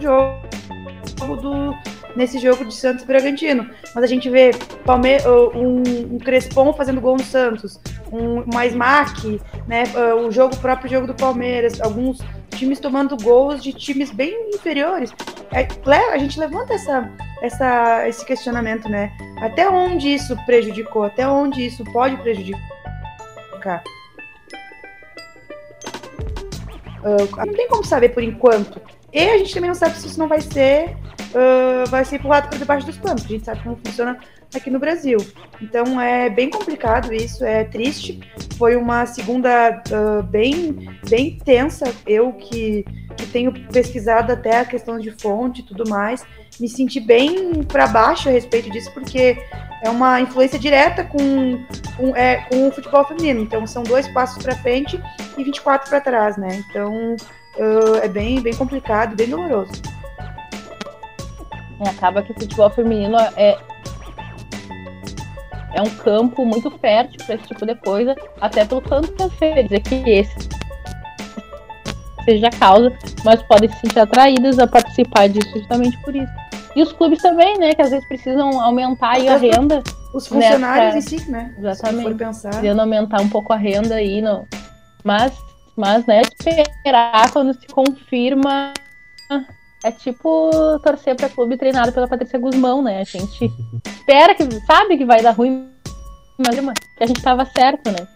jogo 0.00 1.36
do 1.36 1.74
nesse 2.14 2.38
jogo 2.38 2.66
de 2.66 2.74
Santos 2.74 3.04
Bragantino, 3.04 3.70
mas 3.94 4.04
a 4.04 4.06
gente 4.06 4.28
vê 4.28 4.50
Palme 4.84 5.16
um, 5.54 6.14
um 6.14 6.18
Crespon 6.18 6.74
fazendo 6.74 7.00
gol 7.00 7.16
no 7.16 7.24
Santos, 7.24 7.80
um, 8.12 8.42
uma 8.42 8.66
SMAC, 8.66 9.40
né? 9.66 9.84
O 10.22 10.30
jogo 10.30 10.54
o 10.54 10.58
próprio 10.58 10.90
jogo 10.90 11.06
do 11.06 11.14
Palmeiras, 11.14 11.80
alguns 11.80 12.18
times 12.62 12.78
tomando 12.78 13.16
gols 13.16 13.62
de 13.62 13.72
times 13.72 14.10
bem 14.12 14.50
inferiores. 14.54 15.12
É, 15.50 15.66
a 16.12 16.18
gente 16.18 16.38
levanta 16.38 16.74
essa, 16.74 17.10
essa, 17.42 18.08
esse 18.08 18.24
questionamento, 18.24 18.88
né? 18.88 19.12
Até 19.40 19.68
onde 19.68 20.14
isso 20.14 20.36
prejudicou? 20.46 21.02
Até 21.02 21.26
onde 21.26 21.66
isso 21.66 21.82
pode 21.92 22.16
prejudicar? 22.18 23.82
Uh, 27.02 27.46
não 27.46 27.52
tem 27.52 27.68
como 27.68 27.84
saber 27.84 28.10
por 28.10 28.22
enquanto. 28.22 28.80
E 29.12 29.28
a 29.28 29.38
gente 29.38 29.52
também 29.52 29.68
não 29.68 29.74
sabe 29.74 29.96
se 29.96 30.06
isso 30.06 30.18
não 30.18 30.28
vai 30.28 30.40
ser 30.40 30.96
uh, 31.34 31.88
vai 31.90 32.04
ser 32.04 32.16
empurrado 32.16 32.48
por 32.48 32.58
debaixo 32.58 32.86
dos 32.86 32.96
panos. 32.96 33.24
A 33.24 33.28
gente 33.28 33.44
sabe 33.44 33.62
como 33.62 33.76
funciona 33.84 34.18
aqui 34.54 34.70
no 34.70 34.78
Brasil. 34.78 35.18
Então 35.60 36.00
é 36.00 36.28
bem 36.28 36.50
complicado 36.50 37.12
isso, 37.12 37.44
é 37.44 37.64
triste. 37.64 38.20
Foi 38.56 38.76
uma 38.76 39.06
segunda 39.06 39.82
uh, 39.90 40.22
bem, 40.22 40.88
bem 41.08 41.38
tensa. 41.38 41.92
Eu 42.06 42.32
que, 42.32 42.84
que 43.16 43.26
tenho 43.26 43.52
pesquisado 43.68 44.32
até 44.32 44.60
a 44.60 44.64
questão 44.64 44.98
de 44.98 45.10
fonte 45.12 45.60
e 45.60 45.64
tudo 45.64 45.88
mais, 45.88 46.24
me 46.60 46.68
senti 46.68 47.00
bem 47.00 47.62
para 47.64 47.86
baixo 47.86 48.28
a 48.28 48.32
respeito 48.32 48.70
disso, 48.70 48.92
porque 48.92 49.38
é 49.82 49.90
uma 49.90 50.20
influência 50.20 50.58
direta 50.58 51.04
com, 51.04 51.64
com, 51.96 52.16
é, 52.16 52.36
com 52.48 52.68
o 52.68 52.72
futebol 52.72 53.04
feminino. 53.04 53.40
Então 53.40 53.66
são 53.66 53.82
dois 53.82 54.06
passos 54.08 54.42
para 54.42 54.56
frente 54.56 55.00
e 55.36 55.44
24 55.44 55.88
para 55.88 56.00
trás, 56.00 56.36
né? 56.36 56.62
Então 56.68 57.16
uh, 57.56 57.96
é 58.02 58.08
bem, 58.08 58.40
bem 58.40 58.54
complicado, 58.54 59.16
bem 59.16 59.28
doloroso. 59.28 59.72
Acaba 61.88 62.22
que 62.22 62.30
o 62.30 62.34
futebol 62.34 62.70
feminino 62.70 63.16
é, 63.36 63.58
é 65.74 65.82
um 65.82 65.90
campo 65.90 66.44
muito 66.44 66.70
fértil 66.78 67.24
para 67.24 67.34
esse 67.36 67.46
tipo 67.46 67.64
de 67.66 67.74
coisa, 67.76 68.14
até 68.40 68.64
pelo 68.64 68.80
tanto 68.80 69.12
que 69.12 69.22
eu 69.22 69.30
dizer 69.62 69.80
que 69.80 70.10
esse 70.10 70.48
seja 72.24 72.48
a 72.48 72.50
causa, 72.50 72.92
mas 73.24 73.42
podem 73.42 73.68
se 73.70 73.80
sentir 73.80 73.98
atraídas 73.98 74.58
a 74.58 74.66
participar 74.66 75.28
disso 75.28 75.50
justamente 75.58 75.98
por 76.02 76.14
isso. 76.14 76.32
E 76.74 76.82
os 76.82 76.92
clubes 76.92 77.20
também, 77.20 77.58
né, 77.58 77.74
que 77.74 77.82
às 77.82 77.90
vezes 77.90 78.06
precisam 78.08 78.60
aumentar 78.60 79.16
aí 79.16 79.28
a 79.28 79.36
renda. 79.36 79.82
Os 80.14 80.26
funcionários 80.26 80.94
né, 80.94 80.98
em 80.98 81.02
si, 81.02 81.30
né? 81.30 81.54
Exatamente. 81.58 82.14
Precisando 82.14 82.80
aumentar 82.80 83.20
um 83.20 83.28
pouco 83.28 83.52
a 83.52 83.56
renda 83.56 83.96
aí, 83.96 84.22
não. 84.22 84.46
Mas, 85.04 85.32
mas, 85.76 86.06
né, 86.06 86.22
esperar 86.22 87.30
quando 87.32 87.52
se 87.54 87.66
confirma 87.66 88.72
é 89.84 89.90
tipo 89.90 90.50
torcer 90.82 91.16
para 91.16 91.28
clube 91.28 91.56
treinado 91.56 91.92
pela 91.92 92.08
Patrícia 92.08 92.38
Guzmão, 92.38 92.82
né? 92.82 93.00
A 93.00 93.04
gente 93.04 93.52
espera 93.86 94.34
que 94.34 94.44
sabe 94.66 94.96
que 94.96 95.04
vai 95.04 95.22
dar 95.22 95.32
ruim, 95.32 95.68
mas 96.38 96.58
que 96.96 97.04
a 97.04 97.06
gente 97.06 97.22
tava 97.22 97.44
certo, 97.44 97.90
né? 97.90 98.06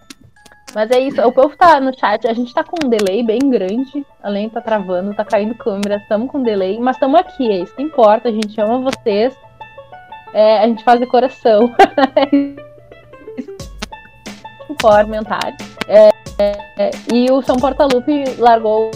Mas 0.75 0.91
é 0.91 1.01
isso, 1.01 1.21
o 1.23 1.33
povo 1.33 1.57
tá 1.57 1.81
no 1.81 1.97
chat, 1.99 2.29
a 2.29 2.35
gente 2.35 2.53
tá 2.53 2.63
com 2.63 2.77
um 2.85 2.89
delay 2.91 3.23
bem 3.23 3.39
grande, 3.49 4.05
além 4.23 4.51
tá 4.51 4.61
travando, 4.61 5.15
tá 5.15 5.25
caindo 5.25 5.55
câmera, 5.55 5.97
estamos 5.97 6.31
com 6.31 6.43
delay, 6.43 6.79
mas 6.79 6.97
estamos 6.97 7.19
aqui, 7.19 7.51
é 7.51 7.63
isso 7.63 7.75
que 7.75 7.83
importa, 7.83 8.29
a 8.29 8.33
gente 8.33 8.61
ama 8.61 8.81
vocês, 8.81 9.35
é, 10.35 10.59
a 10.59 10.67
gente 10.67 10.85
faz 10.85 11.01
decoração. 11.01 11.75
importa, 14.77 15.05
comentário. 15.05 15.57
É, 15.89 16.11
é, 16.39 16.91
e 17.13 17.31
o 17.31 17.43
São 17.43 17.57
Portalupe 17.57 18.25
largou 18.39 18.91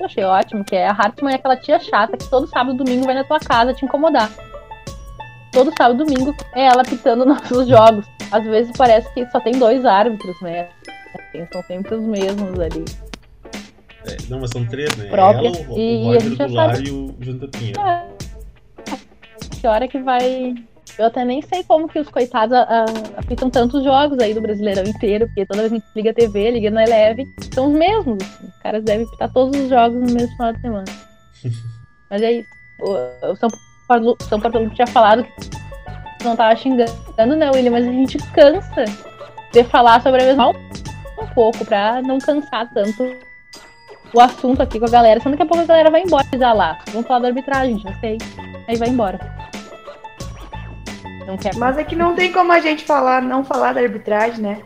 eu 0.00 0.06
achei 0.06 0.24
ótimo, 0.24 0.64
que 0.64 0.74
é 0.74 0.88
a 0.88 0.92
Hartman 0.92 1.32
é 1.32 1.36
aquela 1.36 1.56
tia 1.56 1.78
chata 1.78 2.16
que 2.16 2.28
todo 2.28 2.46
sábado 2.46 2.74
e 2.74 2.78
domingo 2.78 3.04
vai 3.04 3.14
na 3.14 3.24
tua 3.24 3.38
casa 3.38 3.74
te 3.74 3.84
incomodar. 3.84 4.30
Todo 5.52 5.72
sábado 5.76 6.02
e 6.02 6.06
domingo 6.06 6.34
é 6.54 6.64
ela 6.64 6.82
pitando 6.82 7.24
nossos 7.26 7.68
jogos. 7.68 8.06
Às 8.30 8.44
vezes 8.44 8.72
parece 8.76 9.12
que 9.12 9.28
só 9.30 9.40
tem 9.40 9.58
dois 9.58 9.84
árbitros, 9.84 10.40
né? 10.40 10.68
Assim, 11.14 11.46
são 11.52 11.62
sempre 11.64 11.94
os 11.94 12.02
mesmos 12.02 12.58
ali. 12.58 12.84
É, 14.06 14.16
não, 14.28 14.40
mas 14.40 14.50
são 14.50 14.64
três, 14.64 14.96
né? 14.96 15.06
Própria. 15.06 15.48
Ela, 15.48 15.68
o, 15.68 15.78
e, 15.78 16.04
o 16.04 16.10
a 16.12 16.18
gente 16.18 16.36
já 16.36 16.48
sabe... 16.48 16.88
e 16.88 16.90
o 16.90 17.48
Pinheiro. 17.48 17.80
É. 17.80 18.06
Que 19.60 19.66
hora 19.66 19.86
que 19.86 19.98
vai 19.98 20.54
eu 20.98 21.06
até 21.06 21.24
nem 21.24 21.40
sei 21.42 21.64
como 21.64 21.88
que 21.88 21.98
os 21.98 22.08
coitados 22.08 22.56
apitam 23.16 23.50
tantos 23.50 23.82
jogos 23.84 24.18
aí 24.18 24.34
do 24.34 24.40
Brasileirão 24.40 24.84
inteiro, 24.84 25.26
porque 25.26 25.46
toda 25.46 25.68
vez 25.68 25.70
que 25.70 25.76
a 25.76 25.80
gente 25.80 25.96
liga 25.96 26.10
a 26.10 26.14
TV, 26.14 26.50
liga 26.50 26.70
na 26.70 26.84
Eleve, 26.84 27.28
são 27.52 27.68
os 27.68 27.78
mesmos. 27.78 28.18
Os 28.42 28.56
caras 28.62 28.84
devem 28.84 29.06
apitar 29.06 29.32
todos 29.32 29.58
os 29.58 29.68
jogos 29.68 30.00
no 30.00 30.14
mesmo 30.14 30.30
final 30.36 30.52
de 30.52 30.60
semana. 30.60 30.84
Mas 32.10 32.22
é 32.22 32.32
isso. 32.32 32.48
O, 32.80 33.30
o 33.30 33.36
São 33.36 33.48
Paulo, 33.88 34.16
São 34.22 34.40
Paulo 34.40 34.70
tinha 34.70 34.86
falado 34.86 35.24
que 35.24 36.24
não 36.24 36.36
tava 36.36 36.54
xingando, 36.56 37.36
né, 37.36 37.50
William? 37.50 37.72
Mas 37.72 37.86
a 37.86 37.92
gente 37.92 38.18
cansa 38.32 38.84
de 39.52 39.64
falar 39.64 40.02
sobre 40.02 40.22
a 40.22 40.26
mesma 40.26 40.48
um 40.50 41.26
pouco, 41.34 41.64
pra 41.64 42.00
não 42.02 42.18
cansar 42.18 42.68
tanto 42.72 43.16
o 44.14 44.20
assunto 44.20 44.62
aqui 44.62 44.78
com 44.78 44.86
a 44.86 44.90
galera. 44.90 45.20
Senão 45.20 45.32
daqui 45.32 45.42
a 45.42 45.46
pouco 45.46 45.62
a 45.62 45.66
galera 45.66 45.90
vai 45.90 46.02
embora, 46.02 46.26
lá. 46.54 46.78
Vamos 46.90 47.06
falar 47.06 47.20
da 47.20 47.28
arbitragem, 47.28 47.78
já 47.78 47.92
sei. 48.00 48.18
Aí 48.66 48.76
vai 48.76 48.88
embora. 48.88 49.39
Não 51.30 51.36
quer. 51.36 51.54
Mas 51.54 51.78
é 51.78 51.84
que 51.84 51.94
não 51.94 52.16
tem 52.16 52.32
como 52.32 52.50
a 52.50 52.58
gente 52.58 52.84
falar, 52.84 53.22
não 53.22 53.44
falar 53.44 53.72
da 53.72 53.80
arbitragem, 53.80 54.40
né? 54.40 54.62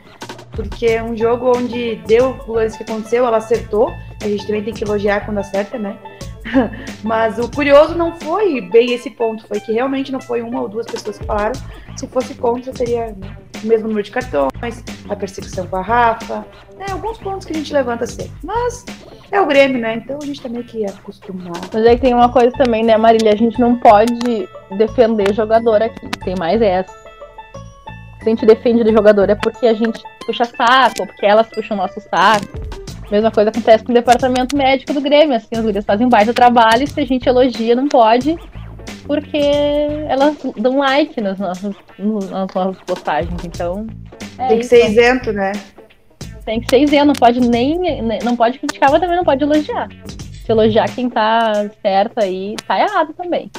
Porque 0.53 0.87
é 0.87 1.03
um 1.03 1.15
jogo 1.15 1.53
onde 1.55 1.97
deu 2.07 2.41
o 2.47 2.53
lance 2.53 2.79
que 2.79 2.85
aconteceu, 2.85 3.27
ela 3.27 3.37
acertou. 3.37 3.93
A 4.23 4.27
gente 4.27 4.47
também 4.47 4.63
tem 4.63 4.73
que 4.73 4.83
elogiar 4.83 5.27
quando 5.27 5.39
acerta, 5.39 5.79
né? 5.79 5.99
Mas 7.05 7.39
o 7.39 7.51
curioso 7.51 7.95
não 7.95 8.19
foi 8.19 8.63
bem 8.63 8.93
esse 8.93 9.11
ponto, 9.11 9.47
foi 9.47 9.61
que 9.61 9.73
realmente 9.73 10.11
não 10.11 10.21
foi 10.21 10.41
uma 10.41 10.63
ou 10.63 10.69
duas 10.69 10.87
pessoas 10.87 11.19
que 11.19 11.27
falaram. 11.27 11.61
Se 11.97 12.07
fosse 12.07 12.35
contra, 12.35 12.73
teria 12.73 13.09
né, 13.09 13.37
o 13.63 13.67
mesmo 13.67 13.89
número 13.89 14.05
de 14.05 14.11
cartões, 14.11 14.83
a 15.09 15.17
perseguição 15.17 15.67
com 15.67 15.77
a 15.77 15.83
Rafa, 15.83 16.47
né, 16.79 16.87
alguns 16.93 17.19
pontos 17.19 17.47
que 17.47 17.53
a 17.53 17.57
gente 17.57 17.73
levanta 17.73 18.07
sempre. 18.07 18.33
Mas 18.43 18.87
é 19.35 19.41
o 19.41 19.47
Grêmio, 19.47 19.81
né? 19.81 19.97
Então 19.97 20.19
a 20.23 20.25
gente 20.25 20.41
também 20.41 20.63
tá 20.63 20.69
que 20.69 20.87
acostumar. 20.87 21.61
Mas 21.73 21.85
é 21.85 21.95
que 21.97 22.03
tem 22.03 22.15
uma 22.15 22.29
coisa 22.29 22.53
também, 22.53 22.85
né, 22.85 22.97
Marília? 22.97 23.33
A 23.33 23.37
gente 23.37 23.59
não 23.61 23.77
pode 23.77 24.49
defender 24.79 25.35
jogador 25.35 25.83
aqui. 25.83 26.09
Tem 26.25 26.37
mais 26.39 26.63
essa. 26.63 26.93
Se 28.21 28.27
a 28.27 28.29
gente 28.31 28.47
defende 28.47 28.85
de 28.85 28.93
jogador 28.93 29.29
é 29.29 29.35
porque 29.35 29.67
a 29.67 29.75
gente 29.75 30.01
puxa 30.25 30.45
saco, 30.45 31.07
porque 31.07 31.27
elas 31.27 31.49
puxam 31.49 31.77
nosso 31.77 32.01
saco. 32.01 32.47
Mesma 33.11 33.31
coisa 33.31 33.51
acontece 33.51 33.85
com 33.85 33.91
o 33.91 33.95
departamento 33.95 34.57
médico 34.57 34.95
do 34.95 35.01
Grêmio. 35.01 35.37
Assim, 35.37 35.49
as 35.53 35.61
gurias 35.61 35.85
fazem 35.85 36.07
um 36.07 36.11
baita 36.11 36.33
trabalho 36.33 36.85
e 36.85 36.87
se 36.87 37.01
a 37.01 37.05
gente 37.05 37.29
elogia, 37.29 37.75
não 37.75 37.89
pode, 37.89 38.39
porque 39.05 39.37
elas 40.09 40.37
dão 40.57 40.79
like 40.79 41.21
nas 41.21 41.39
nossas, 41.39 41.75
nas 41.99 42.55
nossas 42.55 42.81
postagens. 42.87 43.45
Então. 43.45 43.87
É 44.39 44.49
Tem 44.49 44.59
que 44.59 44.65
isso. 44.65 44.71
ser 44.71 44.91
isento, 44.91 45.33
né? 45.33 45.53
Tem 46.45 46.61
que 46.61 46.69
ser 46.69 46.81
isento, 46.81 47.07
não 47.07 47.15
pode 47.15 47.41
nem. 47.41 48.03
Não 48.23 48.37
pode 48.37 48.59
criticar, 48.59 48.91
mas 48.91 49.01
também 49.01 49.17
não 49.17 49.25
pode 49.25 49.43
elogiar. 49.43 49.89
Se 50.45 50.53
elogiar 50.53 50.95
quem 50.95 51.09
tá 51.09 51.71
certo 51.81 52.19
aí, 52.19 52.55
tá 52.67 52.79
errado 52.79 53.15
também. 53.15 53.51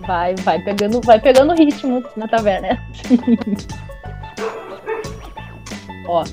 Vai, 0.00 0.34
vai 0.36 0.58
pegando, 0.60 1.00
vai 1.00 1.20
pegando 1.20 1.54
ritmo 1.54 2.02
na 2.16 2.26
taverna. 2.26 2.76
Ó. 6.08 6.24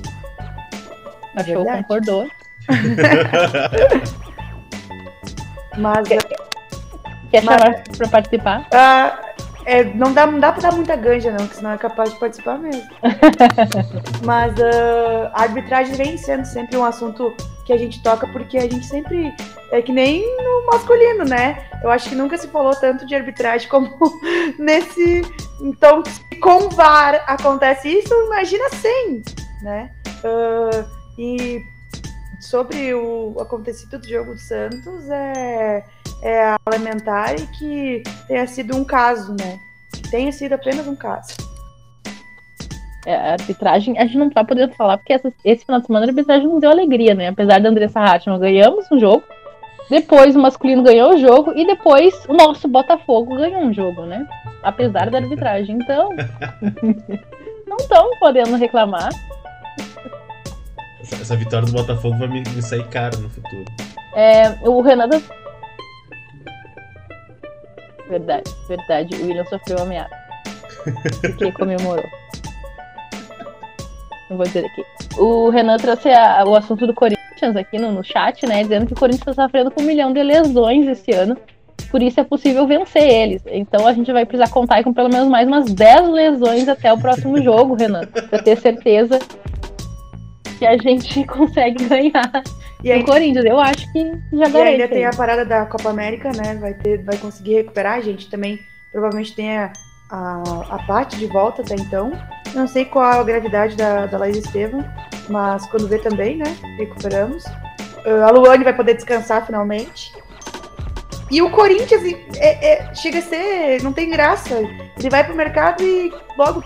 A 1.36 1.44
show 1.44 1.64
concordou. 1.64 2.26
mas. 5.78 6.08
Quer, 6.08 6.22
quer 7.30 7.44
mas, 7.44 7.60
chamar 7.60 7.84
pra 7.96 8.08
participar? 8.08 8.60
Uh, 8.60 9.12
é, 9.64 9.84
não, 9.84 10.12
dá, 10.12 10.26
não 10.26 10.38
dá 10.38 10.52
pra 10.52 10.70
dar 10.70 10.76
muita 10.76 10.96
ganja, 10.96 11.30
não, 11.30 11.46
que 11.46 11.56
senão 11.56 11.72
é 11.72 11.78
capaz 11.78 12.12
de 12.12 12.18
participar 12.18 12.58
mesmo. 12.58 12.82
mas 14.24 14.52
uh, 14.54 15.30
a 15.32 15.42
arbitragem 15.42 15.94
vem 15.94 16.16
sendo 16.16 16.44
sempre 16.44 16.76
um 16.76 16.84
assunto 16.84 17.34
que 17.64 17.72
a 17.72 17.76
gente 17.76 18.02
toca 18.02 18.26
porque 18.28 18.58
a 18.58 18.62
gente 18.62 18.86
sempre. 18.86 19.32
É 19.70 19.80
que 19.80 19.92
nem 19.92 20.20
no 20.36 20.66
masculino, 20.66 21.24
né? 21.24 21.64
Eu 21.82 21.90
acho 21.90 22.08
que 22.08 22.14
nunca 22.14 22.36
se 22.36 22.46
falou 22.48 22.74
tanto 22.74 23.06
de 23.06 23.14
arbitragem 23.14 23.68
como 23.68 23.90
nesse. 24.58 25.22
Então, 25.60 26.02
com 26.40 26.68
VAR 26.68 27.24
acontece 27.26 27.88
isso, 27.88 28.12
imagina 28.26 28.68
sem, 28.70 29.22
né? 29.62 29.90
Uh, 30.24 30.84
e 31.18 31.62
sobre 32.40 32.92
o 32.92 33.36
acontecido 33.40 33.98
do 33.98 34.08
jogo 34.08 34.34
do 34.34 34.40
Santos, 34.40 35.08
é, 35.08 35.84
é 36.22 36.54
lamentar 36.68 37.34
que 37.58 38.02
tenha 38.28 38.46
sido 38.46 38.76
um 38.76 38.84
caso, 38.84 39.32
né? 39.32 39.58
Que 39.92 40.10
tenha 40.10 40.32
sido 40.32 40.52
apenas 40.52 40.86
um 40.86 40.96
caso. 40.96 41.34
É, 43.04 43.16
a 43.16 43.32
arbitragem, 43.32 43.98
a 43.98 44.04
gente 44.04 44.16
não 44.16 44.30
tá 44.30 44.44
podendo 44.44 44.72
falar, 44.74 44.96
porque 44.96 45.12
essa, 45.12 45.32
esse 45.44 45.64
final 45.64 45.80
de 45.80 45.86
semana 45.86 46.06
a 46.06 46.08
arbitragem 46.08 46.46
não 46.46 46.60
deu 46.60 46.70
alegria, 46.70 47.14
né? 47.14 47.28
Apesar 47.28 47.60
da 47.60 47.68
Andressa 47.68 47.98
Hartmann 47.98 48.38
ganhamos 48.38 48.86
um 48.92 48.98
jogo, 49.00 49.24
depois 49.90 50.36
o 50.36 50.38
masculino 50.38 50.84
ganhou 50.84 51.14
o 51.14 51.18
jogo 51.18 51.52
e 51.56 51.66
depois 51.66 52.14
o 52.28 52.32
nosso 52.32 52.68
Botafogo 52.68 53.34
ganhou 53.34 53.62
um 53.62 53.72
jogo, 53.74 54.02
né? 54.02 54.24
Apesar 54.62 55.10
da 55.10 55.18
arbitragem. 55.18 55.76
Então, 55.82 56.10
não 57.66 57.76
estão 57.76 58.10
podendo 58.20 58.56
reclamar. 58.56 59.10
Essa, 61.00 61.16
essa, 61.16 61.36
vitória 61.36 61.66
do 61.66 61.72
Botafogo 61.72 62.16
vai 62.16 62.28
me, 62.28 62.40
me, 62.40 62.62
sair 62.62 62.86
caro 62.86 63.18
no 63.18 63.28
futuro. 63.28 63.64
É, 64.14 64.56
o 64.62 64.80
Renato. 64.80 65.20
Verdade, 68.12 68.54
verdade. 68.68 69.14
O 69.14 69.26
William 69.26 69.44
sofreu 69.46 69.78
ameaça. 69.78 70.14
Porque 71.22 71.50
comemorou. 71.52 72.04
não 74.28 74.36
vou 74.36 74.44
dizer 74.44 74.66
aqui. 74.66 74.84
O 75.16 75.48
Renan 75.48 75.78
trouxe 75.78 76.10
a, 76.10 76.44
o 76.44 76.54
assunto 76.54 76.86
do 76.86 76.92
Corinthians 76.92 77.56
aqui 77.56 77.78
no, 77.78 77.90
no 77.90 78.04
chat, 78.04 78.46
né? 78.46 78.62
Dizendo 78.62 78.84
que 78.84 78.92
o 78.92 78.96
Corinthians 78.96 79.28
está 79.28 79.44
sofrendo 79.44 79.70
com 79.70 79.80
um 79.80 79.86
milhão 79.86 80.12
de 80.12 80.22
lesões 80.22 80.86
esse 80.86 81.10
ano. 81.12 81.38
Por 81.90 82.02
isso 82.02 82.20
é 82.20 82.24
possível 82.24 82.66
vencer 82.66 83.02
eles. 83.02 83.42
Então 83.46 83.86
a 83.86 83.94
gente 83.94 84.12
vai 84.12 84.26
precisar 84.26 84.52
contar 84.52 84.84
com 84.84 84.92
pelo 84.92 85.08
menos 85.08 85.28
mais 85.28 85.48
umas 85.48 85.72
10 85.72 86.10
lesões 86.10 86.68
até 86.68 86.92
o 86.92 86.98
próximo 86.98 87.42
jogo, 87.42 87.74
Renan. 87.74 88.06
Pra 88.28 88.42
ter 88.42 88.58
certeza 88.58 89.18
que 90.62 90.66
a 90.66 90.76
gente 90.76 91.24
consegue 91.26 91.88
ganhar 91.88 92.44
e 92.84 92.90
aí, 92.90 93.04
Corinthians. 93.04 93.44
Eu 93.44 93.60
acho 93.60 93.92
que 93.92 94.12
já 94.32 94.48
garante. 94.48 94.56
E 94.56 94.82
ainda 94.82 94.88
tem 94.88 95.04
a 95.04 95.10
parada 95.10 95.44
da 95.44 95.66
Copa 95.66 95.90
América, 95.90 96.30
né? 96.32 96.54
Vai, 96.54 96.74
ter, 96.74 97.02
vai 97.02 97.16
conseguir 97.16 97.54
recuperar. 97.54 97.94
A 97.94 98.00
gente 98.00 98.28
também 98.28 98.60
provavelmente 98.90 99.34
tem 99.34 99.56
a, 99.56 99.72
a, 100.10 100.42
a 100.70 100.78
parte 100.86 101.16
de 101.16 101.26
volta 101.26 101.62
até 101.62 101.74
então. 101.74 102.12
Não 102.54 102.66
sei 102.66 102.84
qual 102.84 103.20
a 103.20 103.24
gravidade 103.24 103.76
da, 103.76 104.06
da 104.06 104.18
Laís 104.18 104.36
Estevam, 104.36 104.84
mas 105.28 105.66
quando 105.66 105.88
vê 105.88 105.98
também, 105.98 106.36
né? 106.36 106.56
Recuperamos. 106.76 107.44
Uh, 108.04 108.22
a 108.26 108.30
Luane 108.30 108.64
vai 108.64 108.74
poder 108.74 108.94
descansar 108.94 109.46
finalmente. 109.46 110.12
E 111.30 111.40
o 111.40 111.50
Corinthians 111.50 112.02
é, 112.36 112.72
é, 112.72 112.94
chega 112.94 113.18
a 113.18 113.22
ser. 113.22 113.82
não 113.82 113.92
tem 113.92 114.10
graça. 114.10 114.56
Ele 114.98 115.10
vai 115.10 115.24
pro 115.24 115.36
mercado 115.36 115.82
e 115.82 116.12
logo 116.36 116.64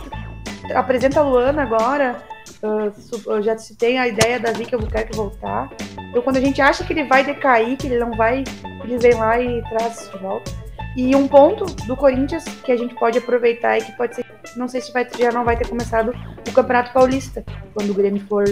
apresenta 0.74 1.20
a 1.20 1.22
Luana 1.22 1.62
agora. 1.62 2.35
Uh, 2.66 3.42
já 3.42 3.56
se 3.56 3.76
tem 3.76 3.98
a 3.98 4.08
ideia 4.08 4.40
da 4.40 4.52
Vika 4.52 4.76
Albuquerque 4.76 5.16
voltar. 5.16 5.70
Então 6.10 6.22
quando 6.22 6.36
a 6.36 6.40
gente 6.40 6.60
acha 6.60 6.84
que 6.84 6.92
ele 6.92 7.04
vai 7.04 7.24
decair, 7.24 7.76
que 7.76 7.86
ele 7.86 7.98
não 7.98 8.12
vai, 8.12 8.44
ele 8.84 8.98
vem 8.98 9.14
lá 9.14 9.40
e 9.40 9.62
traz 9.68 10.10
de 10.10 10.18
volta. 10.18 10.50
E 10.96 11.14
um 11.14 11.28
ponto 11.28 11.66
do 11.86 11.94
Corinthians 11.94 12.44
que 12.64 12.72
a 12.72 12.76
gente 12.76 12.94
pode 12.94 13.18
aproveitar 13.18 13.76
e 13.76 13.82
que 13.82 13.92
pode 13.92 14.16
ser, 14.16 14.24
não 14.56 14.66
sei 14.66 14.80
se 14.80 14.90
vai, 14.92 15.06
já 15.18 15.30
não 15.30 15.44
vai 15.44 15.56
ter 15.56 15.68
começado 15.68 16.10
o 16.48 16.52
Campeonato 16.52 16.90
Paulista, 16.92 17.44
quando 17.74 17.90
o 17.90 17.94
Grêmio 17.94 18.24
for 18.26 18.44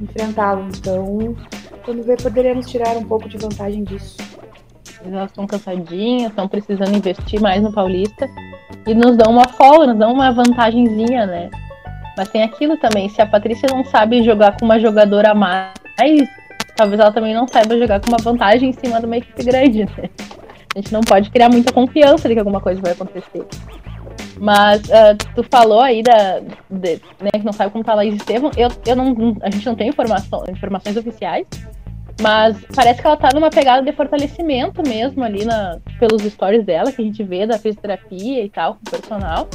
enfrentá-lo. 0.00 0.68
Então, 0.76 1.36
quando 1.84 2.02
ver, 2.02 2.20
poderemos 2.20 2.68
tirar 2.68 2.96
um 2.96 3.04
pouco 3.04 3.28
de 3.28 3.38
vantagem 3.38 3.84
disso. 3.84 4.16
Elas 5.04 5.30
estão 5.30 5.46
cansadinhas, 5.46 6.30
estão 6.30 6.48
precisando 6.48 6.96
investir 6.96 7.40
mais 7.40 7.62
no 7.62 7.72
Paulista. 7.72 8.28
E 8.84 8.94
nos 8.94 9.16
dão 9.16 9.30
uma 9.30 9.48
folga, 9.48 9.86
nos 9.86 9.98
dão 9.98 10.12
uma 10.12 10.32
vantagenzinha, 10.32 11.26
né? 11.26 11.50
Mas 12.16 12.28
tem 12.28 12.42
aquilo 12.42 12.76
também, 12.76 13.08
se 13.08 13.20
a 13.22 13.26
Patrícia 13.26 13.68
não 13.70 13.84
sabe 13.84 14.22
jogar 14.22 14.56
com 14.58 14.64
uma 14.64 14.78
jogadora 14.78 15.30
a 15.30 15.34
mais, 15.34 15.72
talvez 16.76 17.00
ela 17.00 17.12
também 17.12 17.34
não 17.34 17.46
saiba 17.48 17.78
jogar 17.78 18.00
com 18.00 18.08
uma 18.08 18.18
vantagem 18.18 18.70
em 18.70 18.72
cima 18.72 19.00
de 19.00 19.06
uma 19.06 19.16
equipe 19.16 19.42
grande, 19.42 19.84
né? 19.84 20.10
A 20.74 20.78
gente 20.78 20.92
não 20.92 21.00
pode 21.02 21.30
criar 21.30 21.50
muita 21.50 21.72
confiança 21.72 22.28
de 22.28 22.34
que 22.34 22.40
alguma 22.40 22.60
coisa 22.60 22.80
vai 22.80 22.92
acontecer. 22.92 23.46
Mas 24.38 24.82
uh, 24.84 25.16
tu 25.34 25.44
falou 25.44 25.80
aí 25.80 26.02
da, 26.02 26.40
de, 26.70 27.00
né, 27.20 27.30
que 27.32 27.44
não 27.44 27.52
sabe 27.52 27.70
como 27.70 27.84
tá 27.84 27.92
a 27.92 27.96
Laís 27.96 28.14
Estevam. 28.14 28.50
Eu, 28.56 28.68
eu 28.86 28.96
não, 28.96 29.36
a 29.42 29.50
gente 29.50 29.64
não 29.66 29.74
tem 29.74 29.88
informação, 29.88 30.44
informações 30.48 30.96
oficiais, 30.96 31.46
mas 32.20 32.56
parece 32.74 33.00
que 33.00 33.06
ela 33.06 33.16
tá 33.16 33.28
numa 33.34 33.50
pegada 33.50 33.82
de 33.82 33.92
fortalecimento 33.92 34.82
mesmo 34.82 35.22
ali 35.22 35.44
na, 35.44 35.78
pelos 35.98 36.22
stories 36.22 36.64
dela, 36.64 36.90
que 36.90 37.02
a 37.02 37.04
gente 37.04 37.22
vê 37.22 37.46
da 37.46 37.58
fisioterapia 37.58 38.44
e 38.44 38.48
tal, 38.48 38.74
com 38.74 38.80
o 38.88 38.90
personal. 38.90 39.48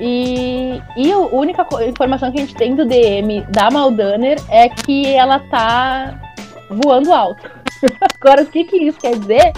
E, 0.00 0.82
e 0.96 1.12
a 1.12 1.18
única 1.18 1.66
informação 1.86 2.32
que 2.32 2.38
a 2.38 2.40
gente 2.40 2.54
tem 2.54 2.74
do 2.74 2.84
DM 2.84 3.42
da 3.50 3.70
Maldaner 3.70 4.38
é 4.48 4.68
que 4.68 5.06
ela 5.06 5.38
tá 5.38 6.20
voando 6.68 7.12
alto. 7.12 7.50
Agora, 8.20 8.42
o 8.42 8.46
que, 8.46 8.64
que 8.64 8.76
isso 8.76 8.98
quer 8.98 9.18
dizer? 9.18 9.52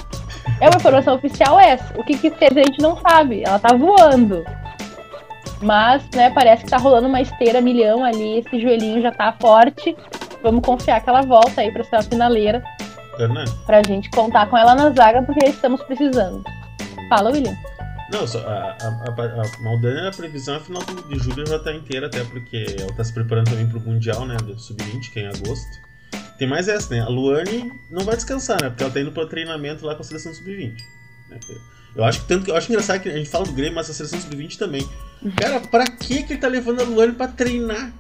É 0.61 0.69
uma 0.69 0.77
informação 0.77 1.15
oficial 1.15 1.59
essa. 1.59 1.99
O 1.99 2.05
que, 2.05 2.17
que 2.17 2.31
quer 2.31 2.49
dizer 2.49 2.61
a 2.61 2.67
gente 2.67 2.83
não 2.83 2.97
sabe. 2.97 3.43
Ela 3.45 3.59
tá 3.59 3.75
voando. 3.75 4.45
Mas, 5.63 6.03
né, 6.15 6.31
parece 6.31 6.65
que 6.65 6.71
tá 6.71 6.77
rolando 6.77 7.09
uma 7.09 7.21
esteira 7.21 7.61
milhão 7.61 8.05
ali, 8.05 8.39
esse 8.39 8.61
joelhinho 8.61 9.01
já 9.01 9.11
tá 9.11 9.35
forte. 9.41 9.97
Vamos 10.43 10.65
confiar 10.65 11.01
que 11.01 11.09
ela 11.09 11.23
volta 11.23 11.63
aí 11.63 11.71
pra 11.73 11.83
ser 11.83 11.97
a 11.97 12.03
finaleira. 12.03 12.63
Né? 13.19 13.45
Pra 13.65 13.83
gente 13.83 14.11
contar 14.11 14.47
com 14.49 14.59
ela 14.59 14.75
na 14.75 14.91
zaga, 14.91 15.23
porque 15.23 15.47
estamos 15.47 15.83
precisando. 15.83 16.45
Fala, 17.09 17.31
William. 17.31 17.57
Não, 18.11 18.27
só, 18.27 18.39
a, 18.47 18.77
a, 18.81 18.89
a, 19.09 20.09
a 20.09 20.13
previsão 20.13 20.57
é 20.57 20.61
final 20.61 20.83
de 20.83 21.19
julho 21.19 21.47
já 21.47 21.59
tá 21.59 21.73
inteira, 21.75 22.07
até 22.07 22.23
porque 22.25 22.77
ela 22.79 22.93
tá 22.93 23.03
se 23.03 23.13
preparando 23.13 23.51
também 23.51 23.69
pro 23.69 23.81
Mundial, 23.81 24.25
né, 24.25 24.37
do 24.37 24.59
Sub-20, 24.59 25.11
que 25.13 25.19
é 25.19 25.23
em 25.23 25.27
agosto. 25.27 25.87
Tem 26.39 26.47
mais 26.47 26.69
essa, 26.69 26.95
né? 26.95 27.01
A 27.01 27.09
Luane 27.09 27.73
não 27.91 28.05
vai 28.05 28.15
descansar, 28.15 28.61
né? 28.63 28.69
Porque 28.69 28.83
ela 28.83 28.93
tá 28.93 29.01
indo 29.01 29.11
pro 29.11 29.27
treinamento 29.27 29.87
lá 29.87 29.95
com 29.95 30.03
a 30.03 30.05
seleção 30.05 30.35
sub-20. 30.35 30.77
Né? 31.31 31.39
Eu 31.95 32.05
acho 32.05 32.21
que 32.21 32.29
tanto 32.29 32.45
que 32.45 32.51
eu 32.51 32.57
acho 32.57 32.71
engraçado 32.71 33.01
que 33.01 33.09
a 33.09 33.17
gente 33.17 33.31
fala 33.31 33.47
do 33.47 33.53
Grêmio, 33.53 33.75
mas 33.75 33.89
a 33.89 33.95
seleção 33.95 34.21
sub-20 34.21 34.59
também. 34.59 34.87
Cara, 35.37 35.61
pra 35.61 35.87
que 35.87 36.23
que 36.23 36.35
ele 36.35 36.41
tá 36.41 36.49
levando 36.49 36.81
a 36.81 36.85
Luane 36.85 37.13
pra 37.13 37.27
treinar? 37.27 37.91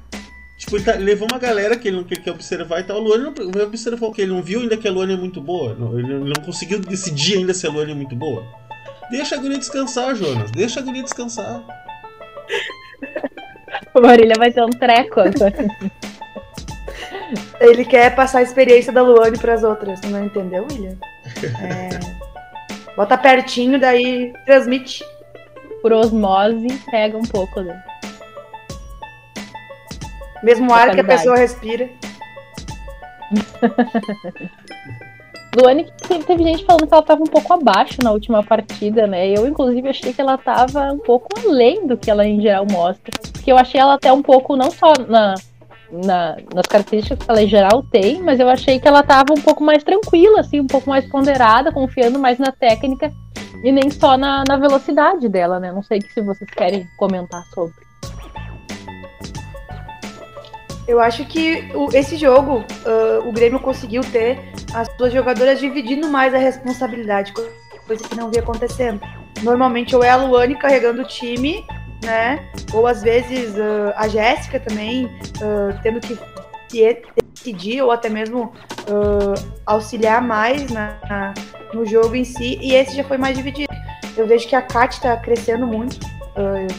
Tipo, 0.59 0.77
ele, 0.77 0.85
tá, 0.85 0.95
ele 0.95 1.05
levou 1.05 1.29
uma 1.31 1.39
galera 1.39 1.77
que 1.77 1.89
ele 1.89 1.97
não 1.97 2.05
quer, 2.05 2.23
quer 2.23 2.31
observar 2.31 2.81
e 2.81 2.85
tal. 2.85 2.99
A 2.99 3.01
Luane 3.01 3.25
não 3.25 3.63
observou 3.65 4.11
o 4.11 4.13
que? 4.13 4.23
Ele 4.23 4.33
não 4.33 4.43
viu 4.43 4.61
ainda 4.61 4.77
que 4.77 4.87
a 4.87 4.93
Luane 4.93 5.15
é 5.15 5.17
muito 5.17 5.41
boa. 5.41 5.75
Não, 5.75 5.99
ele 5.99 6.19
não 6.19 6.45
conseguiu 6.45 6.79
decidir 6.79 7.39
ainda 7.39 7.55
se 7.55 7.67
a 7.67 7.71
Luane 7.71 7.93
é 7.93 7.95
muito 7.95 8.15
boa. 8.15 8.47
Deixa 9.11 9.37
a 9.37 9.39
guria 9.39 9.59
descansar, 9.59 10.15
Jonas. 10.15 10.51
Deixa 10.51 10.81
a 10.81 10.83
guria 10.83 11.03
descansar. 11.03 11.63
O 13.95 14.01
Marília 14.01 14.35
vai 14.39 14.51
ter 14.53 14.63
um 14.63 14.71
treco 14.71 15.21
agora. 15.21 15.69
Ele 17.61 17.85
quer 17.85 18.15
passar 18.15 18.39
a 18.39 18.43
experiência 18.43 18.93
da 18.93 19.03
Luane 19.03 19.39
para 19.39 19.55
as 19.55 19.65
outras, 19.65 20.01
não 20.03 20.25
entendeu, 20.25 20.67
William? 20.71 20.97
É... 21.61 21.91
Bota 22.97 23.17
pertinho, 23.19 23.81
daí 23.81 24.33
transmite. 24.45 25.05
Por 25.83 25.93
osmose, 25.93 26.69
pega 26.91 27.17
um 27.17 27.23
pouco. 27.23 27.61
Né? 27.61 27.83
Mesmo 30.43 30.73
ar 30.73 30.95
que 30.95 31.01
a 31.01 31.05
pessoa 31.05 31.37
respira. 31.37 31.89
Luane, 35.57 35.87
teve 36.27 36.43
gente 36.43 36.67
falando 36.67 36.87
que 36.87 36.93
ela 36.93 37.01
estava 37.01 37.23
um 37.23 37.27
pouco 37.27 37.51
abaixo 37.55 38.03
na 38.03 38.13
última 38.13 38.43
partida, 38.43 39.07
né? 39.07 39.27
Eu, 39.31 39.47
inclusive, 39.47 39.89
achei 39.89 40.13
que 40.13 40.21
ela 40.21 40.35
estava 40.35 40.93
um 40.93 40.99
pouco 40.99 41.29
além 41.47 41.87
do 41.87 41.97
que 41.97 42.11
ela 42.11 42.27
em 42.27 42.43
geral 42.43 42.67
mostra. 42.71 43.19
Porque 43.33 43.51
eu 43.51 43.57
achei 43.57 43.81
ela 43.81 43.95
até 43.95 44.13
um 44.13 44.21
pouco, 44.21 44.55
não 44.55 44.71
só 44.71 44.93
na, 45.09 45.35
na, 45.91 46.37
nas 46.55 46.67
características 46.67 47.25
que 47.25 47.31
ela 47.31 47.43
em 47.43 47.49
geral 47.49 47.83
tem, 47.85 48.23
mas 48.23 48.39
eu 48.39 48.51
achei 48.51 48.79
que 48.79 48.87
ela 48.87 49.01
estava 49.01 49.33
um 49.33 49.41
pouco 49.41 49.65
mais 49.65 49.83
tranquila, 49.83 50.41
assim, 50.41 50.61
um 50.61 50.67
pouco 50.67 50.91
mais 50.91 51.07
ponderada, 51.07 51.73
confiando 51.73 52.19
mais 52.19 52.39
na 52.39 52.53
técnica 52.53 53.11
e 53.65 53.73
nem 53.73 53.91
só 53.91 54.19
na, 54.19 54.45
na 54.47 54.59
velocidade 54.59 55.27
dela, 55.27 55.59
né? 55.59 55.73
Não 55.73 55.83
sei 55.83 56.03
se 56.03 56.21
vocês 56.21 56.51
querem 56.51 56.87
comentar 56.99 57.43
sobre. 57.55 57.86
Eu 60.87 61.01
acho 61.01 61.25
que 61.27 61.69
o, 61.75 61.89
esse 61.93 62.17
jogo, 62.17 62.59
uh, 62.59 63.29
o 63.29 63.33
Grêmio 63.33 63.59
conseguiu 63.59 64.03
ter 64.03 64.39
as 64.73 64.89
suas 64.97 65.13
jogadoras 65.13 65.59
dividindo 65.59 66.09
mais 66.09 66.33
a 66.33 66.39
responsabilidade, 66.39 67.33
coisa 67.87 68.05
que 68.09 68.17
não 68.17 68.31
via 68.31 68.41
acontecendo. 68.41 69.01
Normalmente, 69.43 69.97
ou 69.97 70.05
é 70.05 70.11
a 70.11 70.17
Luane 70.17 70.57
carregando 70.57 71.03
o 71.03 71.05
time, 71.07 71.65
né? 72.05 72.49
Ou 72.73 72.87
às 72.87 73.03
vezes 73.03 73.55
uh, 73.57 73.93
a 73.97 74.07
Jéssica 74.07 74.61
também 74.61 75.07
uh, 75.07 75.81
tendo 75.83 76.01
que, 76.01 76.17
decidir 77.33 77.81
ou 77.81 77.93
até 77.93 78.09
mesmo 78.09 78.53
auxiliar 79.65 80.21
mais 80.21 80.69
na, 80.69 80.99
na, 81.09 81.35
no 81.73 81.87
jogo 81.87 82.17
em 82.17 82.25
si. 82.25 82.59
E 82.61 82.75
esse 82.75 82.97
já 82.97 83.05
foi 83.05 83.17
mais 83.17 83.37
dividido. 83.37 83.73
Eu 84.17 84.27
vejo 84.27 84.49
que 84.49 84.57
a 84.57 84.61
Kat 84.61 84.95
está 84.95 85.17
crescendo 85.17 85.65
muito, 85.65 85.99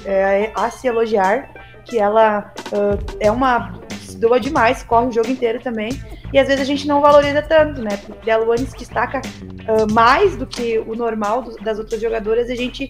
é 0.05 0.51
a 0.55 0.70
se 0.70 0.88
elogiar, 0.88 1.49
que 1.86 1.97
ela 1.97 2.53
é 3.20 3.32
uma 3.32 3.80
doa 4.18 4.39
demais, 4.39 4.84
corre 4.84 5.07
o 5.07 5.11
jogo 5.11 5.30
inteiro 5.30 5.59
também. 5.59 5.89
E 6.34 6.39
às 6.39 6.47
vezes 6.47 6.61
a 6.61 6.65
gente 6.65 6.88
não 6.88 7.01
valoriza 7.01 7.41
tanto, 7.41 7.82
né? 7.82 7.97
Porque 8.05 8.30
a 8.30 8.38
Luane 8.38 8.65
se 8.65 8.78
destaca 8.78 9.22
uh, 9.22 9.91
mais 9.93 10.36
do 10.36 10.45
que 10.45 10.80
o 10.80 10.95
normal 10.95 11.41
do, 11.41 11.55
das 11.57 11.80
outras 11.80 12.01
jogadoras 12.01 12.49
a 12.49 12.55
gente 12.55 12.89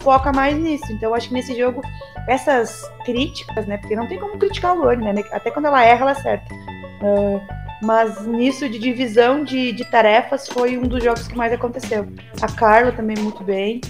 foca 0.00 0.32
mais 0.32 0.56
nisso. 0.56 0.90
Então 0.92 1.14
acho 1.14 1.28
que 1.28 1.34
nesse 1.34 1.56
jogo, 1.56 1.82
essas 2.28 2.82
críticas, 3.04 3.66
né? 3.66 3.78
Porque 3.78 3.96
não 3.96 4.06
tem 4.06 4.18
como 4.18 4.38
criticar 4.38 4.72
a 4.72 4.74
Luane, 4.74 5.12
né? 5.12 5.24
Até 5.32 5.50
quando 5.50 5.66
ela 5.66 5.84
erra, 5.84 6.02
ela 6.02 6.12
acerta. 6.12 6.54
Uh, 7.02 7.40
mas 7.82 8.26
nisso 8.26 8.68
de 8.68 8.78
divisão 8.78 9.44
de, 9.44 9.72
de 9.72 9.84
tarefas 9.84 10.48
foi 10.48 10.78
um 10.78 10.82
dos 10.82 11.02
jogos 11.02 11.28
que 11.28 11.36
mais 11.36 11.52
aconteceu. 11.52 12.06
A 12.40 12.50
Carla 12.50 12.92
também 12.92 13.16
muito 13.18 13.44
bem. 13.44 13.80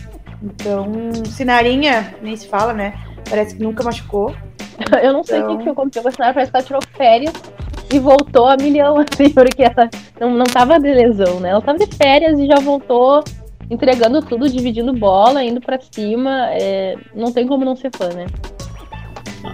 Então, 0.43 0.87
Sinarinha, 1.25 2.15
nem 2.21 2.37
se 2.37 2.49
fala, 2.49 2.73
né? 2.73 2.95
Parece 3.29 3.57
que 3.57 3.63
nunca 3.63 3.85
machucou. 3.85 4.35
Eu 5.03 5.13
não 5.13 5.25
sei 5.25 5.41
o 5.41 5.53
então... 5.53 5.59
que 5.59 5.69
aconteceu 5.69 6.03
com 6.03 6.09
a 6.09 6.13
Sinara, 6.13 6.35
parece 6.35 6.51
que 6.51 6.57
ela 6.57 6.67
tirou 6.67 6.83
férias 6.97 7.33
e 7.93 7.99
voltou 7.99 8.47
a 8.47 8.57
milhão, 8.57 8.97
assim, 9.01 9.31
porque 9.31 9.63
ela 9.63 9.89
não, 10.21 10.31
não 10.31 10.45
tava 10.45 10.79
de 10.79 10.93
lesão, 10.93 11.41
né? 11.41 11.51
Ela 11.51 11.63
tava 11.63 11.79
de 11.79 11.87
férias 11.97 12.39
e 12.39 12.47
já 12.47 12.57
voltou 12.57 13.23
entregando 13.71 14.23
tudo, 14.23 14.49
dividindo 14.49 14.93
bola, 14.93 15.43
indo 15.43 15.61
para 15.61 15.79
cima. 15.81 16.49
É... 16.53 16.97
não 17.15 17.33
tem 17.33 17.47
como 17.47 17.65
não 17.65 17.77
ser 17.77 17.91
fã, 17.97 18.09
né? 18.09 18.27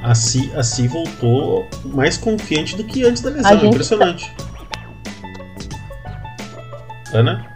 A 0.02 0.14
Si, 0.14 0.50
a 0.56 0.62
si 0.62 0.88
voltou 0.88 1.66
mais 1.84 2.16
confiante 2.16 2.76
do 2.76 2.84
que 2.84 3.04
antes 3.04 3.22
da 3.22 3.30
lesão, 3.30 3.52
gente... 3.52 3.66
impressionante. 3.66 4.32
Ana? 7.12 7.46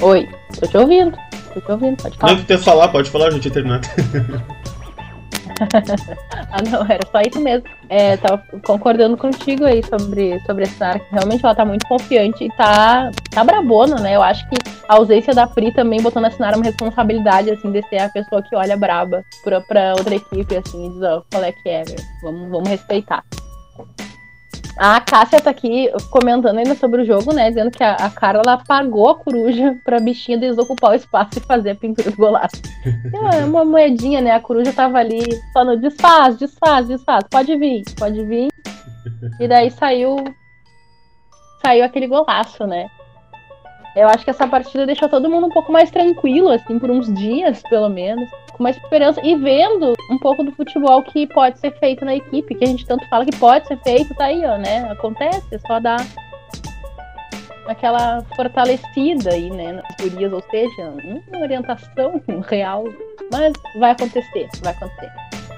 Oi, 0.00 0.28
tô 0.58 0.66
te 0.66 0.76
ouvindo. 0.78 1.16
Tô 1.52 1.60
te 1.60 1.70
ouvindo, 1.70 2.02
pode 2.02 2.16
falar. 2.16 2.32
Não, 2.32 2.40
que 2.40 2.46
ter 2.46 2.58
falar, 2.58 2.88
pode 2.88 3.10
falar, 3.10 3.28
a 3.28 3.30
gente 3.30 3.42
tinha 3.42 3.54
terminado. 3.54 3.86
Ah, 6.54 6.60
não, 6.70 6.82
era 6.84 7.00
só 7.10 7.20
isso 7.22 7.40
mesmo. 7.40 7.64
É, 7.88 8.16
tava 8.18 8.42
concordando 8.62 9.16
contigo 9.16 9.64
aí 9.64 9.82
sobre, 9.82 10.38
sobre 10.40 10.64
esse 10.64 10.74
cenário, 10.74 11.00
que 11.00 11.14
realmente 11.14 11.42
ela 11.42 11.54
tá 11.54 11.64
muito 11.64 11.86
confiante 11.86 12.44
e 12.44 12.48
tá, 12.56 13.10
tá 13.30 13.42
brabona, 13.42 13.96
né? 13.96 14.16
Eu 14.16 14.22
acho 14.22 14.46
que 14.50 14.56
a 14.86 14.96
ausência 14.96 15.34
da 15.34 15.46
Pri 15.46 15.72
também 15.72 16.02
botou 16.02 16.20
na 16.20 16.30
Sinara 16.30 16.56
uma 16.56 16.64
responsabilidade, 16.64 17.50
assim, 17.50 17.72
de 17.72 17.80
ser 17.88 18.02
a 18.02 18.10
pessoa 18.10 18.42
que 18.42 18.54
olha 18.54 18.76
braba 18.76 19.24
pra, 19.42 19.62
pra 19.62 19.94
outra 19.96 20.14
equipe, 20.14 20.56
assim, 20.56 20.86
e 20.86 20.90
diz, 20.90 21.02
ó, 21.02 21.22
qual 21.30 21.42
é 21.42 21.52
que 21.52 21.68
é, 21.70 21.82
meu? 21.86 21.96
Vamos, 22.22 22.50
vamos 22.50 22.68
respeitar. 22.68 23.24
A 24.76 25.00
Cássia 25.00 25.40
tá 25.40 25.50
aqui 25.50 25.90
comentando 26.10 26.58
ainda 26.58 26.74
sobre 26.74 27.02
o 27.02 27.04
jogo, 27.04 27.32
né? 27.32 27.48
Dizendo 27.50 27.70
que 27.70 27.84
a, 27.84 27.94
a 27.94 28.10
Carla 28.10 28.62
pagou 28.66 29.10
a 29.10 29.14
coruja 29.14 29.78
pra 29.84 30.00
bichinha 30.00 30.38
desocupar 30.38 30.92
o 30.92 30.94
espaço 30.94 31.38
e 31.38 31.40
fazer 31.40 31.70
a 31.70 31.74
pintura 31.74 32.10
do 32.10 32.16
golaço. 32.16 32.56
É 33.34 33.44
uma 33.44 33.64
moedinha, 33.64 34.20
né? 34.20 34.32
A 34.32 34.40
coruja 34.40 34.72
tava 34.72 34.98
ali 34.98 35.22
falando: 35.52 35.80
desfaz, 35.80 36.36
desfaz, 36.36 36.88
desfaz, 36.88 37.24
pode 37.30 37.56
vir, 37.56 37.82
pode 37.98 38.24
vir. 38.24 38.48
E 39.38 39.48
daí 39.48 39.70
saiu. 39.70 40.16
Saiu 41.64 41.84
aquele 41.84 42.08
golaço, 42.08 42.66
né? 42.66 42.88
Eu 43.94 44.08
acho 44.08 44.24
que 44.24 44.30
essa 44.30 44.48
partida 44.48 44.86
deixou 44.86 45.08
todo 45.08 45.28
mundo 45.28 45.46
um 45.46 45.50
pouco 45.50 45.70
mais 45.70 45.90
tranquilo, 45.90 46.48
assim, 46.48 46.78
por 46.78 46.90
uns 46.90 47.12
dias, 47.12 47.62
pelo 47.68 47.88
menos 47.88 48.28
com 48.52 48.62
mais 48.62 48.76
esperança 48.76 49.20
e 49.24 49.34
vendo 49.36 49.94
um 50.10 50.18
pouco 50.18 50.42
do 50.42 50.52
futebol 50.52 51.02
que 51.02 51.26
pode 51.26 51.58
ser 51.58 51.72
feito 51.78 52.04
na 52.04 52.16
equipe, 52.16 52.54
que 52.54 52.64
a 52.64 52.66
gente 52.66 52.86
tanto 52.86 53.08
fala 53.08 53.24
que 53.24 53.36
pode 53.36 53.66
ser 53.66 53.78
feito, 53.78 54.14
tá 54.14 54.26
aí, 54.26 54.44
ó, 54.44 54.56
né? 54.58 54.90
Acontece, 54.90 55.42
é 55.52 55.58
só 55.58 55.80
dar 55.80 56.04
aquela 57.66 58.22
fortalecida 58.36 59.30
aí, 59.30 59.50
né, 59.50 59.72
nas 59.72 59.96
gurias, 60.00 60.32
ou 60.32 60.42
seja, 60.50 60.94
uma 61.32 61.40
orientação 61.40 62.20
real, 62.48 62.84
mas 63.30 63.52
vai 63.78 63.92
acontecer, 63.92 64.48
vai 64.62 64.72
acontecer. 64.72 65.10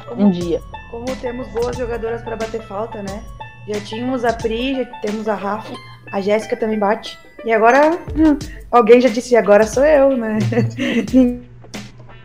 Como, 0.06 0.26
um 0.26 0.30
dia. 0.30 0.60
Como 0.90 1.04
temos 1.16 1.48
boas 1.48 1.76
jogadoras 1.76 2.22
para 2.22 2.36
bater 2.36 2.62
falta, 2.62 3.02
né? 3.02 3.22
Já 3.66 3.80
tínhamos 3.80 4.24
a 4.24 4.32
Pri, 4.32 4.76
já 4.76 4.84
temos 5.00 5.28
a 5.28 5.34
Rafa, 5.34 5.72
a 6.12 6.20
Jéssica 6.20 6.56
também 6.56 6.78
bate. 6.78 7.18
E 7.44 7.52
agora 7.52 7.98
alguém 8.70 9.00
já 9.00 9.08
disse, 9.08 9.36
agora 9.36 9.66
sou 9.66 9.84
eu, 9.84 10.16
né? 10.16 10.38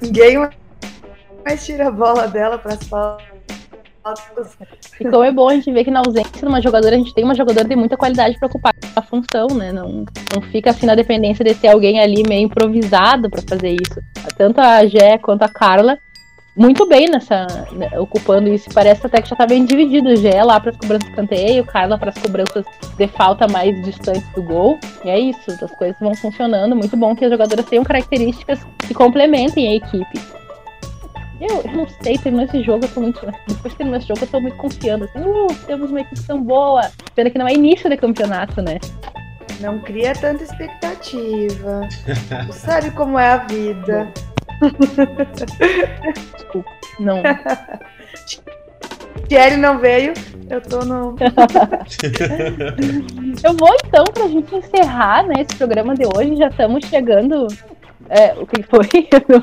Ninguém 0.01 0.37
mais 1.45 1.65
tira 1.65 1.87
a 1.87 1.91
bola 1.91 2.27
dela 2.27 2.57
para 2.57 2.73
as 2.73 2.83
faltas. 2.83 3.29
E 4.99 5.03
como 5.09 5.23
é 5.23 5.31
bom 5.31 5.49
a 5.49 5.53
gente 5.53 5.71
ver 5.71 5.83
que 5.83 5.91
na 5.91 5.99
ausência 5.99 6.31
de 6.39 6.45
uma 6.45 6.61
jogadora, 6.61 6.95
a 6.95 6.97
gente 6.97 7.13
tem 7.13 7.23
uma 7.23 7.35
jogadora 7.35 7.67
de 7.67 7.75
muita 7.75 7.97
qualidade 7.97 8.37
para 8.39 8.47
ocupar 8.47 8.73
a 8.95 9.01
função, 9.01 9.47
né? 9.55 9.71
Não, 9.71 10.05
não 10.33 10.41
fica 10.51 10.71
assim 10.71 10.85
na 10.85 10.95
dependência 10.95 11.43
de 11.43 11.53
ter 11.53 11.67
alguém 11.67 11.99
ali 11.99 12.23
meio 12.27 12.45
improvisado 12.45 13.29
para 13.29 13.41
fazer 13.47 13.73
isso. 13.73 13.99
Tanto 14.37 14.59
a 14.59 14.85
Gé 14.85 15.17
quanto 15.17 15.43
a 15.43 15.49
Carla, 15.49 15.97
muito 16.59 16.85
bem 16.85 17.07
nessa, 17.09 17.47
né, 17.71 17.89
ocupando 17.97 18.53
isso. 18.53 18.69
Parece 18.73 19.07
até 19.07 19.21
que 19.21 19.29
já 19.29 19.35
tá 19.35 19.47
bem 19.47 19.63
dividido. 19.63 20.13
Gé 20.17 20.43
lá 20.43 20.59
para 20.59 20.71
as 20.71 20.77
cobranças 20.77 21.09
de 21.09 21.15
canteio, 21.15 21.65
Carla 21.65 21.97
para 21.97 22.09
as 22.09 22.17
cobranças 22.17 22.65
de 22.97 23.07
falta 23.07 23.47
mais 23.47 23.81
distantes 23.81 24.27
do 24.33 24.43
gol. 24.43 24.77
E 25.05 25.09
é 25.09 25.17
isso, 25.17 25.51
as 25.51 25.71
coisas 25.71 25.97
vão 26.01 26.13
funcionando. 26.13 26.75
Muito 26.75 26.97
bom 26.97 27.15
que 27.15 27.23
as 27.23 27.31
jogadoras 27.31 27.65
tenham 27.65 27.85
características 27.85 28.59
que 28.85 28.93
complementem 28.93 29.69
a 29.69 29.75
equipe. 29.75 30.19
Eu, 31.39 31.61
eu 31.61 31.71
não 31.71 31.87
sei, 32.01 32.17
terminou 32.17 32.45
esse 32.45 32.61
jogo, 32.61 32.83
eu 32.83 32.89
tô 32.89 32.99
muito. 32.99 33.25
Depois 33.47 33.71
de 33.71 33.77
terminar 33.77 33.99
esse 33.99 34.07
jogo, 34.09 34.19
eu 34.21 34.27
tô 34.27 34.41
muito 34.41 34.57
confiando. 34.57 35.05
Assim, 35.05 35.19
uh, 35.19 35.47
temos 35.65 35.89
uma 35.89 36.01
equipe 36.01 36.21
tão 36.27 36.43
boa. 36.43 36.91
Pena 37.15 37.29
que 37.29 37.37
não 37.37 37.47
é 37.47 37.53
início 37.53 37.89
de 37.89 37.95
campeonato, 37.95 38.61
né? 38.61 38.79
Não 39.61 39.79
cria 39.79 40.13
tanta 40.13 40.43
expectativa. 40.43 41.87
sabe 42.51 42.91
como 42.91 43.17
é 43.17 43.31
a 43.31 43.37
vida. 43.37 44.11
Desculpa, 46.35 46.69
não. 46.99 47.23
Thierry 49.27 49.57
não 49.57 49.77
veio, 49.77 50.13
eu 50.49 50.61
tô 50.61 50.85
no. 50.85 51.15
eu 53.43 53.53
vou 53.53 53.75
então 53.85 54.05
pra 54.05 54.27
gente 54.27 54.55
encerrar 54.55 55.27
né, 55.27 55.35
esse 55.39 55.55
programa 55.55 55.93
de 55.95 56.05
hoje. 56.05 56.35
Já 56.35 56.47
estamos 56.47 56.83
chegando. 56.85 57.47
É, 58.09 58.33
o 58.33 58.47
que 58.47 58.63
foi? 58.63 58.89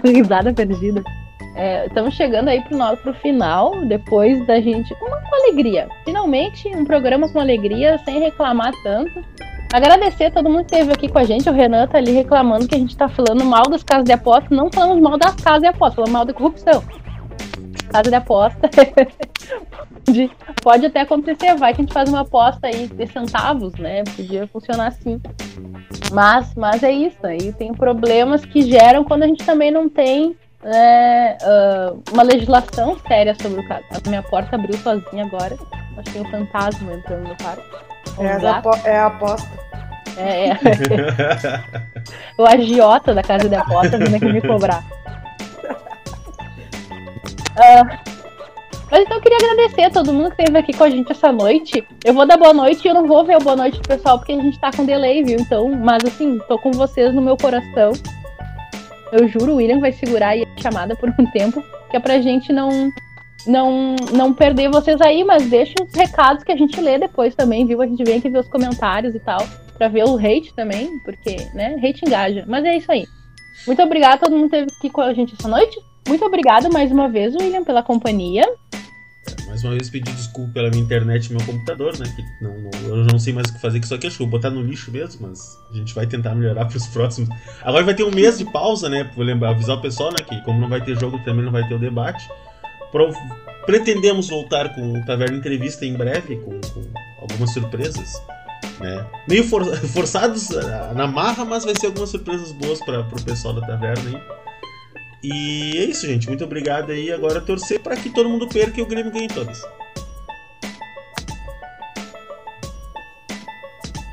risada 0.13 0.53
perdida. 0.53 1.03
É, 1.55 1.87
estamos 1.87 2.15
chegando 2.15 2.49
aí 2.49 2.61
pro, 2.63 2.79
pro 2.99 3.15
final, 3.15 3.81
depois 3.87 4.45
da 4.47 4.61
gente. 4.61 4.95
Com 4.97 5.07
uma, 5.07 5.23
alegria. 5.45 5.89
Finalmente, 6.05 6.69
um 6.77 6.85
programa 6.85 7.29
com 7.29 7.39
alegria, 7.39 7.97
sem 7.99 8.19
reclamar 8.19 8.73
tanto. 8.83 9.25
Agradecer 9.73 10.27
a 10.27 10.31
todo 10.31 10.49
mundo 10.49 10.65
que 10.65 10.75
esteve 10.75 10.93
aqui 10.93 11.09
com 11.09 11.19
a 11.19 11.25
gente. 11.25 11.49
O 11.49 11.53
Renan 11.53 11.87
tá 11.87 11.99
ali 11.99 12.13
reclamando 12.13 12.67
que 12.69 12.75
a 12.75 12.79
gente 12.79 12.97
tá 12.97 13.09
falando 13.09 13.45
mal 13.45 13.65
das 13.65 13.83
casas 13.83 14.05
de 14.05 14.13
aposta. 14.13 14.55
Não 14.55 14.71
falamos 14.73 15.03
mal 15.03 15.19
das 15.19 15.35
casas 15.35 15.61
de 15.61 15.67
aposta, 15.67 15.97
falamos 15.97 16.13
mal 16.13 16.25
da 16.25 16.33
corrupção. 16.33 16.83
Casa 17.89 18.11
de 18.11 18.17
aposta. 18.17 18.69
pode, 20.07 20.31
pode 20.63 20.87
até 20.87 21.01
acontecer, 21.01 21.55
vai 21.57 21.75
que 21.75 21.81
a 21.81 21.85
gente 21.85 21.93
faz 21.93 22.09
uma 22.09 22.21
aposta 22.21 22.67
aí 22.67 22.87
de 22.87 23.07
centavos, 23.07 23.75
né? 23.75 24.05
Podia 24.05 24.47
funcionar 24.47 24.89
assim. 24.89 25.21
Mas, 26.13 26.55
mas 26.55 26.83
é 26.83 26.93
isso. 26.93 27.27
Aí 27.27 27.53
tem 27.53 27.73
problemas 27.73 28.45
que 28.45 28.63
geram 28.63 29.05
quando 29.05 29.25
a 29.25 29.27
gente 29.27 29.45
também 29.45 29.71
não 29.71 29.89
tem 29.89 30.37
é, 30.63 31.37
uh, 31.43 32.03
uma 32.13 32.23
legislação 32.23 32.97
séria 33.07 33.35
sobre 33.41 33.61
o 33.61 33.69
caso. 33.69 33.85
A 33.91 34.09
minha 34.09 34.23
porta 34.23 34.57
abriu 34.57 34.77
sozinha 34.79 35.25
agora. 35.25 35.57
Acho 35.97 36.05
que 36.05 36.13
tem 36.13 36.23
um 36.23 36.31
fantasma 36.31 36.93
entrando 36.93 37.29
no 37.29 37.37
quarto. 37.37 37.63
Um 38.19 38.25
é, 38.25 38.91
é 38.91 38.99
a 38.99 39.07
aposta. 39.07 39.67
É, 40.17 40.51
é. 40.51 40.59
o 42.39 42.47
agiota 42.47 43.15
da 43.15 43.23
casa 43.23 43.49
de 43.49 43.55
aposta 43.55 43.99
vindo 43.99 44.15
aqui 44.15 44.33
me 44.33 44.41
cobrar. 44.41 44.83
Uh, 47.57 48.17
mas 48.91 49.03
então 49.03 49.17
eu 49.17 49.21
queria 49.21 49.39
agradecer 49.39 49.83
a 49.83 49.91
todo 49.91 50.13
mundo 50.13 50.31
que 50.31 50.43
esteve 50.43 50.59
aqui 50.59 50.73
com 50.73 50.85
a 50.85 50.91
gente 50.91 51.11
essa 51.11 51.33
noite. 51.33 51.87
Eu 52.05 52.15
vou 52.15 52.27
dar 52.27 52.37
boa 52.37 52.55
noite 52.55 52.85
e 52.85 52.89
eu 52.89 52.95
não 52.95 53.07
vou 53.07 53.25
ver 53.25 53.37
o 53.37 53.41
boa 53.41 53.57
noite 53.57 53.81
do 53.81 53.89
pessoal 53.89 54.19
porque 54.19 54.33
a 54.33 54.41
gente 54.41 54.59
tá 54.59 54.71
com 54.71 54.85
delay, 54.85 55.25
viu? 55.25 55.41
Então, 55.41 55.69
mas 55.71 56.05
assim, 56.05 56.39
tô 56.47 56.59
com 56.59 56.71
vocês 56.71 57.13
no 57.15 57.21
meu 57.21 57.37
coração. 57.37 57.93
Eu 59.13 59.29
juro, 59.29 59.53
o 59.53 59.57
William 59.57 59.81
vai 59.81 59.93
segurar 59.93 60.29
aí 60.29 60.45
a 60.45 60.61
chamada 60.61 60.95
por 60.95 61.09
um 61.19 61.27
tempo, 61.31 61.63
que 61.91 61.97
é 61.97 62.01
pra 62.01 62.21
gente 62.21 62.53
não 62.53 62.91
não 63.47 63.97
não 64.13 64.33
perder 64.33 64.71
vocês 64.71 65.01
aí, 65.01 65.25
mas 65.25 65.49
deixa 65.49 65.75
os 65.83 65.95
recados 65.95 66.45
que 66.45 66.53
a 66.53 66.57
gente 66.57 66.81
lê 66.81 66.99
depois 66.99 67.35
também, 67.35 67.67
viu? 67.67 67.81
A 67.81 67.87
gente 67.87 68.03
vem 68.05 68.19
aqui 68.19 68.29
ver 68.29 68.41
os 68.41 68.49
comentários 68.49 69.15
e 69.15 69.21
tal, 69.21 69.47
pra 69.77 69.89
ver 69.89 70.05
o 70.05 70.17
hate 70.17 70.55
também, 70.55 70.99
porque, 71.01 71.37
né, 71.55 71.77
hate 71.83 72.05
engaja. 72.05 72.45
Mas 72.47 72.65
é 72.65 72.77
isso 72.77 72.91
aí. 72.91 73.07
Muito 73.67 73.83
obrigada 73.83 74.19
todo 74.19 74.33
mundo 74.33 74.47
esteve 74.47 74.67
aqui 74.79 74.91
com 74.91 75.01
a 75.01 75.15
gente 75.15 75.35
essa 75.39 75.49
noite. 75.49 75.77
Muito 76.09 76.25
obrigada 76.25 76.69
mais 76.69 76.93
uma 76.93 77.09
vez, 77.09 77.35
William, 77.35 77.65
pela 77.65 77.83
companhia. 77.83 78.45
Mais 79.49 79.65
uma 79.65 79.73
vez 79.73 79.91
pedir 79.91 80.13
desculpa 80.13 80.53
pela 80.55 80.71
minha 80.71 80.83
internet 80.83 81.27
e 81.27 81.33
meu 81.33 81.45
computador, 81.45 81.99
né? 81.99 82.07
Que 82.15 82.45
não, 82.45 82.57
não, 82.59 82.71
eu 82.89 83.05
não 83.05 83.19
sei 83.19 83.33
mais 83.33 83.49
o 83.49 83.55
que 83.55 83.61
fazer 83.61 83.81
com 83.81 83.85
isso 83.85 83.95
aqui. 83.95 84.07
Acho 84.07 84.19
que 84.19 84.23
vou 84.23 84.31
botar 84.31 84.51
no 84.51 84.63
lixo 84.63 84.91
mesmo, 84.93 85.27
mas 85.27 85.41
a 85.73 85.77
gente 85.77 85.95
vai 85.95 86.07
tentar 86.07 86.35
melhorar 86.35 86.67
para 86.67 86.77
os 86.77 86.87
próximos. 86.87 87.29
Agora 87.63 87.85
vai 87.85 87.95
ter 87.95 88.05
um 88.05 88.11
mês 88.11 88.39
de 88.39 88.45
pausa, 88.45 88.89
né? 88.89 89.11
Vou 89.17 89.25
lembrar, 89.25 89.51
avisar 89.51 89.77
o 89.77 89.81
pessoal, 89.81 90.11
né? 90.11 90.19
Que 90.29 90.41
como 90.43 90.61
não 90.61 90.69
vai 90.69 90.81
ter 90.85 90.99
jogo, 90.99 91.19
também 91.25 91.45
não 91.45 91.53
vai 91.53 91.67
ter 91.67 91.75
o 91.75 91.79
debate. 91.79 92.29
Pretendemos 93.65 94.29
voltar 94.29 94.75
com 94.75 94.93
o 94.93 95.05
Taverna 95.05 95.37
Entrevista 95.37 95.85
em 95.85 95.95
breve, 95.95 96.37
com, 96.37 96.61
com 96.61 96.83
algumas 97.21 97.53
surpresas. 97.53 98.23
Né? 98.81 99.07
Meio 99.29 99.45
for... 99.45 99.65
forçados 99.89 100.57
ah, 100.57 100.93
na 100.95 101.07
marra, 101.07 101.45
mas 101.45 101.65
vai 101.65 101.75
ser 101.75 101.87
algumas 101.87 102.11
surpresas 102.11 102.53
boas 102.53 102.79
para 102.85 103.01
o 103.01 103.25
pessoal 103.25 103.55
da 103.55 103.67
taverna. 103.67 104.23
E 105.23 105.73
é 105.77 105.85
isso, 105.85 106.07
gente. 106.07 106.29
Muito 106.29 106.45
obrigado 106.45 106.93
aí. 106.93 107.13
Agora 107.13 107.41
torcer 107.41 107.81
para 107.81 107.97
que 107.97 108.11
todo 108.11 108.29
mundo 108.29 108.47
perca 108.47 108.79
e 108.79 108.83
o 108.83 108.87
Grêmio 108.87 109.11
ganhe 109.11 109.29
todas. 109.29 109.61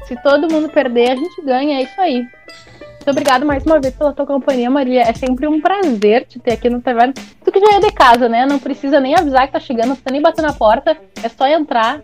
Se 0.07 0.15
todo 0.23 0.51
mundo 0.51 0.69
perder, 0.69 1.11
a 1.11 1.15
gente 1.15 1.41
ganha. 1.43 1.79
É 1.79 1.83
isso 1.83 2.01
aí. 2.01 2.15
Muito 2.15 3.11
obrigado 3.11 3.45
mais 3.45 3.65
uma 3.65 3.79
vez 3.79 3.93
pela 3.93 4.13
tua 4.13 4.25
companhia, 4.25 4.69
Maria. 4.69 5.01
É 5.01 5.13
sempre 5.13 5.45
um 5.45 5.59
prazer 5.59 6.25
te 6.25 6.39
ter 6.39 6.53
aqui 6.53 6.69
no 6.69 6.81
Taverna. 6.81 7.13
Que 7.53 7.59
já 7.59 7.75
é 7.75 7.79
de 7.79 7.91
casa, 7.91 8.27
né? 8.27 8.47
Não 8.47 8.57
precisa 8.57 8.99
nem 8.99 9.15
avisar 9.15 9.45
que 9.45 9.53
tá 9.53 9.59
chegando, 9.59 9.89
não 9.89 9.97
nem 10.11 10.21
bater 10.21 10.41
na 10.41 10.53
porta. 10.53 10.97
É 11.23 11.29
só 11.29 11.47
entrar 11.47 12.01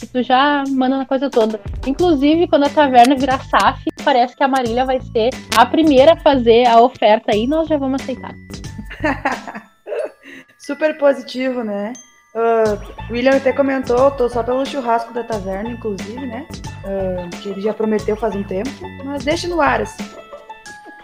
e 0.00 0.06
tu 0.06 0.22
já 0.22 0.62
manda 0.68 0.98
na 0.98 1.06
coisa 1.06 1.28
toda. 1.28 1.60
Inclusive, 1.86 2.46
quando 2.46 2.64
a 2.64 2.70
taverna 2.70 3.16
virar 3.16 3.42
SAF, 3.44 3.84
parece 4.04 4.36
que 4.36 4.44
a 4.44 4.48
Marília 4.48 4.84
vai 4.84 5.00
ser 5.00 5.30
a 5.56 5.66
primeira 5.66 6.12
a 6.12 6.16
fazer 6.16 6.66
a 6.66 6.80
oferta 6.80 7.32
aí, 7.32 7.46
nós 7.46 7.68
já 7.68 7.76
vamos 7.76 8.00
aceitar. 8.00 8.32
Super 10.58 10.96
positivo, 10.96 11.64
né? 11.64 11.92
Uh, 12.34 13.12
William 13.12 13.36
até 13.36 13.52
comentou, 13.52 14.10
tô 14.12 14.28
só 14.28 14.42
pelo 14.42 14.64
churrasco 14.64 15.12
da 15.12 15.22
taverna, 15.22 15.70
inclusive, 15.70 16.24
né? 16.24 16.46
Uh, 16.84 17.28
que 17.42 17.50
ele 17.50 17.60
já 17.60 17.74
prometeu 17.74 18.16
faz 18.16 18.34
um 18.34 18.44
tempo, 18.44 18.70
mas 19.04 19.24
deixa 19.24 19.48
no 19.48 19.60
ar, 19.60 19.82
assim. 19.82 20.02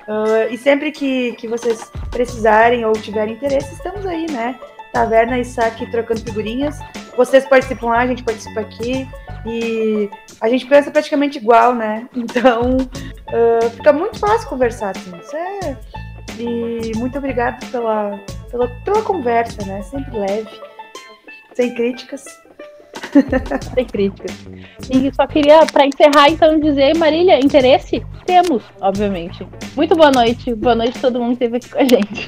Uh, 0.09 0.51
e 0.51 0.57
sempre 0.57 0.91
que, 0.91 1.33
que 1.35 1.47
vocês 1.47 1.93
precisarem 2.11 2.83
ou 2.87 2.93
tiverem 2.95 3.35
interesse, 3.35 3.75
estamos 3.75 4.07
aí, 4.07 4.27
né? 4.31 4.59
Taverna 4.91 5.39
e 5.39 5.45
Saque 5.45 5.91
trocando 5.91 6.21
figurinhas. 6.23 6.79
Vocês 7.15 7.45
participam 7.45 7.89
lá, 7.89 7.99
a 7.99 8.07
gente 8.07 8.25
participa 8.25 8.61
aqui. 8.61 9.07
E 9.45 10.11
a 10.41 10.49
gente 10.49 10.67
pensa 10.67 10.91
praticamente 10.91 11.37
igual, 11.37 11.75
né? 11.75 12.09
Então 12.17 12.79
uh, 12.79 13.71
fica 13.71 13.93
muito 13.93 14.19
fácil 14.19 14.49
conversar, 14.49 14.97
assim. 14.97 15.13
Isso 15.19 15.37
é... 15.37 15.77
E 16.39 16.97
muito 16.97 17.19
obrigado 17.19 17.65
pela, 17.71 18.19
pela, 18.51 18.69
pela 18.85 19.03
conversa, 19.03 19.65
né? 19.67 19.83
Sempre 19.83 20.19
leve. 20.19 20.61
Sem 21.53 21.75
críticas. 21.75 22.25
Sem 23.75 23.85
críticas. 23.85 24.33
E 24.91 25.13
só 25.15 25.27
queria, 25.27 25.65
para 25.67 25.87
encerrar, 25.87 26.31
então, 26.31 26.59
dizer, 26.59 26.97
Marília, 26.97 27.39
interesse? 27.39 28.05
Temos, 28.27 28.63
obviamente. 28.81 29.47
Muito 29.77 29.95
boa 29.95 30.11
noite. 30.11 30.55
Boa 30.55 30.75
noite 30.75 30.99
a 30.99 31.01
todo 31.01 31.21
mundo 31.21 31.37
que 31.37 31.45
esteve 31.45 31.57
aqui 31.57 31.69
com 31.71 31.79
a 31.79 31.85
gente. 31.85 32.27